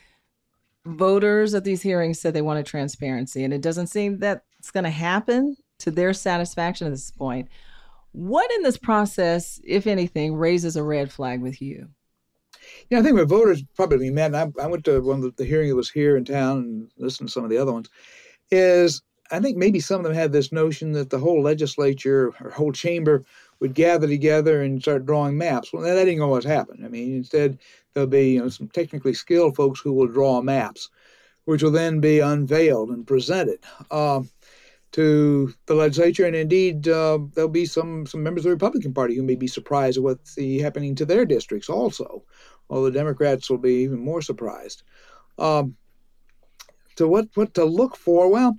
voters 0.88 1.54
at 1.54 1.64
these 1.64 1.82
hearings 1.82 2.20
said 2.20 2.34
they 2.34 2.42
wanted 2.42 2.66
transparency, 2.66 3.44
and 3.44 3.54
it 3.54 3.62
doesn't 3.62 3.88
seem 3.88 4.20
that's 4.20 4.72
going 4.72 4.84
to 4.84 4.90
happen 4.90 5.58
to 5.80 5.92
their 5.92 6.14
satisfaction 6.14 6.88
at 6.88 6.94
this 6.94 7.12
point. 7.12 7.50
What 8.14 8.50
in 8.54 8.64
this 8.64 8.78
process, 8.78 9.60
if 9.64 9.86
anything, 9.86 10.36
raises 10.36 10.76
a 10.76 10.84
red 10.84 11.12
flag 11.12 11.42
with 11.42 11.62
you? 11.62 11.90
Yeah, 12.90 13.00
I 13.00 13.02
think 13.02 13.18
what 13.18 13.28
voters 13.28 13.64
probably 13.76 14.10
meant, 14.10 14.36
I, 14.36 14.52
I 14.62 14.68
went 14.68 14.86
to 14.86 15.02
one 15.02 15.18
of 15.18 15.24
the, 15.24 15.32
the 15.38 15.46
hearing 15.46 15.70
that 15.70 15.76
was 15.76 15.90
here 15.90 16.18
in 16.18 16.26
town 16.26 16.58
and 16.58 16.92
listened 16.98 17.30
to 17.30 17.34
some 17.34 17.44
of 17.44 17.50
the 17.50 17.58
other 17.58 17.74
ones, 17.74 17.90
is 18.52 19.02
I 19.32 19.40
think 19.40 19.58
maybe 19.58 19.80
some 19.80 20.00
of 20.00 20.04
them 20.04 20.14
had 20.14 20.32
this 20.32 20.52
notion 20.52 20.94
that 20.94 21.10
the 21.10 21.20
whole 21.20 21.42
legislature 21.42 22.34
or 22.42 22.50
whole 22.52 22.72
chamber 22.72 23.26
would 23.60 23.74
gather 23.74 24.08
together 24.08 24.62
and 24.62 24.82
start 24.82 25.06
drawing 25.06 25.38
maps. 25.38 25.74
Well, 25.74 25.84
that 25.84 26.06
didn't 26.06 26.22
always 26.22 26.46
happen. 26.46 26.84
I 26.86 26.88
mean, 26.88 27.16
instead, 27.16 27.60
there'll 27.94 28.08
be 28.08 28.34
you 28.34 28.40
know, 28.40 28.50
some 28.50 28.70
technically 28.70 29.14
skilled 29.14 29.56
folks 29.56 29.80
who 29.80 29.94
will 29.94 30.08
draw 30.08 30.42
maps, 30.42 30.90
which 31.46 31.64
will 31.64 31.72
then 31.72 32.00
be 32.00 32.20
unveiled 32.20 32.90
and 32.90 33.06
presented 33.06 33.60
uh, 33.92 34.22
to 34.94 35.54
the 35.66 35.76
legislature. 35.76 36.26
And 36.26 36.36
indeed, 36.36 36.88
uh, 36.88 37.20
there'll 37.34 37.50
be 37.50 37.66
some, 37.66 38.06
some 38.06 38.24
members 38.24 38.42
of 38.42 38.50
the 38.50 38.56
Republican 38.56 38.94
Party 38.94 39.16
who 39.16 39.24
may 39.24 39.36
be 39.36 39.48
surprised 39.48 39.98
at 39.98 40.04
what's 40.04 40.38
happening 40.62 40.96
to 40.96 41.06
their 41.06 41.26
districts 41.26 41.70
also, 41.70 42.24
while 42.68 42.84
the 42.84 42.92
Democrats 42.92 43.50
will 43.50 43.58
be 43.58 43.84
even 43.84 44.00
more 44.00 44.22
surprised. 44.22 44.84
Um, 45.40 45.76
so, 46.98 47.08
what, 47.08 47.28
what 47.36 47.54
to 47.56 47.66
look 47.66 47.96
for? 47.96 48.30
Well, 48.30 48.58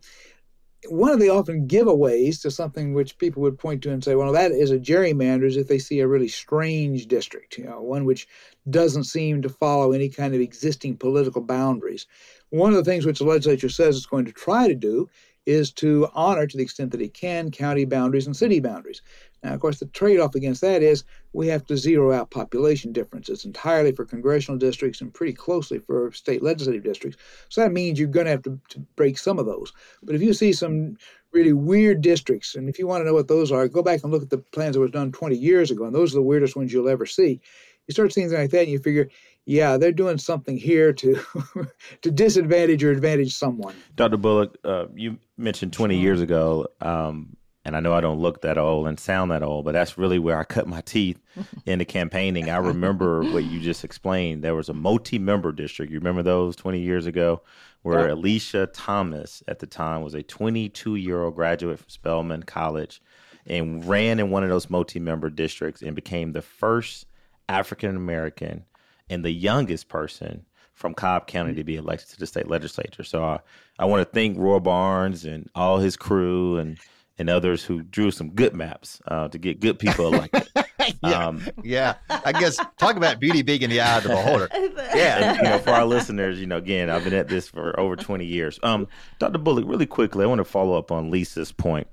one 0.89 1.11
of 1.11 1.19
the 1.19 1.29
often 1.29 1.67
giveaways 1.67 2.41
to 2.43 2.51
something 2.51 2.95
which 2.95 3.19
people 3.19 3.43
would 3.43 3.59
point 3.59 3.83
to 3.83 3.91
and 3.91 4.03
say, 4.03 4.15
well, 4.15 4.33
that 4.33 4.53
is 4.53 4.71
a 4.71 4.79
gerrymander 4.79 5.45
is 5.45 5.57
if 5.57 5.67
they 5.67 5.79
see 5.79 5.99
a 6.01 6.07
really 6.07 6.29
strange 6.29 7.09
district, 7.09 7.59
you 7.59 7.65
know, 7.65 7.83
one 7.83 8.05
which 8.05 8.29
doesn't 8.71 9.05
seem 9.05 9.43
to 9.43 9.49
follow 9.49 9.91
any 9.93 10.09
kind 10.09 10.35
of 10.35 10.41
existing 10.41 10.97
political 10.97 11.43
boundaries. 11.43 12.07
One 12.51 12.71
of 12.71 12.77
the 12.77 12.89
things 12.89 13.05
which 13.05 13.19
the 13.19 13.25
legislature 13.25 13.69
says 13.69 13.97
it's 13.97 14.07
going 14.07 14.27
to 14.27 14.33
try 14.33 14.69
to 14.69 14.75
do 14.75 15.09
is 15.47 15.73
to 15.73 16.09
honor, 16.15 16.47
to 16.47 16.57
the 16.57 16.63
extent 16.63 16.93
that 16.93 17.01
it 17.01 17.15
can, 17.15 17.51
county 17.51 17.85
boundaries 17.85 18.27
and 18.27 18.37
city 18.37 18.61
boundaries. 18.61 19.03
Now, 19.43 19.55
of 19.55 19.61
course, 19.61 19.79
the 19.79 19.87
trade 19.87 20.21
off 20.21 20.35
against 20.35 20.61
that 20.63 20.83
is 20.83 21.05
we 21.33 21.47
have 21.49 21.65
to 21.67 21.77
zero 21.77 22.13
out 22.13 22.31
population 22.31 22.93
differences 22.93 23.45
entirely 23.45 23.93
for 23.93 24.05
congressional 24.05 24.59
districts 24.59 25.01
and 25.01 25.15
pretty 25.15 25.33
closely 25.33 25.79
for 25.79 26.11
state 26.13 26.43
legislative 26.43 26.83
districts. 26.83 27.23
So 27.49 27.61
that 27.61 27.73
means 27.73 27.99
you're 27.99 28.09
going 28.09 28.27
to 28.27 28.33
have 28.33 28.43
to, 28.43 28.59
to 28.71 28.81
break 28.97 29.19
some 29.19 29.39
of 29.39 29.47
those. 29.47 29.73
But 30.03 30.15
if 30.15 30.23
you 30.23 30.33
see 30.33 30.53
some 30.53 30.97
really 31.33 31.53
weird 31.53 32.01
districts, 32.01 32.55
and 32.55 32.69
if 32.69 32.79
you 32.79 32.87
want 32.87 33.03
to 33.03 33.05
know 33.05 33.15
what 33.15 33.29
those 33.29 33.53
are, 33.53 33.69
go 33.69 33.83
back 33.83 34.03
and 34.03 34.13
look 34.13 34.23
at 34.23 34.31
the 34.31 34.39
plans 34.39 34.75
that 34.75 34.81
was 34.81 34.91
done 34.91 35.13
20 35.13 35.37
years 35.37 35.71
ago, 35.71 35.85
and 35.85 35.95
those 35.95 36.13
are 36.13 36.19
the 36.19 36.23
weirdest 36.23 36.57
ones 36.57 36.73
you'll 36.73 36.89
ever 36.89 37.07
see. 37.07 37.41
You 37.87 37.93
start 37.93 38.13
seeing 38.13 38.29
things 38.29 38.39
like 38.39 38.51
that, 38.51 38.63
and 38.63 38.71
you 38.71 38.79
figure, 38.79 39.09
yeah, 39.47 39.79
they're 39.79 39.93
doing 39.93 40.19
something 40.19 40.59
here 40.59 40.93
to 40.93 41.21
to 42.03 42.11
disadvantage 42.11 42.85
or 42.85 42.91
advantage 42.91 43.35
someone. 43.35 43.75
Dr. 43.97 44.19
Bullock, 44.19 44.59
uh, 44.63 44.87
you 44.95 45.19
mentioned 45.39 45.73
20 45.73 45.97
years 45.97 46.21
ago 46.21 46.67
um, 46.83 47.35
and 47.69 47.77
I 47.77 47.81
know 47.81 47.93
I 47.93 48.01
don't 48.01 48.19
look 48.19 48.41
that 48.41 48.57
old 48.57 48.87
and 48.87 48.99
sound 48.99 49.31
that 49.31 49.43
old, 49.43 49.67
but 49.67 49.73
that's 49.73 49.99
really 49.99 50.19
where 50.19 50.39
I 50.39 50.45
cut 50.45 50.67
my 50.67 50.81
teeth 50.81 51.21
in 51.67 51.79
the 51.79 51.85
campaigning. 51.85 52.49
I 52.49 52.57
remember 52.57 53.23
what 53.23 53.45
you 53.45 53.61
just 53.61 53.85
explained. 53.85 54.43
There 54.43 54.55
was 54.55 54.71
a 54.71 54.75
multi-member 54.75 55.53
district. 55.53 55.93
You 55.93 55.99
remember 55.99 56.23
those 56.23 56.57
20 56.57 56.81
years 56.81 57.05
ago, 57.05 57.43
where 57.83 58.09
yeah. 58.09 58.15
Alisha 58.15 58.71
Thomas 58.73 59.43
at 59.47 59.59
the 59.59 59.67
time 59.67 60.03
was 60.03 60.15
a 60.15 60.23
22-year-old 60.23 61.35
graduate 61.35 61.79
from 61.79 61.91
Spelman 61.91 62.45
College, 62.45 63.03
and 63.47 63.87
ran 63.87 64.19
in 64.19 64.31
one 64.31 64.43
of 64.43 64.49
those 64.49 64.71
multi-member 64.71 65.29
districts 65.29 65.83
and 65.83 65.95
became 65.95 66.33
the 66.33 66.43
first 66.43 67.05
African 67.51 67.97
American 67.97 68.65
and 69.11 69.23
the 69.23 69.31
youngest 69.31 69.89
person 69.89 70.47
from 70.73 70.95
Cobb 70.95 71.27
County 71.27 71.55
to 71.55 71.65
be 71.65 71.77
elected 71.77 72.09
to 72.11 72.19
the 72.19 72.27
state 72.27 72.49
legislature. 72.49 73.05
So 73.05 73.23
I, 73.23 73.41
I 73.79 73.85
want 73.85 74.01
to 74.01 74.11
thank 74.11 74.39
Roy 74.39 74.59
Barnes 74.59 75.27
and 75.27 75.51
all 75.55 75.79
his 75.79 75.97
crew 75.97 76.57
and 76.57 76.79
and 77.19 77.29
others 77.29 77.65
who 77.65 77.83
drew 77.83 78.11
some 78.11 78.31
good 78.31 78.55
maps 78.55 79.01
uh, 79.09 79.29
to 79.29 79.39
get 79.39 79.61
good 79.61 79.79
people 79.79 80.07
elected. 80.15 80.49
yeah, 81.03 81.27
um, 81.27 81.47
yeah. 81.63 81.95
I 82.09 82.33
guess 82.33 82.57
talk 82.79 82.97
about 82.97 83.19
beauty 83.21 83.43
being 83.43 83.63
in 83.63 83.71
the 83.71 83.81
eye 83.81 83.99
of 83.99 84.05
the 84.05 84.11
beholder. 84.11 84.49
Yeah, 84.95 85.33
and, 85.33 85.37
you 85.37 85.43
know, 85.43 85.59
for 85.59 85.71
our 85.71 85.85
listeners, 85.85 86.41
you 86.41 86.47
know, 86.47 86.57
again, 86.57 86.89
I've 86.89 87.05
been 87.05 87.13
at 87.13 87.29
this 87.29 87.49
for 87.49 87.79
over 87.79 87.95
twenty 87.95 88.25
years. 88.25 88.59
Um, 88.63 88.89
Dr. 89.19 89.39
Bullock, 89.39 89.67
really 89.67 89.87
quickly, 89.87 90.25
I 90.25 90.27
want 90.27 90.39
to 90.39 90.45
follow 90.45 90.79
up 90.79 90.91
on 90.91 91.11
Lisa's 91.11 91.53
point. 91.53 91.87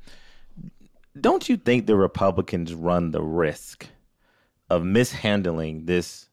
Don't 1.20 1.50
you 1.50 1.58
think 1.58 1.86
the 1.86 1.96
Republicans 1.98 2.74
run 2.74 3.12
the 3.12 3.22
risk 3.22 3.88
of 4.70 4.86
mishandling 4.86 5.86
this 5.86 6.30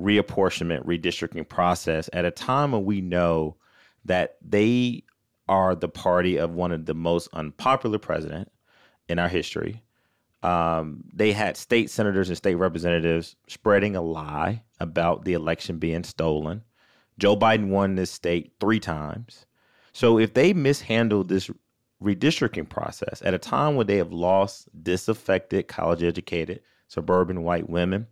reapportionment 0.00 0.84
redistricting 0.84 1.48
process 1.48 2.10
at 2.12 2.24
a 2.24 2.30
time 2.30 2.72
when 2.72 2.84
we 2.84 3.00
know 3.00 3.56
that 4.04 4.36
they 4.42 5.04
are 5.48 5.74
the 5.74 5.88
party 5.88 6.36
of 6.36 6.54
one 6.54 6.72
of 6.72 6.86
the 6.86 6.94
most 6.94 7.28
unpopular 7.32 7.98
president 7.98 8.50
in 9.08 9.18
our 9.18 9.28
history. 9.28 9.82
Um, 10.42 11.04
they 11.12 11.32
had 11.32 11.56
state 11.56 11.90
senators 11.90 12.28
and 12.28 12.36
state 12.36 12.56
representatives 12.56 13.36
spreading 13.48 13.96
a 13.96 14.02
lie 14.02 14.62
about 14.78 15.24
the 15.24 15.32
election 15.32 15.78
being 15.78 16.04
stolen. 16.04 16.62
Joe 17.18 17.36
Biden 17.36 17.68
won 17.68 17.94
this 17.94 18.10
state 18.10 18.52
three 18.60 18.80
times. 18.80 19.46
So 19.92 20.18
if 20.18 20.34
they 20.34 20.52
mishandle 20.52 21.24
this 21.24 21.50
redistricting 22.02 22.68
process 22.68 23.22
at 23.24 23.34
a 23.34 23.38
time 23.38 23.76
when 23.76 23.86
they 23.86 23.96
have 23.96 24.12
lost 24.12 24.68
disaffected, 24.82 25.68
college 25.68 26.02
educated, 26.02 26.60
suburban 26.88 27.42
white 27.42 27.70
women, 27.70 28.06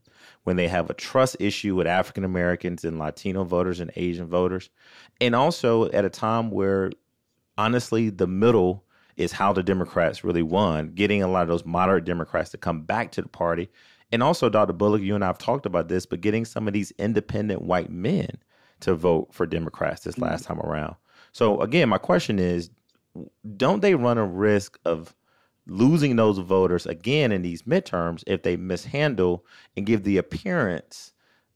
when 0.45 0.57
they 0.57 0.68
have 0.68 0.88
a 0.88 0.95
trust 0.95 1.37
issue 1.40 1.75
with 1.75 1.87
African 1.87 2.25
Americans 2.25 2.85
and 2.85 2.99
Latino 2.99 3.45
voters 3.45 3.81
and 3.81 3.90
Asian 3.97 4.27
voters, 4.27 4.71
and 5.21 5.35
also 5.35 5.90
at 5.90 6.05
a 6.05 6.11
time 6.11 6.51
where 6.51 6.90
honestly 7.59 8.11
the 8.11 8.27
middle 8.27 8.85
is 9.17 9.33
how 9.33 9.53
the 9.53 9.62
Democrats 9.62 10.25
really 10.25 10.43
won, 10.43 10.88
getting 10.95 11.23
a 11.23 11.29
lot 11.29 11.43
of 11.43 11.49
those 11.49 11.65
moderate 11.65 12.05
Democrats 12.05 12.51
to 12.51 12.59
come 12.59 12.83
back 12.83 13.12
to 13.12 13.23
the 13.23 13.29
party. 13.29 13.71
And 14.11 14.23
also, 14.23 14.49
Dr. 14.49 14.73
Bullock, 14.73 15.03
you 15.03 15.15
and 15.15 15.25
I 15.25 15.29
have 15.29 15.38
talked 15.38 15.67
about 15.67 15.88
this, 15.88 16.07
but 16.07 16.21
getting 16.21 16.45
some 16.45 16.67
of 16.67 16.75
these 16.75 16.93
independent 16.99 17.62
white 17.62 17.91
men 17.91 18.31
to 18.81 18.95
vote 18.95 19.29
for 19.33 19.47
Democrats 19.47 20.03
this 20.03 20.15
mm-hmm. 20.15 20.25
last 20.25 20.45
time 20.45 20.61
around. 20.61 20.97
So, 21.33 21.61
again, 21.61 21.88
my 21.88 21.99
question 21.99 22.38
is 22.38 22.71
don't 23.57 23.81
they 23.81 23.95
run 23.95 24.19
a 24.19 24.27
risk 24.27 24.79
of 24.85 25.15
losing 25.67 26.17
those 26.17 26.38
voters 26.38 26.87
again 26.87 27.33
in 27.33 27.43
these 27.43 27.62
midterms 27.62 28.25
if 28.27 28.43
they 28.43 28.57
mishandle 28.57 29.45
and 29.77 29.87
give 29.87 30.03
the 30.03 30.17
appearance 30.17 31.12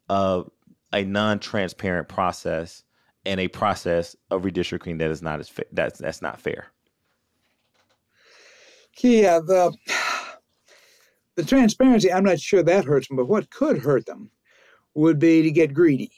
of 0.08 0.50
a 0.92 1.04
non-transparent 1.04 2.08
process 2.08 2.84
and 3.26 3.40
a 3.40 3.48
process 3.48 4.16
of 4.30 4.42
redistricting 4.42 4.98
that 4.98 5.10
is 5.10 5.20
not 5.20 5.40
as 5.40 5.48
fa- 5.48 5.64
that's 5.72 5.98
that's 5.98 6.22
not 6.22 6.40
fair. 6.40 6.68
Yeah, 9.02 9.40
the 9.40 9.76
the 11.34 11.44
transparency. 11.44 12.12
I'm 12.12 12.24
not 12.24 12.40
sure 12.40 12.62
that 12.62 12.84
hurts 12.84 13.08
them, 13.08 13.16
but 13.16 13.28
what 13.28 13.50
could 13.50 13.78
hurt 13.78 14.06
them 14.06 14.30
would 14.94 15.18
be 15.18 15.42
to 15.42 15.50
get 15.50 15.74
greedy 15.74 16.12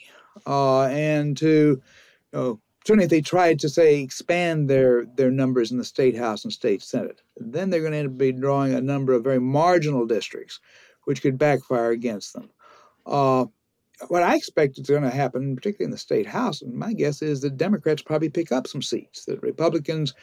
uh, 0.47 0.85
and 0.85 1.37
to 1.39 1.47
you 1.47 2.39
know, 2.39 2.61
certainly 2.87 3.05
if 3.05 3.11
they 3.11 3.21
tried 3.21 3.59
to 3.61 3.69
say 3.69 4.01
expand 4.01 4.71
their 4.71 5.07
their 5.17 5.31
numbers 5.31 5.73
in 5.73 5.79
the 5.79 5.85
state 5.85 6.17
house 6.17 6.45
and 6.45 6.53
state 6.53 6.83
senate, 6.83 7.23
then 7.37 7.71
they're 7.71 7.81
going 7.81 7.93
to 7.93 7.99
end 7.99 8.09
up 8.09 8.19
be 8.19 8.33
drawing 8.33 8.75
a 8.75 8.81
number 8.81 9.13
of 9.13 9.25
very 9.25 9.41
marginal 9.41 10.07
districts, 10.07 10.61
which 11.05 11.23
could 11.23 11.39
backfire 11.39 11.91
against 11.91 12.35
them. 12.35 12.51
Uh, 13.07 13.47
what 14.07 14.23
I 14.23 14.37
expect 14.37 14.79
is 14.79 14.87
going 14.87 15.03
to 15.03 15.11
happen, 15.11 15.57
particularly 15.57 15.87
in 15.87 15.91
the 15.91 15.99
state 15.99 16.27
house, 16.27 16.63
and 16.63 16.73
my 16.75 16.93
guess 16.93 17.21
is 17.21 17.41
that 17.41 17.57
Democrats 17.57 18.03
probably 18.03 18.31
pick 18.31 18.53
up 18.53 18.67
some 18.67 18.83
seats. 18.83 19.25
That 19.25 19.43
Republicans, 19.43 20.15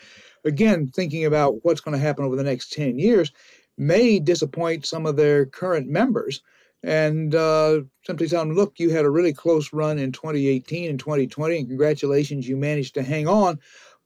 again, 0.45 0.87
thinking 0.87 1.25
about 1.25 1.63
what's 1.63 1.81
going 1.81 1.97
to 1.97 2.03
happen 2.03 2.25
over 2.25 2.35
the 2.35 2.43
next 2.43 2.71
10 2.71 2.97
years, 2.97 3.31
may 3.77 4.19
disappoint 4.19 4.85
some 4.85 5.05
of 5.05 5.17
their 5.17 5.45
current 5.45 5.87
members 5.87 6.41
and 6.83 7.33
uh, 7.33 7.81
simply 8.05 8.27
tell 8.27 8.45
them, 8.45 8.55
look, 8.55 8.79
you 8.79 8.91
had 8.91 9.05
a 9.05 9.09
really 9.09 9.33
close 9.33 9.73
run 9.73 9.97
in 9.97 10.11
2018 10.11 10.89
and 10.89 10.99
2020, 10.99 11.57
and 11.57 11.67
congratulations, 11.67 12.47
you 12.47 12.55
managed 12.55 12.93
to 12.93 13.03
hang 13.03 13.27
on. 13.27 13.59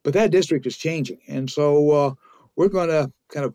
But 0.03 0.13
that 0.13 0.31
district 0.31 0.65
is 0.65 0.77
changing. 0.77 1.19
And 1.27 1.49
so 1.49 1.91
uh, 1.91 2.13
we're 2.55 2.69
going 2.69 2.87
to 2.87 3.11
kind 3.33 3.45
of 3.45 3.53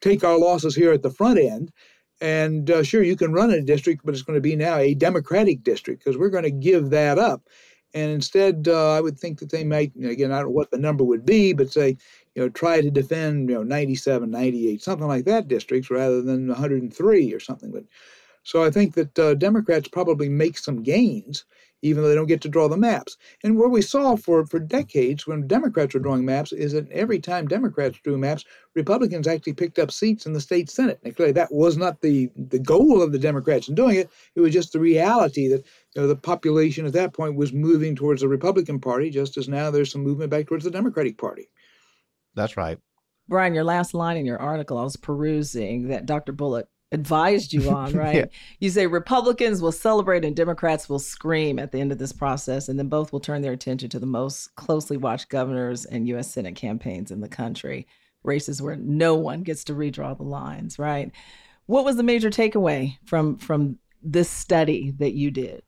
take 0.00 0.24
our 0.24 0.38
losses 0.38 0.74
here 0.74 0.92
at 0.92 1.02
the 1.02 1.10
front 1.10 1.38
end. 1.38 1.70
And 2.20 2.70
uh, 2.70 2.82
sure, 2.82 3.02
you 3.02 3.16
can 3.16 3.32
run 3.32 3.50
a 3.50 3.60
district, 3.60 4.02
but 4.04 4.14
it's 4.14 4.22
going 4.22 4.36
to 4.36 4.40
be 4.40 4.56
now 4.56 4.76
a 4.76 4.94
Democratic 4.94 5.62
district 5.62 6.04
because 6.04 6.18
we're 6.18 6.30
going 6.30 6.44
to 6.44 6.50
give 6.50 6.90
that 6.90 7.18
up. 7.18 7.42
And 7.94 8.10
instead, 8.10 8.68
uh, 8.68 8.92
I 8.92 9.00
would 9.00 9.18
think 9.18 9.38
that 9.38 9.50
they 9.50 9.64
might, 9.64 9.92
again, 9.96 10.32
I 10.32 10.36
don't 10.40 10.46
know 10.46 10.50
what 10.50 10.70
the 10.70 10.78
number 10.78 11.04
would 11.04 11.24
be, 11.24 11.52
but 11.52 11.72
say, 11.72 11.96
you 12.34 12.42
know, 12.42 12.48
try 12.48 12.80
to 12.80 12.90
defend, 12.90 13.48
you 13.48 13.54
know, 13.54 13.62
97, 13.62 14.30
98, 14.30 14.82
something 14.82 15.06
like 15.06 15.24
that 15.24 15.48
districts 15.48 15.90
rather 15.90 16.20
than 16.20 16.48
103 16.48 17.32
or 17.32 17.40
something. 17.40 17.70
But 17.70 17.84
so 18.42 18.62
I 18.62 18.70
think 18.70 18.94
that 18.94 19.18
uh, 19.18 19.34
Democrats 19.34 19.88
probably 19.88 20.28
make 20.28 20.58
some 20.58 20.82
gains, 20.82 21.44
even 21.82 22.02
though 22.02 22.08
they 22.08 22.14
don't 22.14 22.26
get 22.26 22.40
to 22.42 22.48
draw 22.48 22.68
the 22.68 22.76
maps. 22.76 23.16
And 23.44 23.58
what 23.58 23.70
we 23.70 23.82
saw 23.82 24.16
for, 24.16 24.46
for 24.46 24.58
decades 24.58 25.26
when 25.26 25.46
Democrats 25.46 25.94
were 25.94 26.00
drawing 26.00 26.24
maps 26.24 26.52
is 26.52 26.72
that 26.72 26.90
every 26.90 27.18
time 27.18 27.46
Democrats 27.46 27.98
drew 28.02 28.18
maps, 28.18 28.44
Republicans 28.74 29.26
actually 29.26 29.52
picked 29.52 29.78
up 29.78 29.90
seats 29.90 30.26
in 30.26 30.32
the 30.32 30.40
state 30.40 30.70
Senate. 30.70 30.98
And 31.04 31.14
clearly 31.14 31.32
that 31.32 31.52
was 31.52 31.76
not 31.76 32.00
the, 32.00 32.30
the 32.36 32.58
goal 32.58 33.02
of 33.02 33.12
the 33.12 33.18
Democrats 33.18 33.68
in 33.68 33.74
doing 33.74 33.96
it. 33.96 34.10
It 34.34 34.40
was 34.40 34.52
just 34.52 34.72
the 34.72 34.80
reality 34.80 35.48
that 35.48 35.64
you 35.94 36.02
know, 36.02 36.08
the 36.08 36.16
population 36.16 36.86
at 36.86 36.92
that 36.94 37.14
point 37.14 37.36
was 37.36 37.52
moving 37.52 37.94
towards 37.94 38.22
the 38.22 38.28
Republican 38.28 38.80
Party, 38.80 39.10
just 39.10 39.36
as 39.36 39.48
now 39.48 39.70
there's 39.70 39.92
some 39.92 40.02
movement 40.02 40.30
back 40.30 40.46
towards 40.46 40.64
the 40.64 40.70
Democratic 40.70 41.18
Party. 41.18 41.48
That's 42.34 42.56
right. 42.56 42.78
Brian, 43.28 43.54
your 43.54 43.64
last 43.64 43.92
line 43.92 44.16
in 44.16 44.26
your 44.26 44.38
article, 44.38 44.78
I 44.78 44.84
was 44.84 44.96
perusing 44.96 45.88
that 45.88 46.06
Dr. 46.06 46.32
Bullock 46.32 46.68
advised 46.92 47.52
you 47.52 47.70
on, 47.70 47.92
right? 47.96 48.14
yeah. 48.14 48.24
You 48.60 48.70
say 48.70 48.86
Republicans 48.86 49.60
will 49.60 49.72
celebrate 49.72 50.24
and 50.24 50.36
Democrats 50.36 50.88
will 50.88 50.98
scream 50.98 51.58
at 51.58 51.72
the 51.72 51.80
end 51.80 51.92
of 51.92 51.98
this 51.98 52.12
process, 52.12 52.68
and 52.68 52.78
then 52.78 52.88
both 52.88 53.12
will 53.12 53.20
turn 53.20 53.42
their 53.42 53.52
attention 53.52 53.88
to 53.90 53.98
the 53.98 54.06
most 54.06 54.54
closely 54.54 54.96
watched 54.96 55.28
governors 55.28 55.84
and 55.84 56.08
U.S. 56.08 56.30
Senate 56.30 56.56
campaigns 56.56 57.10
in 57.10 57.20
the 57.20 57.28
country, 57.28 57.86
races 58.22 58.62
where 58.62 58.76
no 58.76 59.14
one 59.14 59.42
gets 59.42 59.64
to 59.64 59.74
redraw 59.74 60.16
the 60.16 60.24
lines, 60.24 60.78
right? 60.78 61.10
What 61.66 61.84
was 61.84 61.96
the 61.96 62.02
major 62.02 62.30
takeaway 62.30 62.96
from 63.04 63.38
from 63.38 63.78
this 64.02 64.30
study 64.30 64.92
that 64.98 65.14
you 65.14 65.30
did? 65.30 65.62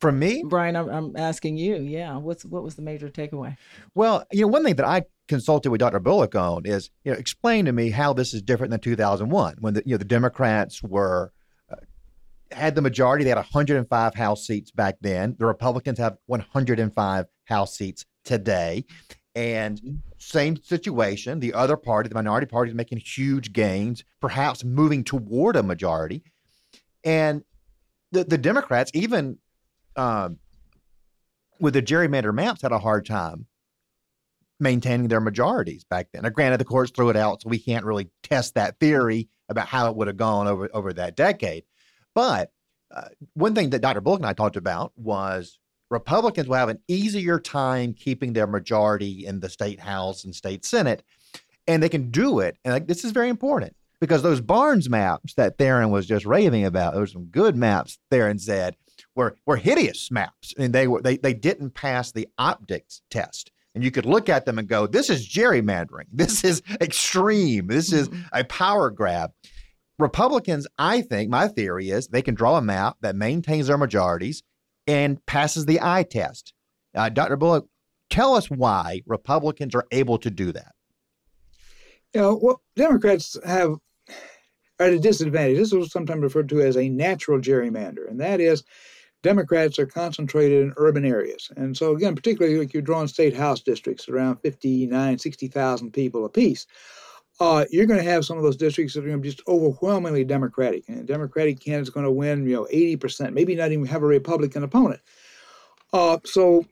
From 0.00 0.18
me, 0.18 0.42
Brian, 0.46 0.76
I'm, 0.76 0.88
I'm 0.88 1.16
asking 1.16 1.58
you. 1.58 1.76
Yeah, 1.76 2.16
what's 2.16 2.42
what 2.42 2.62
was 2.62 2.74
the 2.74 2.82
major 2.82 3.10
takeaway? 3.10 3.58
Well, 3.94 4.24
you 4.32 4.42
know, 4.42 4.46
one 4.46 4.64
thing 4.64 4.76
that 4.76 4.86
I 4.86 5.02
consulted 5.30 5.70
with 5.70 5.78
Dr. 5.78 6.00
Bullock 6.00 6.34
on 6.34 6.66
is, 6.66 6.90
you 7.04 7.12
know, 7.12 7.16
explain 7.16 7.64
to 7.64 7.72
me 7.72 7.90
how 7.90 8.12
this 8.12 8.34
is 8.34 8.42
different 8.42 8.72
than 8.72 8.80
2001 8.80 9.56
when 9.60 9.74
the, 9.74 9.82
you 9.86 9.92
know, 9.92 9.98
the 9.98 10.04
Democrats 10.04 10.82
were 10.82 11.32
uh, 11.70 11.76
had 12.50 12.74
the 12.74 12.82
majority. 12.82 13.22
They 13.22 13.30
had 13.30 13.36
105 13.36 14.14
House 14.14 14.44
seats 14.44 14.72
back 14.72 14.96
then. 15.00 15.36
The 15.38 15.46
Republicans 15.46 15.98
have 15.98 16.18
105 16.26 17.26
House 17.44 17.78
seats 17.78 18.04
today. 18.24 18.84
And 19.36 20.02
same 20.18 20.56
situation. 20.56 21.38
The 21.38 21.54
other 21.54 21.76
party, 21.76 22.08
the 22.08 22.16
minority 22.16 22.48
party, 22.48 22.72
is 22.72 22.74
making 22.74 22.98
huge 22.98 23.52
gains, 23.52 24.02
perhaps 24.20 24.64
moving 24.64 25.04
toward 25.04 25.54
a 25.54 25.62
majority. 25.62 26.24
And 27.04 27.44
the, 28.10 28.24
the 28.24 28.36
Democrats, 28.36 28.90
even 28.94 29.38
um, 29.94 30.38
with 31.60 31.74
the 31.74 31.82
gerrymander 31.82 32.34
maps, 32.34 32.62
had 32.62 32.72
a 32.72 32.80
hard 32.80 33.06
time 33.06 33.46
maintaining 34.60 35.08
their 35.08 35.20
majorities 35.20 35.84
back 35.84 36.08
then. 36.12 36.22
Now, 36.22 36.28
granted, 36.30 36.60
the 36.60 36.64
courts 36.64 36.92
threw 36.94 37.10
it 37.10 37.16
out, 37.16 37.42
so 37.42 37.48
we 37.48 37.58
can't 37.58 37.84
really 37.84 38.10
test 38.22 38.54
that 38.54 38.78
theory 38.78 39.28
about 39.48 39.66
how 39.66 39.90
it 39.90 39.96
would 39.96 40.06
have 40.06 40.16
gone 40.16 40.46
over 40.46 40.68
over 40.72 40.92
that 40.92 41.16
decade. 41.16 41.64
But 42.14 42.52
uh, 42.94 43.08
one 43.34 43.54
thing 43.54 43.70
that 43.70 43.82
Dr. 43.82 44.00
Bullock 44.00 44.20
and 44.20 44.26
I 44.26 44.32
talked 44.32 44.56
about 44.56 44.92
was 44.96 45.58
Republicans 45.90 46.48
will 46.48 46.56
have 46.56 46.68
an 46.68 46.80
easier 46.88 47.38
time 47.38 47.94
keeping 47.94 48.32
their 48.32 48.46
majority 48.46 49.26
in 49.26 49.40
the 49.40 49.48
state 49.48 49.80
house 49.80 50.24
and 50.24 50.34
state 50.34 50.64
senate, 50.64 51.02
and 51.66 51.82
they 51.82 51.88
can 51.88 52.10
do 52.10 52.40
it. 52.40 52.56
And 52.64 52.72
like, 52.72 52.86
this 52.86 53.04
is 53.04 53.12
very 53.12 53.28
important 53.28 53.74
because 54.00 54.22
those 54.22 54.40
Barnes 54.40 54.88
maps 54.88 55.34
that 55.34 55.58
Theron 55.58 55.90
was 55.90 56.06
just 56.06 56.26
raving 56.26 56.64
about, 56.64 56.94
those 56.94 57.12
some 57.12 57.26
good 57.26 57.56
maps. 57.56 57.98
Theron 58.10 58.38
said 58.38 58.76
were 59.14 59.36
were 59.46 59.56
hideous 59.56 60.10
maps, 60.10 60.54
and 60.58 60.72
they 60.72 60.86
were 60.86 61.02
they 61.02 61.16
they 61.16 61.34
didn't 61.34 61.74
pass 61.74 62.12
the 62.12 62.28
optics 62.38 63.02
test 63.10 63.50
and 63.74 63.84
you 63.84 63.90
could 63.90 64.06
look 64.06 64.28
at 64.28 64.46
them 64.46 64.58
and 64.58 64.68
go, 64.68 64.86
this 64.86 65.10
is 65.10 65.28
gerrymandering. 65.28 66.06
This 66.12 66.44
is 66.44 66.62
extreme. 66.80 67.68
This 67.68 67.92
is 67.92 68.08
mm-hmm. 68.08 68.22
a 68.32 68.44
power 68.44 68.90
grab. 68.90 69.32
Republicans, 69.98 70.66
I 70.78 71.02
think, 71.02 71.30
my 71.30 71.48
theory 71.48 71.90
is 71.90 72.08
they 72.08 72.22
can 72.22 72.34
draw 72.34 72.56
a 72.56 72.62
map 72.62 72.96
that 73.02 73.16
maintains 73.16 73.66
their 73.66 73.78
majorities 73.78 74.42
and 74.86 75.24
passes 75.26 75.66
the 75.66 75.80
eye 75.80 76.04
test. 76.04 76.54
Uh, 76.94 77.08
Dr. 77.10 77.36
Bullock, 77.36 77.66
tell 78.08 78.34
us 78.34 78.50
why 78.50 79.02
Republicans 79.06 79.74
are 79.74 79.86
able 79.92 80.18
to 80.18 80.30
do 80.30 80.52
that. 80.52 80.72
You 82.14 82.20
know, 82.22 82.34
what 82.36 82.58
Democrats 82.74 83.36
have 83.44 83.76
are 84.80 84.86
at 84.86 84.92
a 84.94 84.98
disadvantage. 84.98 85.58
This 85.58 85.72
is 85.72 85.92
sometimes 85.92 86.22
referred 86.22 86.48
to 86.48 86.60
as 86.60 86.76
a 86.76 86.88
natural 86.88 87.38
gerrymander, 87.38 88.08
and 88.08 88.18
that 88.20 88.40
is 88.40 88.64
Democrats 89.22 89.78
are 89.78 89.86
concentrated 89.86 90.62
in 90.62 90.72
urban 90.76 91.04
areas. 91.04 91.50
And 91.56 91.76
so, 91.76 91.94
again, 91.94 92.14
particularly 92.14 92.58
like 92.58 92.72
you're 92.72 92.82
drawing 92.82 93.08
state 93.08 93.36
house 93.36 93.60
districts 93.60 94.08
around 94.08 94.38
59, 94.38 95.18
60,000 95.18 95.92
people 95.92 96.24
apiece. 96.24 96.66
Uh, 97.38 97.64
you're 97.70 97.86
going 97.86 98.02
to 98.02 98.10
have 98.10 98.24
some 98.24 98.36
of 98.36 98.42
those 98.42 98.56
districts 98.56 98.94
that 98.94 99.00
are 99.00 99.08
going 99.08 99.16
to 99.16 99.22
be 99.22 99.30
just 99.30 99.46
overwhelmingly 99.48 100.24
Democratic. 100.24 100.88
And 100.88 101.00
a 101.00 101.04
Democratic 101.04 101.60
candidate's 101.60 101.90
going 101.90 102.04
to 102.04 102.12
win, 102.12 102.46
you 102.46 102.54
know, 102.54 102.68
80%, 102.72 103.32
maybe 103.32 103.54
not 103.54 103.72
even 103.72 103.86
have 103.86 104.02
a 104.02 104.06
Republican 104.06 104.62
opponent. 104.62 105.00
Uh, 105.92 106.18
so, 106.24 106.64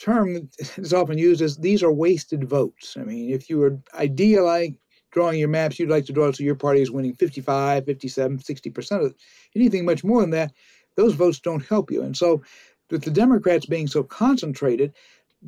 term 0.00 0.48
is 0.76 0.92
often 0.92 1.18
used 1.18 1.42
as 1.42 1.56
these 1.56 1.82
are 1.82 1.92
wasted 1.92 2.48
votes. 2.48 2.96
I 2.98 3.04
mean, 3.04 3.30
if 3.30 3.48
you 3.48 3.58
were 3.58 3.78
ideally 3.94 4.78
drawing 5.10 5.38
your 5.38 5.48
maps, 5.48 5.78
you'd 5.78 5.88
like 5.88 6.04
to 6.06 6.12
draw 6.12 6.26
it 6.26 6.36
so 6.36 6.44
your 6.44 6.54
party 6.54 6.82
is 6.82 6.90
winning 6.90 7.14
55, 7.14 7.86
57, 7.86 8.38
60% 8.38 8.96
of 9.00 9.12
it. 9.12 9.16
anything 9.54 9.84
much 9.84 10.04
more 10.04 10.20
than 10.20 10.30
that 10.30 10.52
those 10.96 11.14
votes 11.14 11.40
don't 11.40 11.64
help 11.64 11.90
you. 11.90 12.02
And 12.02 12.16
so, 12.16 12.42
with 12.90 13.02
the 13.02 13.10
Democrats 13.10 13.66
being 13.66 13.88
so 13.88 14.02
concentrated, 14.02 14.92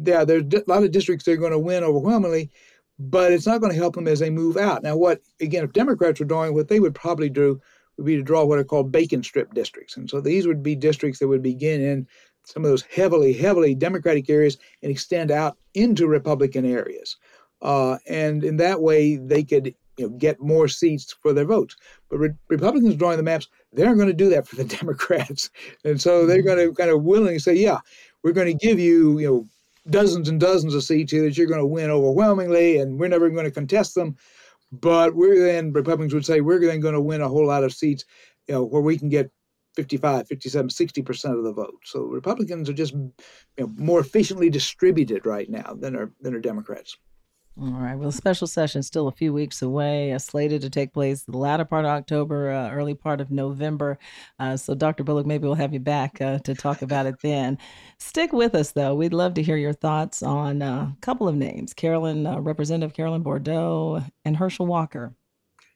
yeah, 0.04 0.24
there's 0.24 0.44
a 0.52 0.62
lot 0.66 0.82
of 0.82 0.90
districts 0.90 1.24
they're 1.24 1.36
going 1.36 1.52
to 1.52 1.58
win 1.58 1.84
overwhelmingly, 1.84 2.50
but 2.98 3.32
it's 3.32 3.46
not 3.46 3.60
going 3.60 3.72
to 3.72 3.78
help 3.78 3.94
them 3.94 4.08
as 4.08 4.18
they 4.18 4.30
move 4.30 4.56
out. 4.56 4.82
Now, 4.82 4.96
what 4.96 5.20
again, 5.40 5.64
if 5.64 5.72
Democrats 5.72 6.20
were 6.20 6.26
doing 6.26 6.54
what 6.54 6.68
they 6.68 6.80
would 6.80 6.94
probably 6.94 7.30
do 7.30 7.60
would 7.96 8.06
be 8.06 8.16
to 8.16 8.22
draw 8.22 8.44
what 8.44 8.58
are 8.58 8.64
called 8.64 8.92
bacon 8.92 9.22
strip 9.22 9.54
districts, 9.54 9.96
and 9.96 10.08
so 10.08 10.20
these 10.20 10.46
would 10.46 10.62
be 10.62 10.74
districts 10.74 11.18
that 11.18 11.28
would 11.28 11.42
begin 11.42 11.80
in 11.80 12.06
some 12.44 12.64
of 12.64 12.70
those 12.70 12.82
heavily, 12.82 13.32
heavily 13.32 13.74
Democratic 13.74 14.28
areas 14.30 14.56
and 14.82 14.90
extend 14.90 15.30
out 15.30 15.58
into 15.74 16.06
Republican 16.06 16.64
areas. 16.64 17.16
Uh, 17.60 17.98
and 18.08 18.42
in 18.42 18.56
that 18.56 18.80
way, 18.80 19.16
they 19.16 19.42
could 19.42 19.74
you 19.98 20.08
know, 20.08 20.16
get 20.16 20.40
more 20.40 20.68
seats 20.68 21.14
for 21.20 21.32
their 21.32 21.44
votes. 21.44 21.76
But 22.08 22.18
re- 22.18 22.34
Republicans 22.48 22.96
drawing 22.96 23.16
the 23.16 23.22
maps, 23.22 23.48
they're 23.72 23.94
going 23.94 24.08
to 24.08 24.14
do 24.14 24.30
that 24.30 24.46
for 24.46 24.56
the 24.56 24.64
Democrats, 24.76 25.50
and 25.84 26.00
so 26.00 26.20
mm-hmm. 26.20 26.28
they're 26.28 26.42
going 26.42 26.58
to 26.58 26.74
kind 26.74 26.90
of 26.90 27.02
willingly 27.02 27.38
say, 27.38 27.54
"Yeah, 27.54 27.78
we're 28.22 28.32
going 28.32 28.58
to 28.58 28.66
give 28.66 28.78
you, 28.78 29.18
you 29.18 29.26
know, 29.26 29.46
dozens 29.90 30.28
and 30.28 30.40
dozens 30.40 30.74
of 30.74 30.84
seats 30.84 31.12
here 31.12 31.22
that 31.22 31.36
you're 31.36 31.46
going 31.46 31.60
to 31.60 31.66
win 31.66 31.90
overwhelmingly, 31.90 32.78
and 32.78 32.98
we're 32.98 33.08
never 33.08 33.28
going 33.28 33.44
to 33.44 33.50
contest 33.50 33.94
them." 33.94 34.16
But 34.70 35.14
we're 35.14 35.44
then 35.44 35.72
Republicans 35.72 36.14
would 36.14 36.26
say 36.26 36.40
we're 36.40 36.60
then 36.60 36.80
going 36.80 36.94
to 36.94 37.00
win 37.00 37.22
a 37.22 37.28
whole 37.28 37.46
lot 37.46 37.64
of 37.64 37.72
seats, 37.72 38.04
you 38.46 38.54
know, 38.54 38.64
where 38.64 38.82
we 38.82 38.98
can 38.98 39.08
get 39.08 39.30
55, 39.76 40.26
57, 40.26 40.68
60% 40.68 41.38
of 41.38 41.44
the 41.44 41.52
vote. 41.52 41.78
So 41.84 42.02
Republicans 42.02 42.68
are 42.68 42.74
just 42.74 42.92
you 42.94 43.12
know, 43.56 43.68
more 43.76 44.00
efficiently 44.00 44.50
distributed 44.50 45.24
right 45.24 45.48
now 45.48 45.76
than 45.78 45.94
are 45.96 46.12
than 46.20 46.34
are 46.34 46.40
Democrats. 46.40 46.96
All 47.60 47.70
right. 47.72 47.96
Well, 47.96 48.10
the 48.10 48.16
special 48.16 48.46
session 48.46 48.78
is 48.80 48.86
still 48.86 49.08
a 49.08 49.12
few 49.12 49.32
weeks 49.32 49.62
away, 49.62 50.12
uh, 50.12 50.20
slated 50.20 50.60
to 50.60 50.70
take 50.70 50.92
place 50.92 51.24
the 51.24 51.36
latter 51.36 51.64
part 51.64 51.84
of 51.84 51.90
October, 51.90 52.52
uh, 52.52 52.70
early 52.70 52.94
part 52.94 53.20
of 53.20 53.32
November. 53.32 53.98
Uh, 54.38 54.56
so, 54.56 54.76
Dr. 54.76 55.02
Bullock, 55.02 55.26
maybe 55.26 55.42
we'll 55.42 55.56
have 55.56 55.72
you 55.72 55.80
back 55.80 56.20
uh, 56.20 56.38
to 56.40 56.54
talk 56.54 56.82
about 56.82 57.06
it 57.06 57.16
then. 57.20 57.58
Stick 57.98 58.32
with 58.32 58.54
us, 58.54 58.70
though. 58.70 58.94
We'd 58.94 59.12
love 59.12 59.34
to 59.34 59.42
hear 59.42 59.56
your 59.56 59.72
thoughts 59.72 60.22
on 60.22 60.62
uh, 60.62 60.92
a 60.92 60.96
couple 61.00 61.26
of 61.26 61.34
names 61.34 61.74
Carolyn, 61.74 62.26
uh, 62.26 62.38
Representative 62.38 62.94
Carolyn 62.94 63.22
Bourdeaux, 63.22 64.04
and 64.24 64.36
Herschel 64.36 64.66
Walker. 64.66 65.16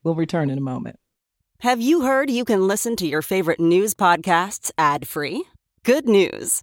We'll 0.04 0.14
return 0.14 0.50
in 0.50 0.58
a 0.58 0.62
moment. 0.62 1.00
Have 1.60 1.80
you 1.80 2.02
heard 2.02 2.30
you 2.30 2.44
can 2.44 2.68
listen 2.68 2.94
to 2.96 3.08
your 3.08 3.22
favorite 3.22 3.60
news 3.60 3.92
podcasts 3.94 4.70
ad 4.78 5.08
free? 5.08 5.44
Good 5.84 6.08
news. 6.08 6.62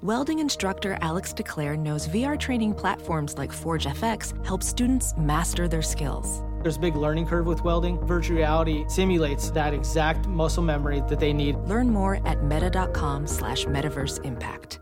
Welding 0.00 0.38
instructor 0.38 0.96
Alex 1.00 1.32
DeClaire 1.32 1.76
knows 1.76 2.06
VR 2.06 2.38
training 2.38 2.72
platforms 2.72 3.36
like 3.36 3.50
Forge 3.50 3.84
FX 3.84 4.46
help 4.46 4.62
students 4.62 5.12
master 5.16 5.66
their 5.66 5.82
skills. 5.82 6.44
There's 6.62 6.76
a 6.76 6.80
big 6.80 6.94
learning 6.94 7.26
curve 7.26 7.46
with 7.46 7.64
welding. 7.64 7.98
Virtual 8.06 8.36
reality 8.36 8.84
simulates 8.86 9.50
that 9.50 9.74
exact 9.74 10.28
muscle 10.28 10.62
memory 10.62 11.02
that 11.08 11.18
they 11.18 11.32
need. 11.32 11.56
Learn 11.66 11.90
more 11.90 12.24
at 12.28 12.44
meta.com 12.44 13.26
slash 13.26 13.64
metaverse 13.64 14.24
impact. 14.24 14.78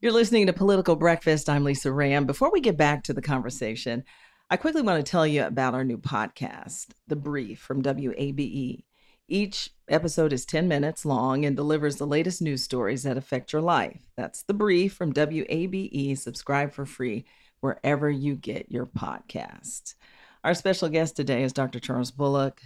You're 0.00 0.10
listening 0.10 0.48
to 0.48 0.52
Political 0.52 0.96
Breakfast. 0.96 1.48
I'm 1.48 1.62
Lisa 1.62 1.90
Rayam. 1.90 2.26
Before 2.26 2.50
we 2.50 2.60
get 2.60 2.76
back 2.76 3.04
to 3.04 3.12
the 3.12 3.22
conversation, 3.22 4.02
I 4.50 4.56
quickly 4.56 4.82
want 4.82 5.04
to 5.04 5.08
tell 5.08 5.28
you 5.28 5.44
about 5.44 5.74
our 5.74 5.84
new 5.84 5.98
podcast, 5.98 6.86
The 7.06 7.14
Brief 7.14 7.60
from 7.60 7.82
WABE. 7.84 8.82
Each 9.28 9.70
episode 9.90 10.32
is 10.32 10.44
10 10.44 10.68
minutes 10.68 11.04
long 11.04 11.44
and 11.44 11.56
delivers 11.56 11.96
the 11.96 12.06
latest 12.06 12.42
news 12.42 12.62
stories 12.62 13.02
that 13.02 13.16
affect 13.16 13.52
your 13.52 13.62
life. 13.62 14.02
That's 14.16 14.42
The 14.42 14.54
Brief 14.54 14.94
from 14.94 15.12
WABE. 15.12 16.16
Subscribe 16.18 16.72
for 16.72 16.86
free 16.86 17.24
wherever 17.60 18.10
you 18.10 18.34
get 18.34 18.70
your 18.70 18.86
podcast. 18.86 19.94
Our 20.44 20.54
special 20.54 20.88
guest 20.88 21.16
today 21.16 21.42
is 21.42 21.52
Dr. 21.52 21.80
Charles 21.80 22.10
Bullock. 22.10 22.62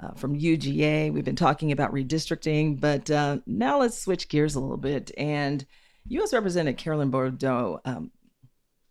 Uh, 0.00 0.12
from 0.12 0.38
UGA. 0.38 1.12
We've 1.12 1.24
been 1.24 1.34
talking 1.34 1.72
about 1.72 1.92
redistricting, 1.92 2.78
but 2.78 3.10
uh, 3.10 3.38
now 3.48 3.80
let's 3.80 3.98
switch 3.98 4.28
gears 4.28 4.54
a 4.54 4.60
little 4.60 4.76
bit. 4.76 5.10
And 5.18 5.66
U.S. 6.06 6.32
Representative 6.32 6.78
Carolyn 6.78 7.10
Bourdeaux 7.10 7.80
um, 7.84 8.12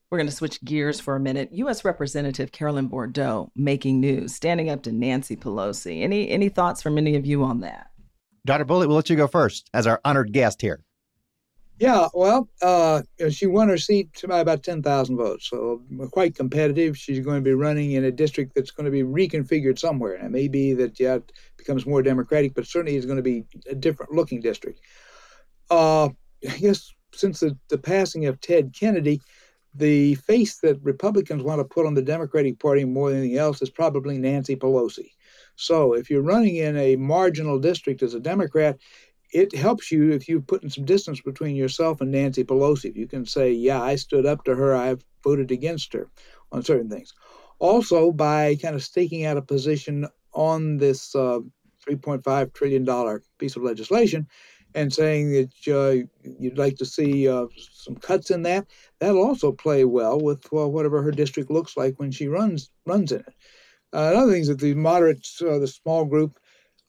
we're 0.10 0.18
going 0.18 0.30
to 0.30 0.36
switch 0.36 0.64
gears 0.64 1.00
for 1.00 1.16
a 1.16 1.20
minute. 1.20 1.50
U.S. 1.52 1.84
Representative 1.84 2.52
Carolyn 2.52 2.88
Bourdeaux 2.88 3.52
making 3.56 4.00
news, 4.00 4.34
standing 4.34 4.70
up 4.70 4.84
to 4.84 4.92
Nancy 4.92 5.36
Pelosi. 5.36 6.02
Any 6.02 6.30
any 6.30 6.50
thoughts 6.50 6.82
from 6.82 6.98
any 6.98 7.16
of 7.16 7.26
you 7.26 7.44
on 7.44 7.60
that? 7.62 7.88
Dr. 8.46 8.64
Bullock, 8.64 8.88
we'll 8.88 8.96
let 8.96 9.10
you 9.10 9.18
go 9.18 9.28
first 9.28 9.70
as 9.74 9.86
our 9.86 10.00
honored 10.06 10.32
guest 10.32 10.62
here. 10.62 10.82
Yeah, 11.80 12.08
well, 12.16 12.50
uh, 12.64 13.04
she 13.30 13.46
won 13.46 13.70
her 13.70 13.78
seat 13.78 14.10
by 14.28 14.40
about 14.40 14.64
10,000 14.64 15.16
votes, 15.16 15.48
so 15.48 15.84
quite 16.12 16.36
competitive. 16.36 16.98
She's 16.98 17.20
going 17.20 17.38
to 17.38 17.44
be 17.44 17.54
running 17.54 17.92
in 17.92 18.06
a 18.06 18.12
district 18.12 18.56
that's 18.56 18.72
going 18.72 18.86
to 18.86 18.92
be 18.92 19.04
reconfigured 19.04 19.78
somewhere. 19.78 20.16
And 20.16 20.26
it 20.26 20.32
may 20.32 20.48
be 20.48 20.74
that, 20.74 21.00
yeah, 21.00 21.16
it 21.16 21.32
becomes 21.56 21.86
more 21.86 22.02
Democratic, 22.02 22.56
but 22.56 22.66
certainly 22.66 22.98
it's 22.98 23.06
going 23.06 23.18
to 23.18 23.22
be 23.22 23.46
a 23.70 23.76
different 23.76 24.12
looking 24.12 24.42
district. 24.42 24.80
Uh, 25.70 26.06
I 26.50 26.58
guess 26.58 26.92
since 27.14 27.42
the, 27.42 27.56
the 27.70 27.78
passing 27.78 28.26
of 28.26 28.42
Ted 28.42 28.74
Kennedy, 28.74 29.22
the 29.78 30.16
face 30.16 30.58
that 30.58 30.82
Republicans 30.82 31.44
want 31.44 31.60
to 31.60 31.64
put 31.64 31.86
on 31.86 31.94
the 31.94 32.02
Democratic 32.02 32.60
Party 32.60 32.84
more 32.86 33.10
than 33.10 33.20
anything 33.20 33.38
else 33.38 33.62
is 33.62 33.70
probably 33.70 34.18
Nancy 34.18 34.56
Pelosi. 34.56 35.12
So 35.56 35.94
if 35.94 36.10
you're 36.10 36.22
running 36.22 36.56
in 36.56 36.78
a 36.78 36.96
marginal 36.96 37.60
district 37.60 38.02
as 38.04 38.14
a 38.14 38.20
Democrat, 38.20 38.78
it 39.34 39.54
helps 39.54 39.92
you 39.92 40.12
if 40.12 40.28
you 40.28 40.42
put 40.42 40.64
in 40.64 40.70
some 40.70 40.86
distance 40.86 41.22
between 41.22 41.56
yourself 41.56 42.02
and 42.02 42.12
Nancy 42.12 42.44
Pelosi. 42.44 42.86
If 42.90 42.98
you 42.98 43.08
can 43.08 43.26
say, 43.26 43.52
yeah, 43.52 43.82
I 43.82 43.96
stood 43.96 44.26
up 44.26 44.44
to 44.46 44.56
her, 44.56 44.76
I've 44.76 45.04
voted 45.24 45.52
against 45.52 45.94
her 45.94 46.10
on 46.52 46.64
certain 46.64 46.90
things. 46.90 47.14
Also, 47.60 48.12
by 48.12 48.56
kind 48.56 48.76
of 48.76 48.84
staking 48.84 49.26
out 49.26 49.38
a 49.38 49.42
position 49.42 50.08
on 50.34 50.78
this 50.78 51.16
uh, 51.16 51.40
$3.5 51.88 52.54
trillion 52.54 53.20
piece 53.38 53.56
of 53.56 53.64
legislation, 53.64 54.28
and 54.78 54.94
saying 54.94 55.32
that 55.32 55.68
uh, 55.76 56.08
you'd 56.40 56.60
like 56.60 56.78
to 56.78 56.86
see 56.86 57.28
uh, 57.28 57.48
some 57.74 57.96
cuts 57.96 58.30
in 58.30 58.44
that, 58.44 58.68
that'll 59.00 59.24
also 59.24 59.52
play 59.52 59.84
well 59.86 60.22
with 60.22 60.46
well, 60.52 60.72
whatever 60.72 61.02
her 61.02 61.10
district 61.10 61.50
looks 61.50 61.76
like 61.76 61.96
when 61.98 62.12
she 62.12 62.28
runs 62.28 62.70
runs 62.86 63.12
in 63.12 63.22
it. 63.22 63.34
Uh, 63.92 64.12
another 64.14 64.34
thing 64.34 64.42
is 64.42 64.50
that 64.50 64.60
the 64.60 64.76
moderates, 64.76 65.42
uh, 65.42 65.58
the 65.58 65.68
small 65.68 66.06
group 66.06 66.40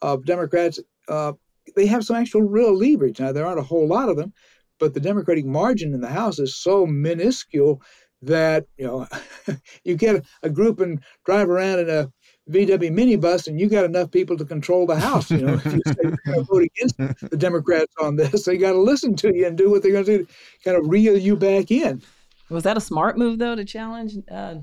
of 0.03 0.27
Democrats, 0.27 0.79
uh, 1.09 1.33
they 1.77 1.87
have 1.87 2.05
some 2.05 2.17
actual 2.17 2.43
real 2.43 2.77
leverage. 2.77 3.21
Now 3.21 3.33
there 3.33 3.47
aren't 3.47 3.59
a 3.59 3.71
whole 3.73 3.89
lot 3.89 4.11
of 4.11 4.19
them, 4.19 4.35
but 4.79 4.93
the 4.93 5.01
Democratic 5.01 5.47
margin 5.47 5.95
in 5.95 6.03
the 6.03 6.09
House 6.09 6.39
is 6.39 6.55
so 6.55 6.85
minuscule 6.85 7.81
that 8.21 8.67
you 8.77 8.87
know 8.87 9.07
you 9.85 9.97
get 9.97 10.23
a 10.43 10.51
group 10.51 10.81
and 10.81 11.03
drive 11.25 11.49
around 11.49 11.79
in 11.79 11.89
a 11.89 12.13
VW 12.51 12.91
minibus 12.91 13.47
and 13.47 13.61
you 13.61 13.69
got 13.69 13.85
enough 13.85 14.11
people 14.11 14.37
to 14.37 14.45
control 14.45 14.87
the 14.87 14.99
House. 14.99 15.31
You 15.31 15.39
know, 15.39 15.55
if 15.55 15.65
you 15.67 15.81
say 15.87 15.95
you're 16.03 16.19
going 16.27 16.39
to 16.39 16.45
vote 16.45 16.63
against 16.63 16.97
the 17.31 17.37
Democrats 17.37 17.93
on 18.01 18.17
this, 18.17 18.45
they 18.45 18.57
got 18.57 18.73
to 18.73 18.81
listen 18.81 19.15
to 19.17 19.35
you 19.35 19.47
and 19.47 19.57
do 19.57 19.71
what 19.71 19.83
they're 19.83 19.93
going 19.93 20.05
to 20.05 20.19
do 20.19 20.25
to 20.25 20.33
kind 20.65 20.77
of 20.77 20.89
reel 20.89 21.17
you 21.17 21.37
back 21.37 21.71
in. 21.71 22.03
Was 22.51 22.65
that 22.65 22.77
a 22.77 22.81
smart 22.81 23.19
move, 23.19 23.39
though, 23.39 23.55
to 23.55 23.65
challenge 23.65 24.15
uh, 24.31 24.57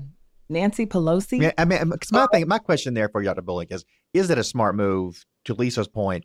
Nancy 0.48 0.86
Pelosi? 0.86 1.40
Yeah, 1.40 1.52
I 1.56 1.64
mean, 1.64 1.90
because 1.90 2.10
my 2.10 2.26
thing, 2.32 2.48
my 2.48 2.58
question 2.58 2.94
there 2.94 3.08
for 3.08 3.20
you, 3.20 3.26
Dr. 3.26 3.42
Bullock, 3.42 3.70
is: 3.70 3.84
Is 4.12 4.28
it 4.30 4.38
a 4.38 4.44
smart 4.44 4.74
move, 4.74 5.24
to 5.44 5.54
Lisa's 5.54 5.88
point, 5.88 6.24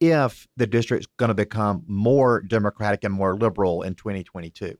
if 0.00 0.48
the 0.56 0.66
district's 0.66 1.06
going 1.18 1.28
to 1.28 1.34
become 1.34 1.84
more 1.86 2.40
Democratic 2.40 3.04
and 3.04 3.14
more 3.14 3.36
liberal 3.36 3.82
in 3.82 3.94
2022? 3.94 4.76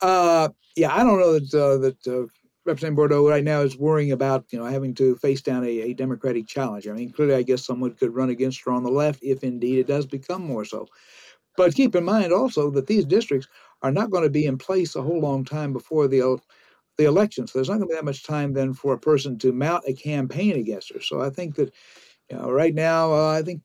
Uh, 0.00 0.48
yeah, 0.76 0.94
I 0.94 1.04
don't 1.04 1.20
know 1.20 1.38
that 1.38 1.54
uh, 1.54 1.76
that 1.78 2.06
uh, 2.06 2.26
Representative 2.64 2.96
Bourdeaux 2.96 3.28
right 3.28 3.44
now 3.44 3.60
is 3.62 3.76
worrying 3.76 4.12
about 4.12 4.46
you 4.50 4.58
know 4.58 4.64
having 4.66 4.94
to 4.94 5.16
face 5.16 5.42
down 5.42 5.64
a, 5.64 5.80
a 5.80 5.94
Democratic 5.94 6.46
challenge. 6.46 6.86
I 6.88 6.92
mean, 6.92 7.10
clearly, 7.10 7.34
I 7.34 7.42
guess 7.42 7.64
someone 7.64 7.94
could 7.94 8.14
run 8.14 8.30
against 8.30 8.62
her 8.64 8.72
on 8.72 8.84
the 8.84 8.90
left 8.90 9.22
if 9.22 9.42
indeed 9.42 9.78
it 9.78 9.86
does 9.86 10.06
become 10.06 10.42
more 10.46 10.64
so. 10.64 10.86
But 11.56 11.74
keep 11.74 11.94
in 11.94 12.04
mind 12.04 12.32
also 12.32 12.70
that 12.70 12.86
these 12.86 13.04
districts 13.04 13.48
are 13.82 13.92
not 13.92 14.10
going 14.10 14.24
to 14.24 14.30
be 14.30 14.46
in 14.46 14.58
place 14.58 14.96
a 14.96 15.02
whole 15.02 15.20
long 15.20 15.44
time 15.44 15.72
before 15.72 16.08
the 16.08 16.38
the 16.98 17.04
election. 17.04 17.46
So 17.46 17.58
there's 17.58 17.68
not 17.68 17.76
going 17.76 17.88
to 17.88 17.92
be 17.92 17.96
that 17.96 18.04
much 18.04 18.24
time 18.24 18.52
then 18.52 18.74
for 18.74 18.94
a 18.94 18.98
person 18.98 19.38
to 19.38 19.52
mount 19.52 19.84
a 19.86 19.94
campaign 19.94 20.56
against 20.56 20.92
her. 20.92 21.00
So 21.00 21.20
I 21.20 21.30
think 21.30 21.56
that, 21.56 21.72
you 22.30 22.36
know, 22.36 22.50
right 22.50 22.74
now, 22.74 23.12
uh, 23.12 23.38
I 23.38 23.42
think. 23.42 23.62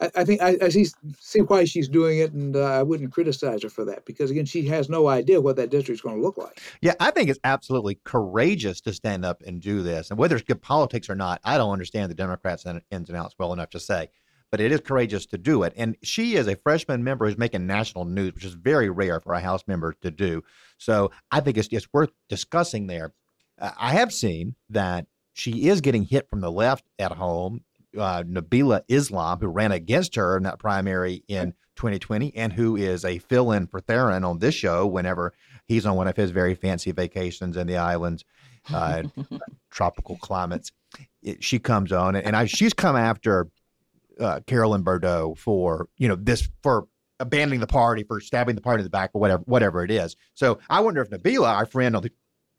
I, 0.00 0.10
I 0.16 0.24
think 0.24 0.40
I, 0.40 0.56
I, 0.62 0.68
see, 0.68 0.86
see 1.18 1.40
why 1.40 1.64
she's 1.64 1.88
doing 1.88 2.18
it, 2.18 2.32
and 2.32 2.56
uh, 2.56 2.64
I 2.64 2.82
wouldn't 2.82 3.12
criticize 3.12 3.62
her 3.62 3.68
for 3.68 3.84
that 3.86 4.04
because 4.04 4.30
again, 4.30 4.46
she 4.46 4.66
has 4.66 4.88
no 4.88 5.08
idea 5.08 5.40
what 5.40 5.56
that 5.56 5.70
district's 5.70 6.02
going 6.02 6.16
to 6.16 6.22
look 6.22 6.38
like. 6.38 6.60
Yeah, 6.82 6.94
I 7.00 7.10
think 7.10 7.30
it's 7.30 7.40
absolutely 7.44 7.98
courageous 8.04 8.80
to 8.82 8.92
stand 8.92 9.24
up 9.24 9.42
and 9.46 9.60
do 9.60 9.82
this, 9.82 10.10
and 10.10 10.18
whether 10.18 10.36
it's 10.36 10.44
good 10.44 10.62
politics 10.62 11.08
or 11.08 11.14
not, 11.14 11.40
I 11.44 11.58
don't 11.58 11.72
understand 11.72 12.10
the 12.10 12.14
Democrats 12.14 12.64
ins 12.66 13.08
and 13.08 13.16
outs 13.16 13.34
well 13.38 13.52
enough 13.52 13.70
to 13.70 13.80
say 13.80 14.08
but 14.50 14.60
it 14.60 14.72
is 14.72 14.80
courageous 14.80 15.26
to 15.26 15.38
do 15.38 15.62
it. 15.62 15.72
And 15.76 15.96
she 16.02 16.36
is 16.36 16.46
a 16.46 16.56
freshman 16.56 17.04
member 17.04 17.26
who's 17.26 17.38
making 17.38 17.66
national 17.66 18.04
news, 18.04 18.34
which 18.34 18.44
is 18.44 18.54
very 18.54 18.88
rare 18.90 19.20
for 19.20 19.34
a 19.34 19.40
House 19.40 19.64
member 19.66 19.94
to 20.00 20.10
do. 20.10 20.42
So 20.78 21.10
I 21.30 21.40
think 21.40 21.58
it's, 21.58 21.68
it's 21.70 21.88
worth 21.92 22.10
discussing 22.28 22.86
there. 22.86 23.12
Uh, 23.60 23.72
I 23.78 23.92
have 23.92 24.12
seen 24.12 24.54
that 24.70 25.06
she 25.34 25.68
is 25.68 25.80
getting 25.80 26.04
hit 26.04 26.28
from 26.28 26.40
the 26.40 26.50
left 26.50 26.84
at 26.98 27.12
home. 27.12 27.62
Uh, 27.98 28.22
Nabila 28.22 28.82
Islam, 28.88 29.38
who 29.38 29.48
ran 29.48 29.72
against 29.72 30.14
her 30.14 30.36
in 30.36 30.44
that 30.44 30.58
primary 30.58 31.24
in 31.28 31.52
2020, 31.76 32.34
and 32.36 32.52
who 32.52 32.76
is 32.76 33.04
a 33.04 33.18
fill 33.18 33.52
in 33.52 33.66
for 33.66 33.80
Tharon 33.80 34.28
on 34.28 34.38
this 34.38 34.54
show 34.54 34.86
whenever 34.86 35.32
he's 35.66 35.86
on 35.86 35.96
one 35.96 36.08
of 36.08 36.16
his 36.16 36.30
very 36.30 36.54
fancy 36.54 36.92
vacations 36.92 37.56
in 37.56 37.66
the 37.66 37.76
islands, 37.76 38.24
uh, 38.72 39.02
tropical 39.70 40.16
climates. 40.16 40.72
It, 41.22 41.42
she 41.44 41.58
comes 41.58 41.92
on, 41.92 42.16
and 42.16 42.34
I, 42.34 42.46
she's 42.46 42.72
come 42.72 42.96
after 42.96 43.48
uh, 44.18 44.40
Carolyn 44.46 44.82
Bourdeaux 44.82 45.34
for 45.36 45.88
you 45.96 46.08
know 46.08 46.16
this 46.16 46.48
for 46.62 46.88
abandoning 47.20 47.60
the 47.60 47.66
party 47.66 48.04
for 48.04 48.20
stabbing 48.20 48.54
the 48.54 48.60
party 48.60 48.80
in 48.80 48.84
the 48.84 48.90
back 48.90 49.10
or 49.12 49.20
whatever 49.20 49.42
whatever 49.46 49.84
it 49.84 49.90
is. 49.90 50.16
So 50.34 50.58
I 50.70 50.80
wonder 50.80 51.02
if 51.02 51.10
Nabila, 51.10 51.48
our 51.48 51.66
friend 51.66 51.96
on 51.96 52.02
the 52.02 52.12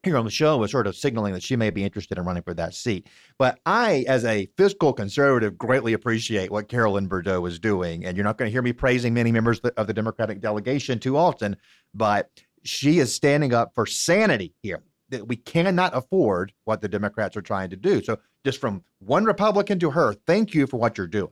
here 0.04 0.18
on 0.18 0.26
the 0.26 0.32
show, 0.32 0.58
was 0.58 0.72
sort 0.72 0.88
of 0.88 0.96
signaling 0.96 1.34
that 1.34 1.44
she 1.44 1.56
may 1.56 1.70
be 1.70 1.84
interested 1.84 2.18
in 2.18 2.26
running 2.26 2.44
for 2.44 2.54
that 2.54 2.74
seat. 2.74 3.08
But 3.38 3.60
I, 3.66 4.06
as 4.08 4.24
a 4.24 4.48
fiscal 4.58 4.94
conservative, 4.94 5.58
greatly 5.58 5.94
appreciate 5.94 6.52
what 6.52 6.70
Carolyn 6.70 7.08
Bourdeaux 7.08 7.46
is 7.46 7.60
doing. 7.60 8.06
And 8.06 8.16
you're 8.16 8.24
not 8.24 8.38
going 8.38 8.48
to 8.48 8.52
hear 8.52 8.62
me 8.62 8.74
praising 8.74 9.14
many 9.14 9.32
members 9.32 9.60
of 9.60 9.88
the 9.88 9.94
Democratic 9.94 10.40
delegation 10.40 11.00
too 11.00 11.18
often, 11.18 11.58
but 11.94 12.30
she 12.64 13.00
is 13.00 13.14
standing 13.14 13.54
up 13.54 13.74
for 13.76 13.86
sanity 13.86 14.54
here. 14.62 14.84
That 15.10 15.28
we 15.28 15.38
cannot 15.38 15.98
afford 15.98 16.54
what 16.66 16.82
the 16.82 16.88
Democrats 16.88 17.36
are 17.36 17.42
trying 17.42 17.72
to 17.72 17.76
do. 17.76 18.04
So 18.04 18.20
just 18.46 18.62
from 18.62 18.84
one 19.00 19.26
Republican 19.26 19.80
to 19.80 19.90
her, 19.90 20.14
thank 20.14 20.54
you 20.54 20.68
for 20.68 20.78
what 20.78 21.00
you're 21.00 21.08
doing. 21.08 21.32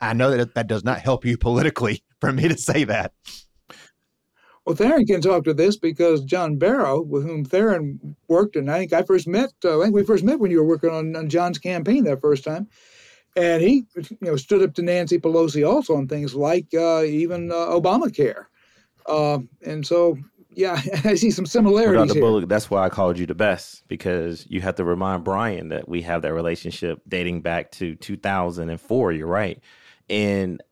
I 0.00 0.12
know 0.12 0.36
that 0.36 0.54
that 0.54 0.66
does 0.66 0.82
not 0.82 0.98
help 0.98 1.24
you 1.24 1.38
politically 1.38 2.02
for 2.20 2.32
me 2.32 2.48
to 2.48 2.58
say 2.58 2.84
that. 2.84 3.12
Well, 4.64 4.76
Tharon 4.76 5.06
can 5.06 5.20
talk 5.20 5.44
to 5.44 5.54
this 5.54 5.76
because 5.76 6.24
John 6.24 6.56
Barrow, 6.56 7.00
with 7.00 7.24
whom 7.24 7.44
Tharon 7.44 8.14
worked, 8.28 8.54
and 8.54 8.70
I 8.70 8.78
think 8.78 8.92
I 8.92 9.02
first 9.02 9.26
met, 9.26 9.52
uh, 9.64 9.80
I 9.80 9.84
think 9.84 9.94
we 9.94 10.04
first 10.04 10.22
met 10.22 10.38
when 10.38 10.52
you 10.52 10.58
were 10.58 10.68
working 10.68 10.90
on, 10.90 11.16
on 11.16 11.28
John's 11.28 11.58
campaign 11.58 12.04
that 12.04 12.20
first 12.20 12.44
time. 12.44 12.68
And 13.34 13.62
he, 13.62 13.84
you 13.96 14.16
know, 14.20 14.36
stood 14.36 14.62
up 14.62 14.74
to 14.74 14.82
Nancy 14.82 15.18
Pelosi 15.18 15.68
also 15.68 15.96
on 15.96 16.06
things 16.06 16.34
like 16.34 16.66
uh, 16.74 17.02
even 17.02 17.50
uh, 17.50 17.54
Obamacare. 17.54 18.46
Uh, 19.06 19.40
and 19.66 19.84
so, 19.84 20.16
yeah, 20.50 20.80
I 21.04 21.14
see 21.16 21.32
some 21.32 21.46
similarities 21.46 22.12
here. 22.12 22.22
Bullock, 22.22 22.48
that's 22.48 22.70
why 22.70 22.84
I 22.84 22.88
called 22.88 23.18
you 23.18 23.26
the 23.26 23.34
best 23.34 23.88
because 23.88 24.46
you 24.48 24.60
have 24.60 24.76
to 24.76 24.84
remind 24.84 25.24
Brian 25.24 25.70
that 25.70 25.88
we 25.88 26.02
have 26.02 26.22
that 26.22 26.34
relationship 26.34 27.00
dating 27.08 27.40
back 27.40 27.72
to 27.72 27.96
2004. 27.96 29.12
You're 29.12 29.26
right. 29.26 29.60
And 30.08 30.62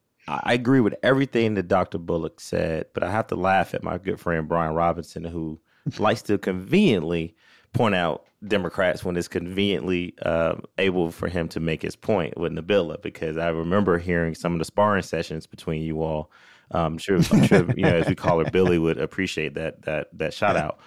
I 0.44 0.52
agree 0.54 0.80
with 0.80 0.94
everything 1.02 1.54
that 1.54 1.68
Dr. 1.68 1.98
Bullock 1.98 2.40
said, 2.40 2.86
but 2.94 3.02
I 3.02 3.10
have 3.10 3.26
to 3.28 3.36
laugh 3.36 3.74
at 3.74 3.82
my 3.82 3.98
good 3.98 4.20
friend 4.20 4.48
Brian 4.48 4.74
Robinson, 4.74 5.24
who 5.24 5.60
likes 5.98 6.22
to 6.22 6.38
conveniently 6.38 7.34
point 7.72 7.94
out 7.94 8.26
Democrats 8.46 9.04
when 9.04 9.16
it's 9.16 9.28
conveniently 9.28 10.14
uh, 10.22 10.56
able 10.78 11.10
for 11.10 11.28
him 11.28 11.48
to 11.48 11.60
make 11.60 11.82
his 11.82 11.96
point 11.96 12.36
with 12.36 12.52
Nabila, 12.52 13.02
because 13.02 13.36
I 13.36 13.48
remember 13.48 13.98
hearing 13.98 14.34
some 14.34 14.52
of 14.52 14.58
the 14.58 14.64
sparring 14.64 15.02
sessions 15.02 15.46
between 15.46 15.82
you 15.82 16.02
all. 16.02 16.30
Um, 16.72 16.94
I'm 16.94 16.98
sure, 16.98 17.16
I'm 17.16 17.46
sure 17.46 17.66
you 17.76 17.82
know, 17.82 17.96
as 17.96 18.08
we 18.08 18.14
call 18.14 18.38
her, 18.42 18.50
Billy 18.52 18.78
would 18.78 18.98
appreciate 18.98 19.54
that 19.54 19.82
that 19.82 20.08
that 20.18 20.32
shout 20.32 20.56
out. 20.56 20.78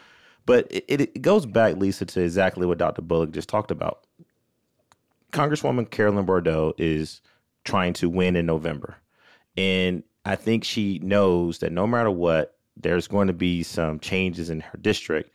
But 0.45 0.67
it, 0.71 0.85
it 0.87 1.21
goes 1.21 1.45
back, 1.45 1.77
Lisa, 1.77 2.05
to 2.05 2.21
exactly 2.21 2.65
what 2.65 2.77
Dr. 2.77 3.01
Bullock 3.01 3.31
just 3.31 3.49
talked 3.49 3.71
about. 3.71 4.05
Congresswoman 5.31 5.89
Carolyn 5.89 6.25
Bourdeaux 6.25 6.73
is 6.77 7.21
trying 7.63 7.93
to 7.93 8.09
win 8.09 8.35
in 8.35 8.45
November. 8.45 8.97
And 9.57 10.03
I 10.25 10.35
think 10.35 10.63
she 10.63 10.99
knows 10.99 11.59
that 11.59 11.71
no 11.71 11.85
matter 11.85 12.11
what, 12.11 12.55
there's 12.75 13.07
going 13.07 13.27
to 13.27 13.33
be 13.33 13.63
some 13.63 13.99
changes 13.99 14.49
in 14.49 14.61
her 14.61 14.77
district. 14.79 15.31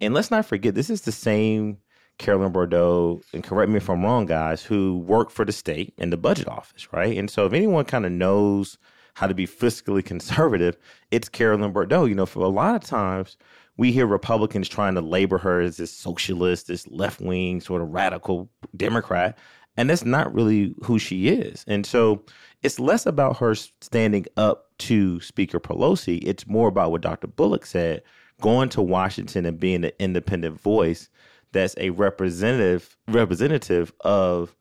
And 0.00 0.14
let's 0.14 0.30
not 0.30 0.46
forget, 0.46 0.74
this 0.74 0.90
is 0.90 1.02
the 1.02 1.12
same 1.12 1.78
Carolyn 2.18 2.52
Bourdeaux, 2.52 3.20
and 3.32 3.44
correct 3.44 3.70
me 3.70 3.76
if 3.76 3.90
I'm 3.90 4.04
wrong, 4.04 4.26
guys, 4.26 4.62
who 4.62 4.98
work 4.98 5.30
for 5.30 5.44
the 5.44 5.52
state 5.52 5.94
in 5.98 6.10
the 6.10 6.16
budget 6.16 6.48
office, 6.48 6.92
right? 6.92 7.16
And 7.16 7.30
so 7.30 7.44
if 7.44 7.52
anyone 7.52 7.84
kind 7.84 8.06
of 8.06 8.12
knows 8.12 8.78
how 9.14 9.26
to 9.26 9.34
be 9.34 9.46
fiscally 9.46 10.04
conservative, 10.04 10.76
it's 11.10 11.28
Carolyn 11.28 11.72
Bourdeaux. 11.72 12.04
You 12.06 12.14
know, 12.14 12.26
for 12.26 12.40
a 12.40 12.48
lot 12.48 12.74
of 12.74 12.82
times, 12.82 13.36
we 13.76 13.92
hear 13.92 14.06
Republicans 14.06 14.68
trying 14.68 14.94
to 14.94 15.02
label 15.02 15.38
her 15.38 15.60
as 15.60 15.76
this 15.76 15.92
socialist, 15.92 16.68
this 16.68 16.86
left 16.88 17.20
wing, 17.20 17.60
sort 17.60 17.82
of 17.82 17.90
radical 17.90 18.48
Democrat. 18.76 19.36
And 19.76 19.90
that's 19.90 20.04
not 20.04 20.32
really 20.32 20.74
who 20.82 20.98
she 20.98 21.28
is. 21.28 21.64
And 21.68 21.84
so 21.84 22.24
it's 22.62 22.80
less 22.80 23.06
about 23.06 23.36
her 23.38 23.54
standing 23.54 24.26
up 24.36 24.70
to 24.78 25.20
Speaker 25.20 25.60
Pelosi. 25.60 26.22
It's 26.24 26.46
more 26.46 26.68
about 26.68 26.90
what 26.90 27.02
Dr. 27.02 27.26
Bullock 27.26 27.66
said 27.66 28.02
going 28.40 28.68
to 28.70 28.82
Washington 28.82 29.46
and 29.46 29.58
being 29.58 29.84
an 29.84 29.92
independent 29.98 30.60
voice 30.60 31.08
that's 31.52 31.74
a 31.78 31.90
representative 31.90 32.96
representative 33.08 33.92
of 34.00 34.54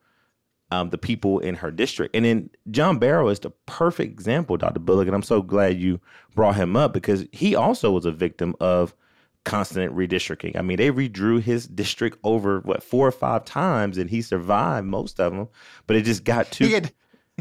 um, 0.71 0.89
the 0.89 0.97
people 0.97 1.39
in 1.39 1.55
her 1.55 1.71
district. 1.71 2.15
And 2.15 2.25
then 2.25 2.49
John 2.71 2.97
Barrow 2.99 3.27
is 3.29 3.39
the 3.39 3.51
perfect 3.65 4.11
example, 4.11 4.57
Dr. 4.57 4.79
Bullock. 4.79 5.07
And 5.07 5.15
I'm 5.15 5.23
so 5.23 5.41
glad 5.41 5.79
you 5.79 5.99
brought 6.33 6.55
him 6.55 6.75
up 6.75 6.93
because 6.93 7.25
he 7.31 7.55
also 7.55 7.91
was 7.91 8.05
a 8.05 8.11
victim 8.11 8.55
of 8.59 8.95
constant 9.45 9.95
redistricting. 9.95 10.57
I 10.57 10.61
mean, 10.61 10.77
they 10.77 10.91
redrew 10.91 11.41
his 11.41 11.67
district 11.67 12.17
over 12.23 12.59
what 12.61 12.83
four 12.83 13.07
or 13.07 13.11
five 13.11 13.45
times, 13.45 13.97
and 13.97 14.09
he 14.09 14.21
survived 14.21 14.85
most 14.87 15.19
of 15.19 15.33
them. 15.33 15.47
But 15.87 15.95
it 15.95 16.01
just 16.01 16.25
got 16.25 16.51
too. 16.51 16.67
Had, 16.67 16.91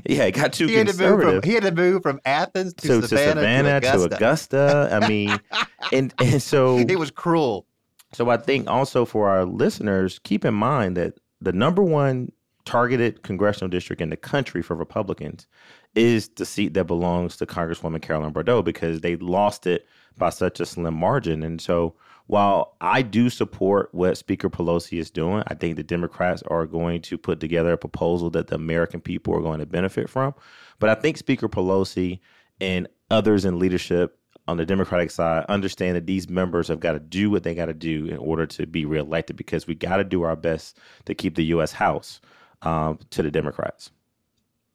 yeah, 0.04 0.24
it 0.24 0.32
got 0.32 0.52
too 0.52 0.66
he 0.66 0.74
conservative. 0.76 1.34
Had 1.34 1.42
from, 1.42 1.48
he 1.48 1.54
had 1.54 1.62
to 1.64 1.72
move 1.72 2.02
from 2.02 2.20
Athens 2.24 2.74
to, 2.74 2.86
so, 2.86 3.00
Savannah, 3.00 3.34
to, 3.34 3.40
Savannah 3.40 3.80
to, 3.80 3.88
Augusta. 3.88 4.08
to 4.08 4.16
Augusta. 4.16 5.00
I 5.02 5.08
mean, 5.08 5.40
and 5.92 6.14
and 6.20 6.40
so 6.40 6.78
it 6.78 6.98
was 6.98 7.10
cruel. 7.10 7.66
So 8.12 8.30
I 8.30 8.36
think 8.36 8.70
also 8.70 9.04
for 9.04 9.28
our 9.28 9.44
listeners, 9.44 10.20
keep 10.22 10.44
in 10.44 10.54
mind 10.54 10.96
that 10.96 11.14
the 11.40 11.52
number 11.52 11.82
one 11.82 12.30
targeted 12.64 13.22
congressional 13.22 13.68
district 13.68 14.00
in 14.00 14.10
the 14.10 14.16
country 14.16 14.62
for 14.62 14.74
Republicans 14.74 15.46
is 15.94 16.28
the 16.30 16.46
seat 16.46 16.74
that 16.74 16.84
belongs 16.84 17.36
to 17.36 17.46
Congresswoman 17.46 18.02
Carolyn 18.02 18.32
Bourdeaux 18.32 18.62
because 18.62 19.00
they 19.00 19.16
lost 19.16 19.66
it 19.66 19.86
by 20.16 20.30
such 20.30 20.60
a 20.60 20.66
slim 20.66 20.94
margin. 20.94 21.42
And 21.42 21.60
so 21.60 21.94
while 22.26 22.76
I 22.80 23.02
do 23.02 23.28
support 23.28 23.90
what 23.92 24.16
Speaker 24.16 24.48
Pelosi 24.48 24.98
is 24.98 25.10
doing, 25.10 25.42
I 25.48 25.54
think 25.54 25.76
the 25.76 25.82
Democrats 25.82 26.42
are 26.44 26.66
going 26.66 27.02
to 27.02 27.18
put 27.18 27.40
together 27.40 27.72
a 27.72 27.78
proposal 27.78 28.30
that 28.30 28.46
the 28.46 28.54
American 28.54 29.00
people 29.00 29.34
are 29.34 29.42
going 29.42 29.60
to 29.60 29.66
benefit 29.66 30.08
from. 30.08 30.34
But 30.78 30.90
I 30.90 30.94
think 30.94 31.16
Speaker 31.16 31.48
Pelosi 31.48 32.20
and 32.60 32.88
others 33.10 33.44
in 33.44 33.58
leadership 33.58 34.18
on 34.46 34.56
the 34.56 34.66
Democratic 34.66 35.10
side 35.10 35.44
understand 35.48 35.96
that 35.96 36.06
these 36.06 36.28
members 36.28 36.68
have 36.68 36.80
got 36.80 36.92
to 36.92 37.00
do 37.00 37.30
what 37.30 37.42
they 37.42 37.54
got 37.54 37.66
to 37.66 37.74
do 37.74 38.06
in 38.06 38.18
order 38.18 38.46
to 38.46 38.66
be 38.66 38.84
reelected 38.84 39.36
because 39.36 39.66
we 39.66 39.74
got 39.74 39.96
to 39.96 40.04
do 40.04 40.22
our 40.22 40.36
best 40.36 40.78
to 41.06 41.14
keep 41.14 41.34
the 41.34 41.44
U.S. 41.46 41.72
House 41.72 42.20
um, 42.62 42.98
to 43.10 43.22
the 43.22 43.30
Democrats. 43.30 43.90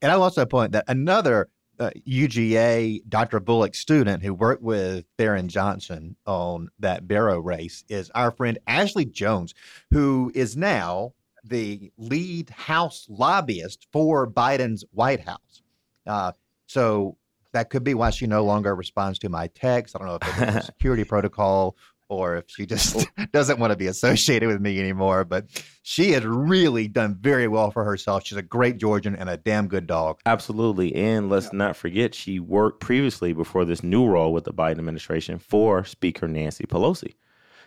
And 0.02 0.12
I'll 0.12 0.24
also 0.24 0.46
point 0.46 0.72
that 0.72 0.86
another 0.88 1.50
uh, 1.80 1.92
UGA 2.08 3.02
Dr. 3.08 3.40
Bullock 3.40 3.74
student 3.74 4.24
who 4.24 4.34
worked 4.34 4.62
with 4.62 5.06
Tharon 5.18 5.48
Johnson 5.48 6.16
on 6.26 6.70
that 6.80 7.08
Barrow 7.08 7.40
race 7.40 7.84
is 7.88 8.12
our 8.16 8.32
friend 8.32 8.60
Ashley 8.68 9.06
Jones, 9.06 9.54
who 9.92 10.32
is 10.36 10.58
now 10.58 11.14
the 11.44 11.92
lead 11.98 12.50
House 12.50 13.08
lobbyist 13.10 13.88
for 13.92 14.28
Biden's 14.28 14.84
White 14.92 15.22
House. 15.22 15.62
Uh, 16.06 16.34
so 16.68 17.18
that 17.54 17.70
could 17.70 17.84
be 17.84 17.94
why 17.94 18.10
she 18.10 18.28
no 18.28 18.44
longer 18.44 18.76
responds 18.76 19.20
to 19.20 19.30
my 19.30 19.48
text. 19.48 19.96
I 19.96 20.00
don't 20.00 20.08
know 20.08 20.20
if 20.22 20.42
it's 20.42 20.56
a 20.56 20.62
security 20.66 21.04
protocol 21.04 21.76
or 22.10 22.38
if 22.38 22.46
she 22.48 22.66
just 22.66 23.08
doesn't 23.32 23.60
want 23.60 23.72
to 23.72 23.78
be 23.78 23.88
associated 23.88 24.50
with 24.50 24.60
me 24.60 24.80
anymore. 24.80 25.24
But 25.24 25.46
she 25.84 26.12
has 26.12 26.26
really 26.26 26.88
done 26.88 27.18
very 27.22 27.48
well 27.48 27.72
for 27.72 27.84
herself. 27.84 28.26
She's 28.26 28.38
a 28.38 28.44
great 28.44 28.78
Georgian 28.78 29.16
and 29.16 29.30
a 29.30 29.38
damn 29.38 29.68
good 29.68 29.88
dog. 29.88 30.20
Absolutely. 30.26 30.94
And 30.96 31.30
let's 31.30 31.54
not 31.54 31.76
forget, 31.76 32.14
she 32.14 32.40
worked 32.40 32.82
previously 32.82 33.32
before 33.34 33.64
this 33.64 33.84
new 33.84 34.06
role 34.08 34.34
with 34.34 34.44
the 34.44 34.54
Biden 34.54 34.80
administration 34.80 35.40
for 35.40 35.86
Speaker 35.86 36.28
Nancy 36.28 36.66
Pelosi. 36.66 37.16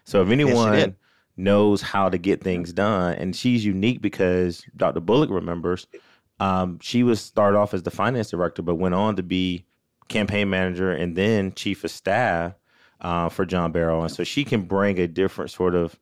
So 0.05 0.21
if 0.21 0.29
anyone 0.29 0.75
yes, 0.75 0.91
knows 1.37 1.81
how 1.81 2.09
to 2.09 2.19
get 2.19 2.43
things 2.43 2.73
done, 2.73 3.15
and 3.15 3.35
she's 3.35 3.65
unique 3.65 4.03
because 4.03 4.65
Dr. 4.77 5.01
Bullock 5.01 5.31
remembers 5.31 5.87
um, 6.41 6.81
she 6.81 7.05
was 7.05 7.21
started 7.21 7.57
off 7.57 7.73
as 7.73 7.85
the 7.85 7.93
finance 7.93 8.31
director, 8.31 8.63
but 8.63 8.75
went 8.75 8.97
on 8.97 9.15
to 9.15 9.23
be 9.23 9.65
campaign 10.09 10.51
manager 10.51 10.91
and 10.91 11.17
then 11.17 11.53
chief 11.53 11.85
of 11.85 11.91
staff 11.91 12.55
uh, 13.03 13.29
for 13.29 13.45
John 13.45 13.73
Barrow, 13.73 14.03
and 14.03 14.11
so 14.11 14.25
she 14.25 14.45
can 14.45 14.63
bring 14.63 14.99
a 14.99 15.07
different 15.07 15.51
sort 15.51 15.75
of 15.75 15.99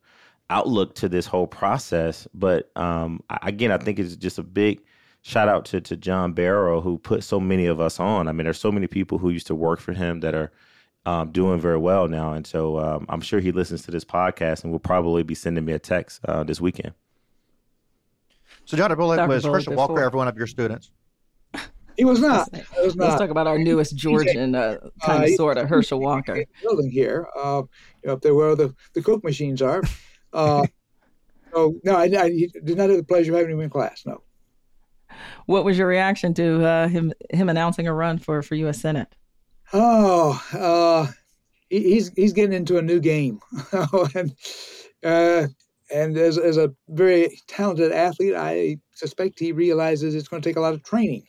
outlook 0.49 0.95
to 0.95 1.09
this 1.09 1.25
whole 1.25 1.47
process. 1.47 2.27
But 2.33 2.71
um, 2.75 3.21
again, 3.41 3.71
I 3.71 3.77
think 3.77 3.99
it's 3.99 4.15
just 4.15 4.37
a 4.37 4.43
big 4.43 4.81
shout 5.23 5.47
out 5.47 5.65
to 5.65 5.81
to 5.81 5.97
John 5.97 6.33
Barrow 6.33 6.81
who 6.81 6.97
put 6.97 7.23
so 7.23 7.39
many 7.39 7.65
of 7.65 7.81
us 7.81 7.99
on. 7.99 8.27
I 8.27 8.31
mean, 8.31 8.45
there's 8.45 8.59
so 8.59 8.71
many 8.71 8.87
people 8.87 9.17
who 9.17 9.29
used 9.29 9.47
to 9.47 9.55
work 9.55 9.79
for 9.79 9.93
him 9.93 10.21
that 10.21 10.35
are 10.35 10.51
um, 11.05 11.31
doing 11.31 11.59
very 11.59 11.79
well 11.79 12.07
now, 12.07 12.33
and 12.33 12.45
so 12.45 12.79
um, 12.79 13.05
I'm 13.09 13.21
sure 13.21 13.39
he 13.39 13.51
listens 13.51 13.81
to 13.83 13.91
this 13.91 14.05
podcast 14.05 14.63
and 14.63 14.71
will 14.71 14.79
probably 14.79 15.23
be 15.23 15.35
sending 15.35 15.65
me 15.65 15.73
a 15.73 15.79
text 15.79 16.21
uh, 16.25 16.43
this 16.43 16.61
weekend. 16.61 16.93
So, 18.65 18.77
John 18.77 18.95
Bullock 18.95 19.27
was 19.27 19.43
Herschel 19.43 19.73
Walker 19.73 20.03
ever 20.03 20.17
one 20.17 20.27
of 20.27 20.37
your 20.37 20.47
students? 20.47 20.91
He 22.01 22.05
was 22.05 22.19
not. 22.19 22.49
He 22.55 22.83
was 22.83 22.95
not. 22.95 23.09
Let's 23.09 23.21
talk 23.21 23.29
about 23.29 23.45
our 23.45 23.59
newest 23.59 23.95
Georgian 23.95 24.55
uh, 24.55 24.77
kind 25.03 25.23
of 25.23 25.29
uh, 25.29 25.35
sort 25.35 25.59
of 25.59 25.69
Herschel 25.69 25.99
Walker. 25.99 26.43
Building 26.63 26.89
here, 26.89 27.27
uh, 27.37 27.61
you 28.01 28.07
know, 28.07 28.13
up 28.13 28.21
there 28.21 28.33
where 28.33 28.55
the, 28.55 28.73
the 28.95 29.03
Coke 29.03 29.23
machines 29.23 29.61
are. 29.61 29.83
Uh, 30.33 30.65
so 31.53 31.75
no, 31.83 31.97
I, 31.97 32.05
I, 32.05 32.47
did 32.63 32.75
not 32.75 32.89
have 32.89 32.97
the 32.97 33.03
pleasure 33.03 33.31
of 33.31 33.37
having 33.37 33.53
him 33.53 33.61
in 33.61 33.69
class. 33.69 34.01
No. 34.03 34.23
What 35.45 35.63
was 35.63 35.77
your 35.77 35.85
reaction 35.85 36.33
to 36.33 36.65
uh, 36.65 36.87
him 36.87 37.13
him 37.29 37.49
announcing 37.49 37.85
a 37.85 37.93
run 37.93 38.17
for 38.17 38.41
for 38.41 38.55
U.S. 38.55 38.81
Senate? 38.81 39.15
Oh, 39.71 40.43
uh, 40.53 41.05
he's 41.69 42.11
he's 42.15 42.33
getting 42.33 42.53
into 42.53 42.79
a 42.79 42.81
new 42.81 42.99
game, 42.99 43.41
and 44.15 44.35
uh, 45.03 45.45
and 45.93 46.17
as 46.17 46.39
as 46.39 46.57
a 46.57 46.73
very 46.89 47.39
talented 47.45 47.91
athlete, 47.91 48.33
I 48.35 48.77
suspect 48.95 49.37
he 49.37 49.51
realizes 49.51 50.15
it's 50.15 50.27
going 50.27 50.41
to 50.41 50.49
take 50.49 50.57
a 50.57 50.61
lot 50.61 50.73
of 50.73 50.81
training 50.81 51.27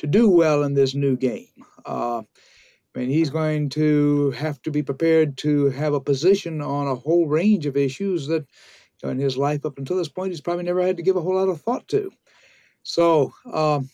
to 0.00 0.06
do 0.06 0.30
well 0.30 0.62
in 0.62 0.72
this 0.72 0.94
new 0.94 1.14
game. 1.14 1.46
Uh, 1.84 2.22
I 2.94 2.98
mean, 2.98 3.10
he's 3.10 3.30
going 3.30 3.68
to 3.70 4.30
have 4.32 4.60
to 4.62 4.70
be 4.70 4.82
prepared 4.82 5.36
to 5.38 5.70
have 5.70 5.92
a 5.92 6.00
position 6.00 6.62
on 6.62 6.88
a 6.88 6.94
whole 6.94 7.26
range 7.26 7.66
of 7.66 7.76
issues 7.76 8.26
that 8.26 8.46
you 9.02 9.04
know, 9.04 9.10
in 9.10 9.18
his 9.18 9.36
life 9.36 9.64
up 9.64 9.76
until 9.76 9.96
this 9.96 10.08
point 10.08 10.32
he's 10.32 10.40
probably 10.40 10.64
never 10.64 10.84
had 10.84 10.96
to 10.96 11.02
give 11.02 11.16
a 11.16 11.20
whole 11.20 11.34
lot 11.34 11.50
of 11.50 11.60
thought 11.60 11.86
to. 11.88 12.10
So 12.82 13.32
um, 13.52 13.90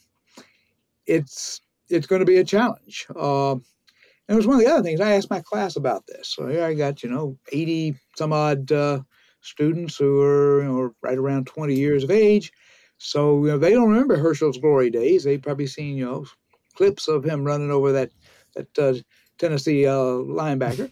it's 1.06 1.60
it's 1.88 2.06
going 2.06 2.20
to 2.20 2.26
be 2.26 2.38
a 2.38 2.44
challenge. 2.44 3.06
Uh, 3.14 3.52
and 3.52 4.34
it 4.34 4.36
was 4.36 4.46
one 4.46 4.56
of 4.56 4.64
the 4.64 4.72
other 4.72 4.82
things 4.82 5.00
I 5.00 5.12
asked 5.12 5.30
my 5.30 5.40
class 5.40 5.76
about 5.76 6.06
this. 6.06 6.28
So 6.28 6.46
here 6.46 6.64
I 6.64 6.74
got 6.74 7.02
you 7.02 7.10
know 7.10 7.36
80 7.50 7.96
some 8.16 8.32
odd 8.32 8.70
uh, 8.70 9.00
students 9.40 9.96
who 9.96 10.20
are 10.22 10.62
you 10.62 10.68
know 10.68 10.94
right 11.02 11.18
around 11.18 11.48
20 11.48 11.74
years 11.74 12.04
of 12.04 12.12
age. 12.12 12.52
So 12.98 13.44
you 13.44 13.52
know 13.52 13.58
they 13.58 13.72
don't 13.72 13.90
remember 13.90 14.16
Herschel's 14.16 14.58
glory 14.58 14.90
days. 14.90 15.24
They've 15.24 15.42
probably 15.42 15.66
seen 15.66 15.96
you 15.96 16.04
know 16.04 16.26
clips 16.74 17.08
of 17.08 17.24
him 17.24 17.44
running 17.44 17.70
over 17.70 17.92
that 17.92 18.10
that 18.54 18.78
uh, 18.78 18.94
Tennessee 19.38 19.86
uh, 19.86 19.92
linebacker, 19.92 20.90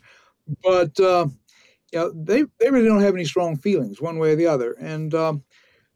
but 0.63 0.99
uh, 1.01 1.27
you 1.93 1.99
know 1.99 2.13
they 2.13 2.45
they 2.61 2.71
really 2.71 2.87
don't 2.89 3.01
have 3.03 3.15
any 3.15 3.25
strong 3.25 3.57
feelings 3.57 4.01
one 4.01 4.19
way 4.19 4.33
or 4.33 4.37
the 4.37 4.47
other. 4.47 4.73
And 4.81 5.15
um, 5.15 5.43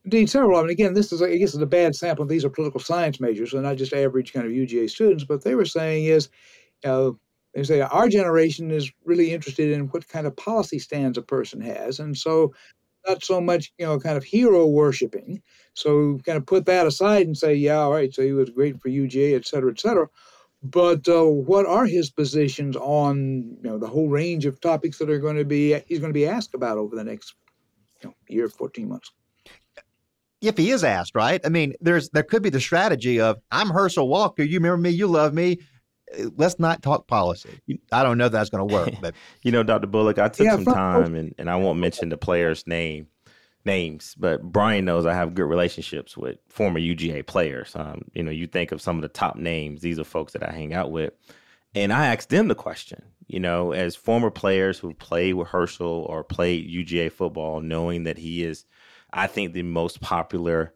indeed, 0.04 0.30
several 0.30 0.58
of 0.58 0.64
them. 0.64 0.70
Again, 0.70 0.94
this 0.94 1.12
is 1.12 1.22
I 1.22 1.36
guess 1.36 1.54
is 1.54 1.62
a 1.62 1.66
bad 1.66 1.94
sample. 1.94 2.26
These 2.26 2.44
are 2.44 2.50
political 2.50 2.80
science 2.80 3.20
majors, 3.20 3.52
so 3.52 3.60
not 3.60 3.76
just 3.76 3.92
average 3.92 4.32
kind 4.32 4.46
of 4.46 4.52
UGA 4.52 4.90
students. 4.90 5.24
But 5.24 5.44
they 5.44 5.54
were 5.54 5.64
saying 5.66 6.06
is, 6.06 6.28
you 6.84 6.90
know, 6.90 7.20
they 7.54 7.64
say 7.64 7.80
our 7.80 8.08
generation 8.08 8.70
is 8.70 8.92
really 9.04 9.32
interested 9.32 9.72
in 9.72 9.88
what 9.88 10.08
kind 10.08 10.26
of 10.26 10.36
policy 10.36 10.78
stands 10.78 11.18
a 11.18 11.22
person 11.22 11.60
has, 11.60 12.00
and 12.00 12.16
so 12.16 12.54
not 13.08 13.24
so 13.24 13.40
much 13.40 13.72
you 13.78 13.86
know 13.86 13.98
kind 13.98 14.16
of 14.16 14.24
hero 14.24 14.66
worshiping. 14.66 15.42
So 15.74 16.18
kind 16.24 16.36
of 16.36 16.46
put 16.46 16.66
that 16.66 16.86
aside 16.86 17.26
and 17.26 17.36
say, 17.36 17.54
yeah, 17.54 17.78
all 17.78 17.92
right, 17.92 18.12
so 18.12 18.22
he 18.22 18.32
was 18.32 18.50
great 18.50 18.80
for 18.80 18.88
UGA, 18.88 19.36
et 19.36 19.46
cetera, 19.46 19.70
et 19.70 19.78
cetera. 19.78 20.08
But 20.62 21.08
uh, 21.08 21.24
what 21.24 21.66
are 21.66 21.86
his 21.86 22.10
positions 22.10 22.76
on 22.76 23.56
you 23.62 23.70
know 23.70 23.78
the 23.78 23.86
whole 23.86 24.08
range 24.08 24.44
of 24.44 24.60
topics 24.60 24.98
that 24.98 25.10
are 25.10 25.20
going 25.20 25.36
to 25.36 25.44
be 25.44 25.78
he's 25.86 26.00
going 26.00 26.12
to 26.12 26.18
be 26.18 26.26
asked 26.26 26.54
about 26.54 26.78
over 26.78 26.96
the 26.96 27.04
next 27.04 27.34
you 28.02 28.08
know, 28.08 28.14
year, 28.28 28.48
fourteen 28.48 28.88
months? 28.88 29.12
If 30.40 30.56
he 30.56 30.70
is 30.70 30.84
asked, 30.84 31.14
right? 31.14 31.40
I 31.44 31.48
mean, 31.48 31.74
there's 31.80 32.10
there 32.10 32.22
could 32.22 32.42
be 32.42 32.50
the 32.50 32.60
strategy 32.60 33.20
of 33.20 33.38
I'm 33.50 33.70
Herschel 33.70 34.08
Walker. 34.08 34.42
You 34.42 34.58
remember 34.58 34.78
me? 34.78 34.90
You 34.90 35.06
love 35.06 35.32
me. 35.32 35.58
Let's 36.36 36.58
not 36.58 36.82
talk 36.82 37.06
policy. 37.06 37.60
I 37.92 38.02
don't 38.02 38.18
know 38.18 38.26
if 38.26 38.32
that's 38.32 38.50
going 38.50 38.66
to 38.66 38.74
work, 38.74 38.94
but 39.00 39.14
you 39.42 39.52
know, 39.52 39.62
Dr. 39.62 39.86
Bullock, 39.86 40.18
I 40.18 40.28
took 40.28 40.46
yeah, 40.46 40.54
some 40.54 40.64
time, 40.64 41.14
and, 41.14 41.34
and 41.38 41.50
I 41.50 41.56
won't 41.56 41.78
mention 41.78 42.08
the 42.08 42.16
player's 42.16 42.66
name 42.66 43.08
names, 43.64 44.14
but 44.18 44.42
Brian 44.42 44.84
knows 44.84 45.06
I 45.06 45.14
have 45.14 45.34
good 45.34 45.44
relationships 45.44 46.16
with 46.16 46.38
former 46.48 46.80
UGA 46.80 47.26
players. 47.26 47.76
Um, 47.76 48.02
you 48.14 48.22
know, 48.22 48.30
you 48.30 48.46
think 48.46 48.72
of 48.72 48.80
some 48.80 48.96
of 48.96 49.02
the 49.02 49.08
top 49.08 49.36
names; 49.36 49.80
these 49.80 49.98
are 49.98 50.04
folks 50.04 50.32
that 50.32 50.42
I 50.42 50.52
hang 50.52 50.74
out 50.74 50.90
with, 50.90 51.12
and 51.74 51.92
I 51.92 52.06
asked 52.06 52.30
them 52.30 52.48
the 52.48 52.54
question. 52.54 53.02
You 53.26 53.40
know, 53.40 53.72
as 53.72 53.94
former 53.94 54.30
players 54.30 54.78
who 54.78 54.94
played 54.94 55.34
with 55.34 55.48
Herschel 55.48 56.06
or 56.08 56.24
played 56.24 56.68
UGA 56.68 57.12
football, 57.12 57.60
knowing 57.60 58.04
that 58.04 58.16
he 58.16 58.42
is, 58.42 58.64
I 59.12 59.26
think, 59.26 59.52
the 59.52 59.62
most 59.62 60.00
popular, 60.00 60.72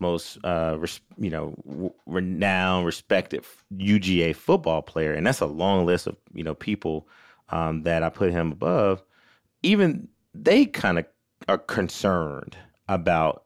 most 0.00 0.38
uh, 0.44 0.76
res- 0.78 1.00
you 1.18 1.30
know, 1.30 1.54
w- 1.66 1.92
renowned, 2.06 2.86
respected 2.86 3.44
UGA 3.76 4.34
football 4.34 4.82
player, 4.82 5.12
and 5.12 5.26
that's 5.26 5.40
a 5.40 5.46
long 5.46 5.86
list 5.86 6.06
of 6.06 6.16
you 6.32 6.42
know 6.42 6.54
people 6.54 7.08
um, 7.50 7.82
that 7.82 8.02
I 8.02 8.08
put 8.08 8.32
him 8.32 8.52
above. 8.52 9.02
Even 9.62 10.08
they 10.34 10.64
kind 10.66 10.98
of 10.98 11.06
are 11.48 11.58
concerned 11.58 12.56
about 12.88 13.44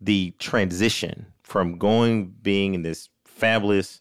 the 0.00 0.34
transition 0.38 1.26
from 1.42 1.78
going 1.78 2.34
being 2.42 2.82
this 2.82 3.08
fabulous 3.24 4.00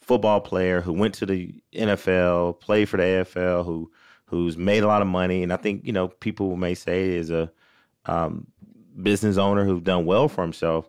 football 0.00 0.40
player 0.40 0.80
who 0.80 0.92
went 0.92 1.14
to 1.14 1.26
the 1.26 1.54
NFL, 1.74 2.60
played 2.60 2.88
for 2.88 2.96
the 2.96 3.02
AFL, 3.02 3.64
who 3.64 3.90
who's 4.26 4.56
made 4.56 4.82
a 4.82 4.86
lot 4.86 5.02
of 5.02 5.08
money, 5.08 5.42
and 5.42 5.52
I 5.52 5.56
think 5.56 5.84
you 5.84 5.92
know 5.92 6.08
people 6.08 6.56
may 6.56 6.74
say 6.74 7.10
is 7.10 7.30
a 7.30 7.50
um, 8.06 8.46
business 9.00 9.36
owner 9.36 9.64
who's 9.64 9.82
done 9.82 10.04
well 10.04 10.28
for 10.28 10.42
himself. 10.42 10.88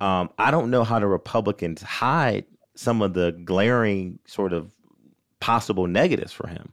Um, 0.00 0.30
I 0.38 0.50
don't 0.50 0.70
know 0.70 0.84
how 0.84 0.98
the 0.98 1.06
Republicans 1.06 1.82
hide 1.82 2.44
some 2.74 3.00
of 3.00 3.14
the 3.14 3.32
glaring 3.44 4.18
sort 4.26 4.52
of 4.52 4.70
possible 5.40 5.86
negatives 5.86 6.32
for 6.32 6.46
him, 6.48 6.72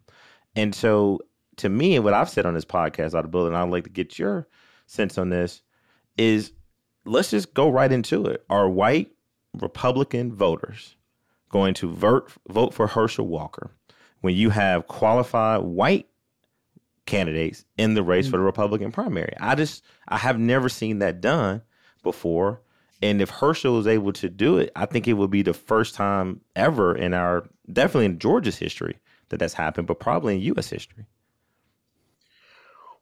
and 0.56 0.76
so 0.76 1.20
to 1.58 1.70
me, 1.70 1.96
and 1.96 2.04
what 2.04 2.14
I've 2.14 2.30
said 2.30 2.46
on 2.46 2.54
this 2.54 2.66
podcast, 2.66 3.16
out 3.16 3.26
of 3.26 3.32
Bullock, 3.32 3.50
and 3.50 3.58
I'd 3.58 3.70
like 3.70 3.84
to 3.84 3.90
get 3.90 4.18
your 4.18 4.48
sense 4.88 5.18
on 5.18 5.30
this, 5.30 5.62
is 6.18 6.52
let's 7.06 7.32
just 7.32 7.54
go 7.54 7.70
right 7.70 7.92
into 7.92 8.26
it. 8.26 8.44
Are 8.50 8.70
white 8.70 9.12
Republican 9.60 10.34
voters 10.34 10.96
going 11.50 11.74
to 11.76 11.90
vote 11.90 12.32
vote 12.50 12.74
for 12.74 12.88
Herschel 12.88 13.28
Walker 13.28 13.72
when 14.22 14.36
you 14.36 14.50
have 14.50 14.88
qualified 14.88 15.62
white 15.62 16.08
candidates 17.06 17.66
in 17.78 17.94
the 17.94 18.04
race 18.04 18.26
mm-hmm. 18.26 18.32
for 18.32 18.38
the 18.38 18.44
Republican 18.44 18.92
primary? 18.92 19.34
I 19.40 19.56
just 19.56 19.84
I 20.08 20.18
have 20.18 20.40
never 20.40 20.70
seen 20.70 21.00
that 21.00 21.22
done 21.22 21.62
before. 22.02 22.62
And 23.04 23.22
if 23.22 23.30
Herschel 23.30 23.80
is 23.80 23.86
able 23.86 24.14
to 24.14 24.30
do 24.30 24.58
it, 24.58 24.72
I 24.78 24.86
think 24.86 25.10
it 25.10 25.14
would 25.14 25.30
be 25.30 25.42
the 25.42 25.54
first 25.54 25.94
time 25.94 26.40
ever 26.56 26.96
in 26.96 27.14
our 27.14 27.44
definitely 27.70 28.06
in 28.06 28.18
Georgia's 28.18 28.58
history 28.58 28.98
that 29.28 29.40
that's 29.40 29.54
happened, 29.54 29.88
but 29.88 30.00
probably 30.00 30.36
in 30.36 30.42
U.S. 30.42 30.70
history. 30.70 31.06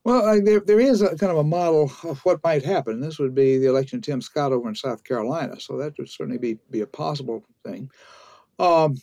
Well, 0.03 0.25
I, 0.25 0.39
there, 0.39 0.59
there 0.59 0.79
is 0.79 1.03
a 1.03 1.15
kind 1.17 1.31
of 1.31 1.37
a 1.37 1.43
model 1.43 1.91
of 2.03 2.19
what 2.25 2.43
might 2.43 2.65
happen. 2.65 2.99
This 2.99 3.19
would 3.19 3.35
be 3.35 3.59
the 3.59 3.67
election 3.67 3.99
of 3.99 4.03
Tim 4.03 4.21
Scott 4.21 4.51
over 4.51 4.67
in 4.67 4.73
South 4.73 5.03
Carolina, 5.03 5.59
so 5.59 5.77
that 5.77 5.95
would 5.99 6.09
certainly 6.09 6.39
be, 6.39 6.57
be 6.71 6.81
a 6.81 6.87
possible 6.87 7.43
thing. 7.63 7.91
Um, 8.57 8.97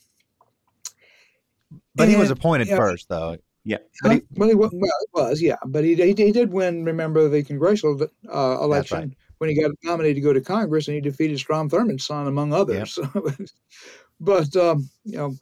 but 1.95 2.05
and, 2.05 2.11
he 2.11 2.17
was 2.17 2.33
appointed 2.33 2.67
first, 2.67 3.09
though. 3.09 3.37
Yeah, 3.63 3.79
but 4.03 4.13
he, 4.13 4.23
well, 4.33 4.49
he, 4.49 4.55
well, 4.57 4.71
it 4.73 5.09
was, 5.15 5.41
yeah, 5.41 5.57
but 5.65 5.85
he, 5.85 5.95
he, 5.95 6.15
he 6.15 6.33
did 6.33 6.51
win. 6.51 6.85
Remember 6.85 7.29
the 7.29 7.45
congressional 7.45 8.03
uh, 8.29 8.59
election 8.61 8.99
right. 8.99 9.17
When 9.39 9.51
he 9.51 9.61
got 9.61 9.71
nominated 9.83 10.17
to 10.17 10.21
go 10.21 10.33
to 10.33 10.41
Congress, 10.41 10.89
and 10.89 10.95
he 10.95 11.01
defeated 11.01 11.39
Strom 11.39 11.69
Thurmond's 11.69 12.07
son, 12.07 12.27
among 12.27 12.53
others. 12.53 12.99
Yep. 13.15 13.35
but 14.21 14.57
um, 14.57 14.89
you 15.05 15.17
know, 15.17 15.35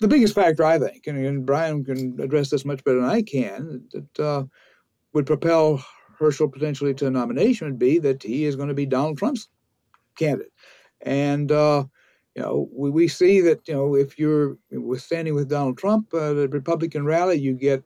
the 0.00 0.08
biggest 0.08 0.34
factor, 0.34 0.64
I 0.64 0.78
think, 0.78 1.06
and, 1.06 1.18
and, 1.24 1.46
Brian 1.46 1.84
can 1.84 2.18
address 2.20 2.50
this 2.50 2.64
much 2.64 2.82
better 2.84 3.00
than 3.00 3.10
I 3.10 3.22
can, 3.22 3.84
that 3.92 4.20
uh, 4.20 4.44
would 5.12 5.26
propel 5.26 5.84
Herschel 6.18 6.48
potentially 6.48 6.94
to 6.94 7.06
a 7.06 7.10
nomination 7.10 7.68
would 7.68 7.78
be 7.78 7.98
that 7.98 8.22
he 8.22 8.44
is 8.44 8.56
going 8.56 8.68
to 8.68 8.74
be 8.74 8.86
Donald 8.86 9.18
Trump's 9.18 9.48
candidate. 10.16 10.52
And, 11.00 11.50
uh, 11.52 11.84
you 12.34 12.42
know, 12.42 12.68
we, 12.72 12.90
we 12.90 13.08
see 13.08 13.40
that, 13.42 13.66
you 13.66 13.74
know, 13.74 13.94
if 13.94 14.18
you're 14.18 14.56
standing 14.96 15.34
with 15.34 15.48
Donald 15.48 15.78
Trump 15.78 16.12
at 16.14 16.36
a 16.36 16.48
Republican 16.48 17.04
rally, 17.04 17.36
you 17.36 17.54
get 17.54 17.82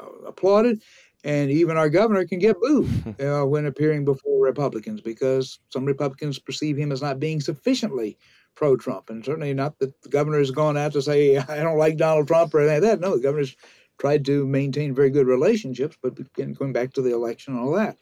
uh, 0.00 0.26
applauded. 0.26 0.82
And 1.24 1.50
even 1.50 1.76
our 1.76 1.88
governor 1.88 2.24
can 2.24 2.38
get 2.38 2.60
booed 2.60 3.20
uh, 3.20 3.44
when 3.44 3.66
appearing 3.66 4.04
before 4.04 4.44
Republicans 4.44 5.00
because 5.00 5.58
some 5.70 5.84
Republicans 5.84 6.38
perceive 6.38 6.76
him 6.76 6.92
as 6.92 7.02
not 7.02 7.18
being 7.18 7.40
sufficiently 7.40 8.16
pro 8.54 8.76
Trump. 8.76 9.10
And 9.10 9.24
certainly 9.24 9.54
not 9.54 9.78
that 9.78 10.00
the 10.02 10.08
governor 10.08 10.38
has 10.38 10.50
gone 10.50 10.76
out 10.76 10.92
to 10.92 11.02
say, 11.02 11.36
I 11.36 11.56
don't 11.56 11.78
like 11.78 11.96
Donald 11.96 12.28
Trump 12.28 12.54
or 12.54 12.60
anything 12.60 12.82
like 12.82 12.82
that. 12.82 13.00
No, 13.00 13.16
the 13.16 13.22
governor's 13.22 13.56
tried 13.98 14.24
to 14.26 14.46
maintain 14.46 14.94
very 14.94 15.10
good 15.10 15.26
relationships, 15.26 15.96
but 16.00 16.18
again, 16.18 16.52
going 16.52 16.72
back 16.72 16.92
to 16.92 17.02
the 17.02 17.12
election 17.12 17.54
and 17.54 17.62
all 17.62 17.72
that. 17.72 17.96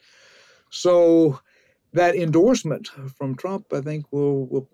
So 0.69 1.39
that 1.93 2.15
endorsement 2.15 2.89
from 3.17 3.35
Trump, 3.35 3.65
I 3.73 3.81
think, 3.81 4.05
will 4.11 4.45
will, 4.47 4.69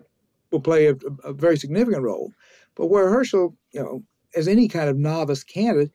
will 0.52 0.62
play 0.62 0.88
a, 0.88 0.96
a 1.24 1.34
very 1.34 1.58
significant 1.58 2.04
role. 2.04 2.32
But 2.76 2.88
where 2.88 3.10
Herschel, 3.10 3.56
you 3.72 3.82
know, 3.82 4.04
as 4.36 4.48
any 4.48 4.68
kind 4.68 4.90
of 4.90 4.98
novice 4.98 5.44
candidate, 5.44 5.92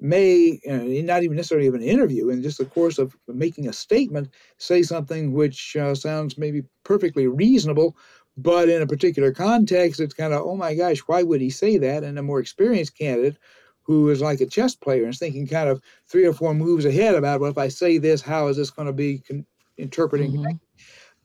may, 0.00 0.60
know, 0.64 0.84
not 1.02 1.22
even 1.22 1.36
necessarily 1.36 1.66
of 1.66 1.74
an 1.74 1.82
interview, 1.82 2.28
in 2.30 2.42
just 2.42 2.58
the 2.58 2.64
course 2.64 2.98
of 2.98 3.16
making 3.26 3.68
a 3.68 3.72
statement, 3.72 4.28
say 4.58 4.82
something 4.82 5.32
which 5.32 5.76
uh, 5.76 5.94
sounds 5.94 6.38
maybe 6.38 6.62
perfectly 6.84 7.26
reasonable, 7.26 7.96
but 8.36 8.68
in 8.68 8.80
a 8.82 8.86
particular 8.86 9.32
context, 9.32 10.00
it's 10.00 10.14
kind 10.14 10.32
of, 10.32 10.42
oh 10.42 10.56
my 10.56 10.74
gosh, 10.74 11.00
why 11.00 11.22
would 11.24 11.40
he 11.40 11.50
say 11.50 11.78
that? 11.78 12.04
And 12.04 12.18
a 12.18 12.22
more 12.22 12.38
experienced 12.38 12.96
candidate 12.96 13.36
who 13.82 14.10
is 14.10 14.20
like 14.20 14.40
a 14.40 14.46
chess 14.46 14.76
player 14.76 15.02
and 15.02 15.12
is 15.12 15.18
thinking 15.18 15.46
kind 15.46 15.68
of 15.68 15.82
three 16.06 16.26
or 16.26 16.32
four 16.32 16.54
moves 16.54 16.84
ahead 16.84 17.14
about, 17.14 17.40
well, 17.40 17.50
if 17.50 17.58
I 17.58 17.68
say 17.68 17.98
this, 17.98 18.20
how 18.20 18.46
is 18.46 18.56
this 18.56 18.70
going 18.70 18.86
to 18.86 18.92
be 18.92 19.18
con- 19.18 19.46
interpreting? 19.78 20.32
Mm-hmm. 20.32 20.56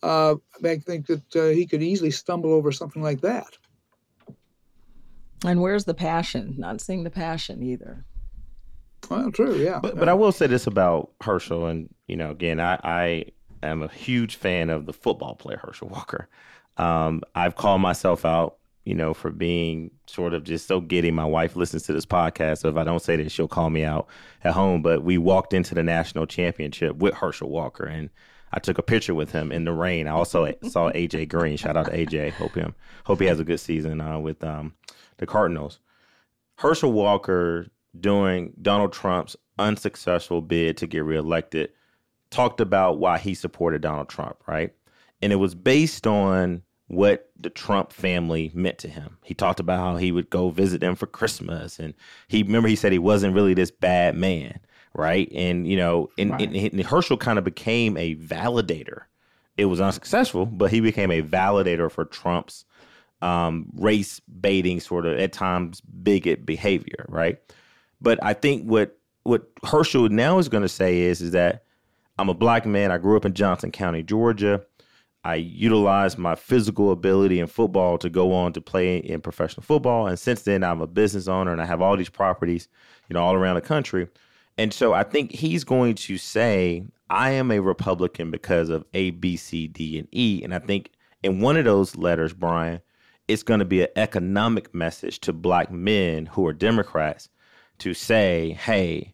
Uh, 0.02 0.36
I 0.68 0.78
think 0.80 1.06
that 1.08 1.36
uh, 1.36 1.50
he 1.50 1.68
could 1.68 1.84
easily 1.84 2.12
stumble 2.12 2.52
over 2.52 2.72
something 2.72 3.02
like 3.02 3.22
that. 3.22 3.58
And 5.46 5.62
where's 5.62 5.86
the 5.86 5.94
passion? 5.94 6.56
Not 6.58 6.82
seeing 6.82 7.04
the 7.04 7.10
passion 7.10 7.62
either. 7.62 8.06
Well, 9.10 9.32
true, 9.32 9.56
yeah. 9.56 9.80
But, 9.82 9.98
but 9.98 10.10
I 10.10 10.14
will 10.14 10.32
say 10.32 10.48
this 10.48 10.68
about 10.68 11.12
Herschel, 11.22 11.68
and 11.68 11.94
you 12.08 12.16
know, 12.16 12.32
again, 12.32 12.60
I, 12.60 12.80
I 12.84 13.26
am 13.62 13.82
a 13.82 13.88
huge 13.88 14.36
fan 14.36 14.70
of 14.70 14.86
the 14.86 14.94
football 14.94 15.36
player 15.36 15.58
Herschel 15.58 15.90
Walker. 15.90 16.28
Um, 16.78 17.22
I've 17.36 17.56
called 17.56 17.82
myself 17.82 18.26
out, 18.26 18.58
you 18.86 18.96
know, 18.96 19.14
for 19.14 19.32
being 19.32 19.92
sort 20.08 20.34
of 20.34 20.44
just 20.44 20.68
so 20.68 20.80
giddy. 20.80 21.12
My 21.12 21.26
wife 21.26 21.56
listens 21.56 21.84
to 21.84 21.94
this 21.94 22.06
podcast, 22.06 22.60
so 22.60 22.70
if 22.70 22.78
I 22.78 22.84
don't 22.84 23.02
say 23.02 23.16
this, 23.16 23.32
she'll 23.32 23.48
call 23.48 23.70
me 23.70 23.84
out 23.84 24.08
at 24.44 24.54
home. 24.54 24.82
But 24.82 25.04
we 25.04 25.18
walked 25.18 25.54
into 25.54 25.76
the 25.76 25.84
national 25.84 26.26
championship 26.26 26.98
with 26.98 27.14
Herschel 27.14 27.50
Walker, 27.50 27.86
and 27.86 28.10
I 28.52 28.60
took 28.60 28.78
a 28.78 28.84
picture 28.84 29.16
with 29.16 29.32
him 29.32 29.52
in 29.52 29.66
the 29.66 29.74
rain. 29.74 30.08
I 30.08 30.12
also 30.12 30.46
saw 30.64 30.92
AJ 30.92 31.30
Green. 31.30 31.58
Shout 31.58 31.78
out 31.78 31.88
to 31.88 31.92
AJ. 31.92 32.32
Hope 32.34 32.56
him. 32.56 32.76
Hope 33.06 33.20
he 33.20 33.26
has 33.28 33.40
a 33.40 33.44
good 33.44 33.60
season 33.60 34.02
uh, 34.02 34.20
with 34.20 34.44
um, 34.44 34.74
the 35.18 35.26
Cardinals. 35.26 35.80
Herschel 36.58 36.92
Walker 36.92 37.68
during 38.00 38.54
Donald 38.62 38.94
Trump's 38.94 39.36
unsuccessful 39.60 40.42
bid 40.42 40.78
to 40.78 40.88
get 40.88 41.04
reelected 41.04 41.72
talked 42.30 42.60
about 42.60 42.98
why 42.98 43.20
he 43.20 43.36
supported 43.36 43.82
Donald 43.82 44.10
Trump, 44.10 44.38
right? 44.48 44.74
And 45.22 45.32
it 45.32 45.38
was 45.38 45.54
based 45.54 46.08
on 46.08 46.64
what 46.88 47.30
the 47.40 47.50
Trump 47.50 47.94
family 47.94 48.52
meant 48.54 48.78
to 48.80 48.88
him. 48.88 49.18
He 49.24 49.34
talked 49.34 49.60
about 49.60 49.80
how 49.80 49.98
he 49.98 50.12
would 50.12 50.30
go 50.30 50.50
visit 50.50 50.82
them 50.82 50.96
for 50.96 51.06
Christmas 51.06 51.80
and 51.80 51.94
he 52.28 52.44
remember 52.44 52.68
he 52.68 52.76
said 52.76 52.92
he 52.92 53.00
wasn't 53.00 53.36
really 53.36 53.54
this 53.54 53.72
bad 53.72 54.16
man, 54.16 54.60
right? 54.96 55.32
And 55.34 55.68
you 55.68 55.78
know, 55.78 56.10
and, 56.18 56.32
right. 56.32 56.42
and, 56.42 56.56
and 56.56 56.82
Herschel 56.82 57.18
kind 57.18 57.38
of 57.38 57.46
became 57.46 57.96
a 57.98 58.16
validator. 58.16 59.04
It 59.56 59.66
was 59.66 59.80
unsuccessful, 59.80 60.48
but 60.48 60.72
he 60.72 60.80
became 60.80 61.12
a 61.12 61.22
validator 61.22 61.92
for 61.92 62.06
Trump's 62.06 62.66
um, 63.22 63.68
race 63.76 64.20
baiting, 64.42 64.80
sort 64.80 65.06
of 65.06 65.18
at 65.20 65.32
times 65.32 65.82
bigot 65.82 66.46
behavior, 66.46 67.06
right? 67.08 67.40
But 68.04 68.20
I 68.22 68.34
think 68.34 68.66
what 68.66 69.00
what 69.24 69.50
Herschel 69.64 70.10
now 70.10 70.38
is 70.38 70.50
going 70.50 70.64
to 70.64 70.70
say 70.70 71.00
is 71.00 71.22
is 71.22 71.32
that 71.32 71.64
I'm 72.20 72.30
a 72.30 72.34
black 72.36 72.66
man. 72.66 72.92
I 72.92 73.00
grew 73.00 73.18
up 73.18 73.26
in 73.26 73.34
Johnson 73.34 73.72
County, 73.72 74.04
Georgia. 74.04 74.62
I 75.24 75.36
utilized 75.36 76.18
my 76.18 76.36
physical 76.36 76.92
ability 76.92 77.40
in 77.40 77.48
football 77.48 77.98
to 78.00 78.10
go 78.10 78.34
on 78.34 78.52
to 78.54 78.62
play 78.62 78.98
in 78.98 79.22
professional 79.22 79.64
football, 79.64 80.06
and 80.06 80.20
since 80.20 80.42
then 80.42 80.64
I'm 80.64 80.82
a 80.82 80.88
business 80.88 81.30
owner 81.30 81.54
and 81.54 81.62
I 81.62 81.66
have 81.66 81.82
all 81.82 81.96
these 81.96 82.10
properties, 82.10 82.68
you 83.10 83.14
know, 83.14 83.24
all 83.24 83.34
around 83.34 83.56
the 83.56 83.62
country. 83.62 84.10
And 84.58 84.74
so 84.74 84.94
I 84.94 85.04
think 85.04 85.32
he's 85.32 85.64
going 85.64 85.96
to 85.96 86.18
say, 86.18 86.84
I 87.10 87.32
am 87.32 87.52
a 87.52 87.60
Republican 87.60 88.32
because 88.32 88.70
of 88.70 88.86
A, 88.94 89.12
B, 89.12 89.38
C, 89.38 89.68
D, 89.68 89.98
and 89.98 90.08
E. 90.12 90.42
And 90.44 90.54
I 90.54 90.60
think 90.60 90.92
in 91.24 91.40
one 91.40 91.58
of 91.58 91.66
those 91.66 91.96
letters, 91.96 92.34
Brian, 92.34 92.82
it's 93.28 93.44
going 93.44 93.60
to 93.60 93.66
be 93.66 93.82
an 93.82 93.88
economic 93.96 94.76
message 94.76 95.20
to 95.22 95.34
black 95.34 95.72
men 95.72 96.26
who 96.26 96.46
are 96.46 96.54
Democrats 96.54 97.30
to 97.84 97.94
say, 97.94 98.58
hey, 98.60 99.14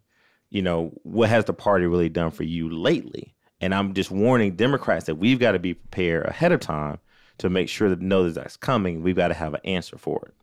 you 0.49 0.61
know, 0.61 0.91
what 1.03 1.29
has 1.29 1.45
the 1.45 1.53
party 1.53 1.85
really 1.85 2.09
done 2.09 2.31
for 2.31 2.43
you 2.43 2.69
lately? 2.69 3.35
And 3.61 3.73
I'm 3.73 3.93
just 3.93 4.11
warning 4.11 4.55
Democrats 4.55 5.05
that 5.05 5.15
we've 5.15 5.39
got 5.39 5.51
to 5.53 5.59
be 5.59 5.73
prepared 5.73 6.25
ahead 6.27 6.51
of 6.51 6.59
time 6.59 6.99
to 7.39 7.49
make 7.49 7.67
sure 7.67 7.89
that 7.89 7.99
know 7.99 8.25
that 8.25 8.35
that's 8.35 8.57
coming. 8.57 9.01
We've 9.01 9.15
got 9.15 9.29
to 9.29 9.33
have 9.33 9.53
an 9.53 9.61
answer 9.65 9.97
for 9.97 10.23
it. 10.27 10.33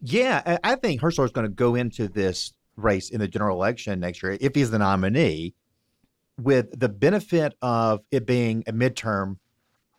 Yeah, 0.00 0.58
I 0.62 0.74
think 0.74 1.00
Herschel 1.00 1.24
is 1.24 1.32
going 1.32 1.46
to 1.46 1.52
go 1.52 1.74
into 1.74 2.08
this 2.08 2.52
race 2.76 3.08
in 3.08 3.20
the 3.20 3.28
general 3.28 3.56
election 3.56 4.00
next 4.00 4.22
year 4.22 4.36
if 4.38 4.54
he's 4.54 4.70
the 4.70 4.78
nominee 4.78 5.54
with 6.38 6.78
the 6.78 6.88
benefit 6.88 7.54
of 7.62 8.00
it 8.10 8.26
being 8.26 8.64
a 8.66 8.72
midterm 8.72 9.38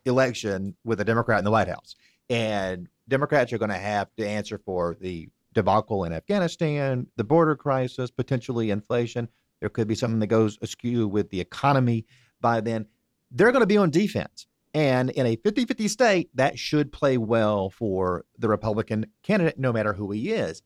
election 0.04 0.76
with 0.84 1.00
a 1.00 1.04
Democrat 1.04 1.38
in 1.38 1.44
the 1.44 1.50
White 1.50 1.68
House. 1.68 1.96
And 2.30 2.88
Democrats 3.08 3.52
are 3.52 3.58
going 3.58 3.70
to 3.70 3.78
have 3.78 4.08
to 4.16 4.28
answer 4.28 4.58
for 4.58 4.96
the 5.00 5.28
debacle 5.56 6.04
in 6.04 6.12
Afghanistan, 6.12 7.06
the 7.16 7.24
border 7.24 7.56
crisis, 7.56 8.10
potentially 8.10 8.70
inflation. 8.70 9.26
There 9.60 9.70
could 9.70 9.88
be 9.88 9.94
something 9.94 10.20
that 10.20 10.26
goes 10.26 10.58
askew 10.60 11.08
with 11.08 11.30
the 11.30 11.40
economy 11.40 12.04
by 12.42 12.60
then. 12.60 12.86
They're 13.30 13.52
going 13.52 13.62
to 13.62 13.66
be 13.66 13.78
on 13.78 13.90
defense. 13.90 14.46
And 14.74 15.08
in 15.08 15.24
a 15.24 15.36
50 15.36 15.64
50 15.64 15.88
state, 15.88 16.30
that 16.34 16.58
should 16.58 16.92
play 16.92 17.16
well 17.16 17.70
for 17.70 18.26
the 18.38 18.48
Republican 18.48 19.06
candidate, 19.22 19.58
no 19.58 19.72
matter 19.72 19.94
who 19.94 20.10
he 20.10 20.30
is. 20.30 20.60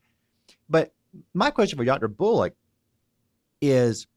But 0.69 0.93
my 1.33 1.53
question 1.53 1.79
for 1.79 1.85
Dr. 1.85 2.09
Bullock 2.09 2.55
is 3.63 4.09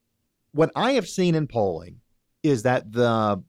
what 0.54 0.72
I 0.76 0.94
have 0.94 1.08
seen 1.08 1.36
in 1.36 1.46
polling 1.46 2.02
is 2.42 2.64
that 2.64 2.92
the 2.92 3.44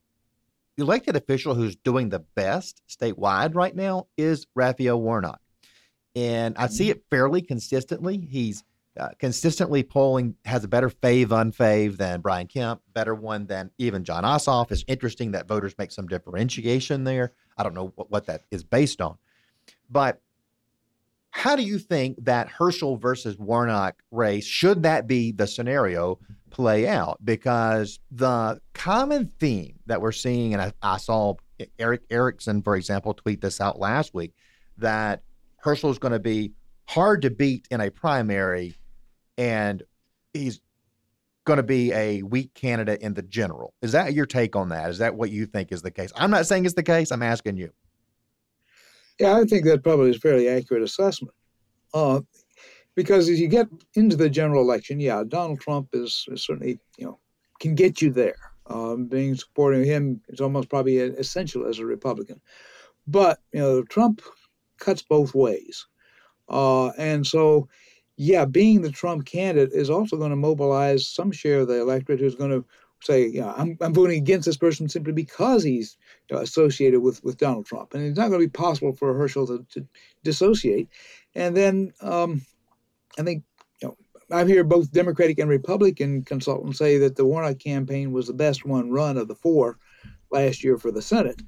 elected 0.77 1.17
official 1.17 1.55
who's 1.55 1.77
doing 1.77 2.11
the 2.11 2.21
best 2.21 2.83
statewide 2.87 3.55
right 3.55 3.75
now 3.75 4.09
is 4.19 4.47
Raphael 4.55 5.01
Warnock. 5.01 5.41
And 6.15 6.57
I 6.57 6.69
see 6.69 6.85
mm-hmm. 6.85 6.93
it 6.93 7.05
fairly 7.11 7.43
consistently. 7.43 8.19
He's 8.31 8.63
uh, 8.99 9.09
consistently 9.19 9.83
polling, 9.83 10.37
has 10.45 10.63
a 10.63 10.69
better 10.69 10.89
fave, 10.89 11.29
unfave 11.29 11.97
than 11.97 12.21
Brian 12.21 12.47
Kemp, 12.47 12.81
better 12.93 13.15
one 13.15 13.47
than 13.47 13.71
even 13.79 14.05
Jon 14.05 14.23
Ossoff. 14.23 14.71
It's 14.71 14.85
interesting 14.87 15.33
that 15.33 15.49
voters 15.49 15.75
make 15.79 15.91
some 15.91 16.07
differentiation 16.07 17.03
there. 17.03 17.33
I 17.57 17.65
don't 17.65 17.75
know 17.75 17.93
what, 17.97 18.11
what 18.11 18.27
that 18.27 18.43
is 18.53 18.63
based 18.63 19.01
on. 19.01 19.17
But 19.91 20.21
how 21.31 21.57
do 21.57 21.65
you 21.65 21.81
think 21.81 22.25
that 22.25 22.49
Herschel 22.49 22.97
versus 22.97 23.37
Warnock 23.37 24.01
race, 24.13 24.47
should 24.47 24.85
that 24.85 25.09
be 25.09 25.33
the 25.33 25.49
scenario, 25.49 26.21
play 26.51 26.87
out? 26.87 27.19
Because 27.25 27.99
the 28.13 28.61
common 28.73 29.27
theme 29.41 29.81
that 29.87 30.01
we're 30.01 30.13
seeing, 30.13 30.55
and 30.55 30.63
I, 30.63 30.73
I 30.81 30.99
saw 30.99 31.35
Erick 31.81 32.03
Erickson, 32.11 32.63
for 32.63 32.77
example, 32.77 33.15
tweet 33.15 33.41
this 33.41 33.61
out 33.61 33.81
last 33.81 34.15
week, 34.15 34.33
that 34.79 35.23
Herschel 35.65 35.91
is 35.91 35.99
going 35.99 36.13
to 36.13 36.19
be 36.19 36.53
hard 36.87 37.23
to 37.23 37.31
beat 37.31 37.67
in 37.71 37.81
a 37.81 37.91
primary, 37.91 38.75
and 39.39 39.83
he's 40.35 40.61
going 41.47 41.57
to 41.57 41.63
be 41.63 41.91
a 41.93 42.23
weak 42.23 42.53
candidate 42.53 43.01
in 43.01 43.15
the 43.15 43.23
general. 43.23 43.73
Is 43.81 43.93
that 43.93 44.13
your 44.13 44.27
take 44.27 44.57
on 44.57 44.69
that? 44.69 44.91
Is 44.91 44.99
that 44.99 45.15
what 45.15 45.31
you 45.31 45.47
think 45.47 45.73
is 45.73 45.81
the 45.81 45.91
case? 45.91 46.13
I'm 46.17 46.31
not 46.31 46.47
saying 46.47 46.67
it's 46.67 46.75
the 46.75 46.83
case. 46.83 47.11
I'm 47.11 47.23
asking 47.23 47.57
you. 47.57 47.71
Yeah, 49.19 49.39
I 49.39 49.45
think 49.45 49.65
that 49.65 49.83
probably 49.83 50.11
is 50.11 50.17
a 50.17 50.21
fairly 50.21 50.49
accurate 50.49 50.83
assessment. 50.83 51.35
Uh, 51.95 52.21
because 52.95 53.31
as 53.31 53.41
you 53.41 53.49
get 53.49 53.67
into 53.95 54.17
the 54.17 54.29
general 54.29 54.63
election, 54.63 55.01
yeah, 55.01 55.25
Donald 55.27 55.61
Trump 55.61 55.89
is, 55.95 56.27
is 56.29 56.45
certainly, 56.45 56.79
you 56.99 57.07
know, 57.07 57.19
can 57.59 57.75
get 57.75 58.03
you 58.03 58.13
there. 58.13 58.37
Um, 58.67 59.07
being 59.07 59.35
supporting 59.35 59.85
him 59.85 60.21
is 60.29 60.41
almost 60.41 60.69
probably 60.69 60.99
essential 60.99 61.67
as 61.67 61.79
a 61.79 61.87
Republican. 61.87 62.41
But, 63.07 63.39
you 63.53 63.61
know, 63.61 63.83
Trump 63.83 64.21
cuts 64.85 65.03
both 65.03 65.35
ways. 65.35 65.87
Uh, 66.49 66.89
and 66.99 67.27
so, 67.27 67.69
yeah, 68.17 68.45
being 68.45 68.83
the 68.83 68.91
Trump 68.91 69.25
candidate 69.25 69.73
is 69.73 69.91
also 69.91 70.17
going 70.17 70.31
to 70.31 70.37
mobilize 70.37 71.09
some 71.09 71.33
share 71.33 71.61
of 71.61 71.69
the 71.69 71.81
electorate 71.81 72.21
who's 72.21 72.35
going 72.37 72.51
to 72.51 72.65
say, 73.03 73.27
yeah, 73.27 73.53
I'm, 73.57 73.77
I'm 73.81 73.95
voting 73.95 74.19
against 74.19 74.47
this 74.47 74.57
person 74.57 74.89
simply 74.89 75.13
because 75.13 75.63
he's 75.63 75.97
associated 76.31 77.01
with, 77.01 77.23
with 77.25 77.39
Donald 77.39 77.67
Trump. 77.67 77.95
And 77.95 78.05
it's 78.05 78.19
not 78.19 78.29
going 78.29 78.41
to 78.41 78.47
be 78.47 78.51
possible 78.51 78.93
for 78.93 79.15
Herschel 79.15 79.47
to, 79.47 79.67
to 79.73 79.87
dissociate. 80.23 80.89
And 81.35 81.57
then 81.57 81.93
um, 82.01 82.43
I 83.19 83.23
think, 83.23 83.45
you 83.83 83.89
know, 83.89 83.97
I 84.31 84.45
hear 84.45 84.65
both 84.65 84.93
Democratic 84.93 85.39
and 85.39 85.51
Republican 85.51 86.23
consultants 86.25 86.79
say 86.79 86.99
that 86.99 87.17
the 87.17 87.27
Warnock 87.27 87.59
campaign 87.59 88.13
was 88.13 88.27
the 88.27 88.33
best 88.33 88.65
one 88.65 88.91
run 88.91 89.19
of 89.19 89.29
the 89.29 89.35
four 89.35 89.79
last 90.31 90.65
year 90.65 90.79
for 90.79 90.91
the 90.91 91.03
Senate. 91.03 91.43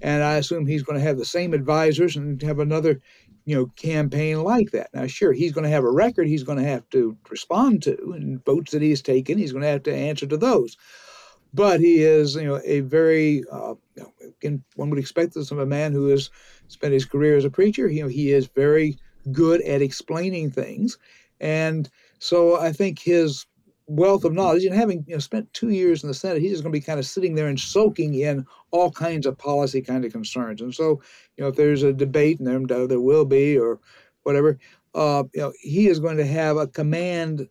And 0.00 0.22
I 0.22 0.36
assume 0.36 0.66
he's 0.66 0.82
going 0.82 0.98
to 0.98 1.04
have 1.04 1.18
the 1.18 1.24
same 1.24 1.52
advisors 1.52 2.16
and 2.16 2.40
have 2.42 2.58
another, 2.58 3.00
you 3.44 3.54
know, 3.54 3.66
campaign 3.76 4.42
like 4.42 4.70
that. 4.70 4.90
Now, 4.94 5.06
sure, 5.06 5.32
he's 5.32 5.52
going 5.52 5.64
to 5.64 5.70
have 5.70 5.84
a 5.84 5.90
record 5.90 6.26
he's 6.26 6.44
going 6.44 6.58
to 6.58 6.64
have 6.64 6.88
to 6.90 7.16
respond 7.30 7.82
to, 7.84 8.12
and 8.14 8.44
votes 8.44 8.72
that 8.72 8.82
he's 8.82 9.02
taken, 9.02 9.38
he's 9.38 9.52
going 9.52 9.62
to 9.62 9.68
have 9.68 9.82
to 9.84 9.94
answer 9.94 10.26
to 10.26 10.36
those. 10.36 10.76
But 11.52 11.80
he 11.80 12.02
is, 12.02 12.36
you 12.36 12.44
know, 12.44 12.60
a 12.64 12.80
very, 12.80 13.42
uh, 13.50 13.74
you 13.96 14.50
know, 14.50 14.60
one 14.76 14.90
would 14.90 14.98
expect 14.98 15.34
this 15.34 15.50
of 15.50 15.58
a 15.58 15.66
man 15.66 15.92
who 15.92 16.06
has 16.08 16.30
spent 16.68 16.94
his 16.94 17.04
career 17.04 17.36
as 17.36 17.44
a 17.44 17.50
preacher. 17.50 17.88
You 17.88 18.02
know, 18.02 18.08
he 18.08 18.32
is 18.32 18.46
very 18.46 18.96
good 19.32 19.60
at 19.62 19.82
explaining 19.82 20.50
things, 20.50 20.96
and 21.40 21.90
so 22.20 22.60
I 22.60 22.72
think 22.72 23.00
his 23.00 23.46
wealth 23.90 24.24
of 24.24 24.32
knowledge 24.32 24.64
and 24.64 24.74
having 24.74 25.04
you 25.08 25.14
know 25.14 25.18
spent 25.18 25.52
two 25.52 25.70
years 25.70 26.02
in 26.02 26.08
the 26.08 26.14
Senate, 26.14 26.40
he's 26.40 26.52
just 26.52 26.62
going 26.62 26.72
to 26.72 26.78
be 26.78 26.84
kind 26.84 27.00
of 27.00 27.06
sitting 27.06 27.34
there 27.34 27.48
and 27.48 27.58
soaking 27.58 28.14
in 28.14 28.46
all 28.70 28.90
kinds 28.90 29.26
of 29.26 29.36
policy 29.36 29.82
kind 29.82 30.04
of 30.04 30.12
concerns. 30.12 30.60
And 30.60 30.74
so, 30.74 31.02
you 31.36 31.42
know, 31.42 31.48
if 31.48 31.56
there's 31.56 31.82
a 31.82 31.92
debate, 31.92 32.38
and 32.38 32.68
there 32.68 32.86
there 32.86 33.00
will 33.00 33.24
be, 33.24 33.58
or 33.58 33.80
whatever, 34.22 34.58
uh, 34.94 35.24
you 35.34 35.40
know, 35.40 35.52
he 35.60 35.88
is 35.88 35.98
going 35.98 36.16
to 36.18 36.26
have 36.26 36.56
a 36.56 36.68
command 36.68 37.48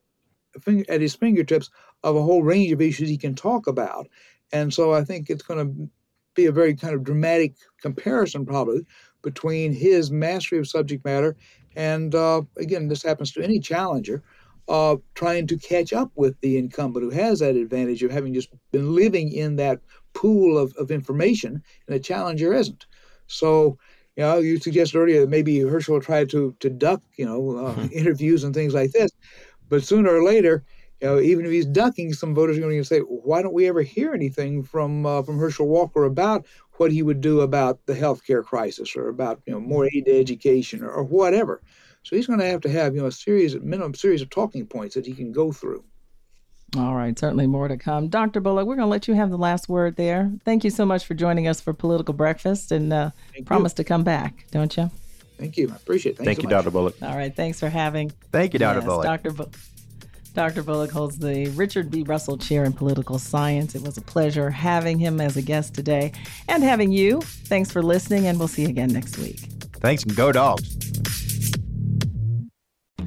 at 0.87 1.01
his 1.01 1.15
fingertips 1.15 1.69
of 2.03 2.15
a 2.15 2.21
whole 2.23 2.43
range 2.43 2.71
of 2.71 2.81
issues 2.81 3.09
he 3.09 3.17
can 3.17 3.35
talk 3.35 3.67
about. 3.67 4.07
And 4.51 4.73
so 4.73 4.93
I 4.93 5.03
think 5.03 5.29
it's 5.29 5.43
going 5.43 5.67
to 5.67 5.89
be 6.35 6.45
a 6.45 6.51
very 6.51 6.73
kind 6.73 6.95
of 6.95 7.03
dramatic 7.03 7.55
comparison, 7.81 8.45
probably, 8.45 8.85
between 9.21 9.73
his 9.73 10.09
mastery 10.09 10.57
of 10.57 10.67
subject 10.67 11.03
matter 11.03 11.35
and, 11.75 12.15
uh, 12.15 12.41
again, 12.57 12.87
this 12.87 13.03
happens 13.03 13.31
to 13.33 13.43
any 13.43 13.59
challenger, 13.59 14.23
uh, 14.69 14.97
trying 15.15 15.47
to 15.47 15.57
catch 15.57 15.91
up 15.91 16.11
with 16.15 16.39
the 16.41 16.57
incumbent 16.57 17.03
who 17.03 17.09
has 17.09 17.39
that 17.39 17.55
advantage 17.55 18.03
of 18.03 18.11
having 18.11 18.33
just 18.33 18.49
been 18.71 18.93
living 18.95 19.31
in 19.33 19.55
that 19.55 19.81
pool 20.13 20.57
of, 20.57 20.73
of 20.77 20.91
information, 20.91 21.53
and 21.87 21.95
the 21.95 21.99
challenger 21.99 22.53
isn't. 22.53 22.85
So, 23.25 23.79
you 24.15 24.23
know, 24.23 24.37
you 24.37 24.59
suggested 24.59 24.99
earlier 24.99 25.21
that 25.21 25.29
maybe 25.29 25.59
Herschel 25.59 25.99
tried 25.99 26.29
to 26.29 26.55
to 26.59 26.69
duck, 26.69 27.01
you 27.17 27.25
know, 27.25 27.57
uh, 27.57 27.73
hmm. 27.73 27.87
interviews 27.91 28.43
and 28.43 28.53
things 28.53 28.75
like 28.75 28.91
this, 28.91 29.09
but 29.69 29.83
sooner 29.83 30.15
or 30.15 30.23
later, 30.23 30.63
you 31.01 31.07
know, 31.07 31.19
even 31.19 31.45
if 31.45 31.51
he's 31.51 31.65
ducking, 31.65 32.13
some 32.13 32.35
voters 32.35 32.57
are 32.57 32.61
going 32.61 32.77
to 32.77 32.83
say, 32.83 32.99
"Why 32.99 33.41
don't 33.41 33.53
we 33.53 33.67
ever 33.67 33.81
hear 33.81 34.13
anything 34.13 34.61
from 34.63 35.05
uh, 35.05 35.23
from 35.23 35.39
Herschel 35.39 35.67
Walker 35.67 36.03
about 36.03 36.45
what 36.73 36.91
he 36.91 37.01
would 37.01 37.21
do 37.21 37.41
about 37.41 37.85
the 37.87 37.93
healthcare 37.93 38.43
crisis 38.43 38.95
or 38.95 39.07
about 39.07 39.41
you 39.47 39.53
know 39.53 39.59
more 39.59 39.85
aid 39.85 40.05
to 40.05 40.19
education 40.19 40.83
or, 40.83 40.91
or 40.91 41.03
whatever?" 41.03 41.61
So 42.03 42.15
he's 42.15 42.27
going 42.27 42.39
to 42.39 42.45
have 42.45 42.61
to 42.61 42.69
have 42.69 42.95
you 42.95 43.01
know 43.01 43.07
a 43.07 43.11
series, 43.11 43.55
minimum 43.55 43.93
series 43.93 44.21
of 44.21 44.29
talking 44.29 44.65
points 44.65 44.95
that 44.95 45.05
he 45.05 45.13
can 45.13 45.31
go 45.31 45.51
through. 45.51 45.83
All 46.77 46.95
right, 46.95 47.17
certainly 47.17 47.47
more 47.47 47.67
to 47.67 47.77
come. 47.77 48.09
Dr. 48.09 48.41
Bullock, 48.41 48.67
we're 48.67 48.75
going 48.75 48.85
to 48.85 48.91
let 48.91 49.07
you 49.07 49.15
have 49.15 49.31
the 49.31 49.37
last 49.37 49.69
word 49.69 49.95
there. 49.95 50.31
Thank 50.45 50.63
you 50.63 50.69
so 50.69 50.85
much 50.85 51.03
for 51.05 51.15
joining 51.15 51.47
us 51.47 51.59
for 51.59 51.73
Political 51.73 52.13
Breakfast 52.13 52.71
and 52.71 52.93
uh, 52.93 53.09
promise 53.45 53.71
you. 53.71 53.77
to 53.77 53.83
come 53.85 54.03
back, 54.03 54.45
don't 54.51 54.77
you? 54.77 54.91
Thank 55.39 55.57
you. 55.57 55.71
I 55.71 55.75
appreciate 55.75 56.19
it. 56.19 56.23
Thank 56.23 56.37
so 56.37 56.43
you, 56.43 56.49
much. 56.49 56.63
Dr. 56.63 56.71
Bullock. 56.71 56.95
All 57.01 57.15
right, 57.15 57.35
thanks 57.35 57.59
for 57.59 57.69
having. 57.69 58.11
Thank 58.31 58.53
you, 58.53 58.59
Dr. 58.59 58.79
Yes, 58.79 58.85
Bullock. 58.85 59.05
Dr. 59.05 59.31
Bu- 59.31 59.49
Dr. 60.35 60.61
Bullock 60.61 60.91
holds 60.91 61.17
the 61.17 61.47
Richard 61.49 61.89
B. 61.89 62.03
Russell 62.03 62.37
Chair 62.37 62.65
in 62.65 62.73
Political 62.73 63.17
Science. 63.17 63.73
It 63.73 63.81
was 63.81 63.97
a 63.97 64.01
pleasure 64.01 64.51
having 64.51 64.99
him 64.99 65.19
as 65.19 65.37
a 65.37 65.41
guest 65.41 65.73
today 65.73 66.11
and 66.47 66.61
having 66.61 66.91
you. 66.91 67.21
Thanks 67.21 67.71
for 67.71 67.81
listening, 67.81 68.27
and 68.27 68.37
we'll 68.37 68.47
see 68.47 68.61
you 68.61 68.69
again 68.69 68.93
next 68.93 69.17
week. 69.17 69.39
Thanks, 69.79 70.03
and 70.03 70.15
go 70.15 70.31
dogs. 70.31 71.28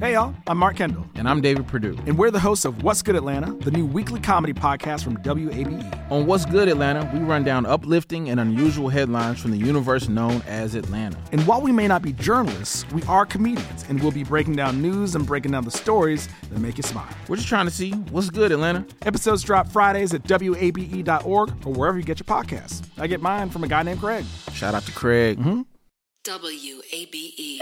Hey, 0.03 0.15
y'all, 0.15 0.35
I'm 0.47 0.57
Mark 0.57 0.75
Kendall. 0.75 1.05
And 1.15 1.29
I'm 1.29 1.39
David 1.39 1.65
Perdue. 1.65 1.97
And 2.05 2.17
we're 2.17 2.29
the 2.29 2.37
hosts 2.37 2.65
of 2.65 2.83
What's 2.83 3.01
Good 3.01 3.15
Atlanta, 3.15 3.53
the 3.53 3.71
new 3.71 3.85
weekly 3.85 4.19
comedy 4.19 4.51
podcast 4.51 5.01
from 5.01 5.15
WABE. 5.15 6.11
On 6.11 6.25
What's 6.25 6.45
Good 6.45 6.67
Atlanta, 6.67 7.09
we 7.13 7.21
run 7.21 7.45
down 7.45 7.65
uplifting 7.65 8.29
and 8.29 8.37
unusual 8.37 8.89
headlines 8.89 9.39
from 9.39 9.51
the 9.51 9.57
universe 9.57 10.09
known 10.09 10.41
as 10.45 10.75
Atlanta. 10.75 11.17
And 11.31 11.47
while 11.47 11.61
we 11.61 11.71
may 11.71 11.87
not 11.87 12.01
be 12.01 12.11
journalists, 12.11 12.85
we 12.91 13.01
are 13.03 13.25
comedians, 13.25 13.85
and 13.87 14.01
we'll 14.01 14.11
be 14.11 14.25
breaking 14.25 14.57
down 14.57 14.81
news 14.81 15.15
and 15.15 15.25
breaking 15.25 15.53
down 15.53 15.63
the 15.63 15.71
stories 15.71 16.27
that 16.49 16.59
make 16.59 16.75
you 16.75 16.83
smile. 16.83 17.07
We're 17.29 17.37
just 17.37 17.47
trying 17.47 17.67
to 17.67 17.71
see 17.71 17.91
what's 18.11 18.29
good, 18.29 18.51
Atlanta. 18.51 18.85
Episodes 19.03 19.41
drop 19.41 19.69
Fridays 19.69 20.13
at 20.13 20.23
WABE.org 20.23 21.65
or 21.65 21.71
wherever 21.71 21.97
you 21.97 22.03
get 22.03 22.19
your 22.19 22.25
podcasts. 22.25 22.85
I 22.97 23.07
get 23.07 23.21
mine 23.21 23.49
from 23.49 23.63
a 23.63 23.69
guy 23.69 23.83
named 23.83 24.01
Craig. 24.01 24.25
Shout 24.51 24.75
out 24.75 24.83
to 24.83 24.91
Craig. 24.91 25.39
Mm-hmm. 25.39 25.61
WABE. 26.25 27.61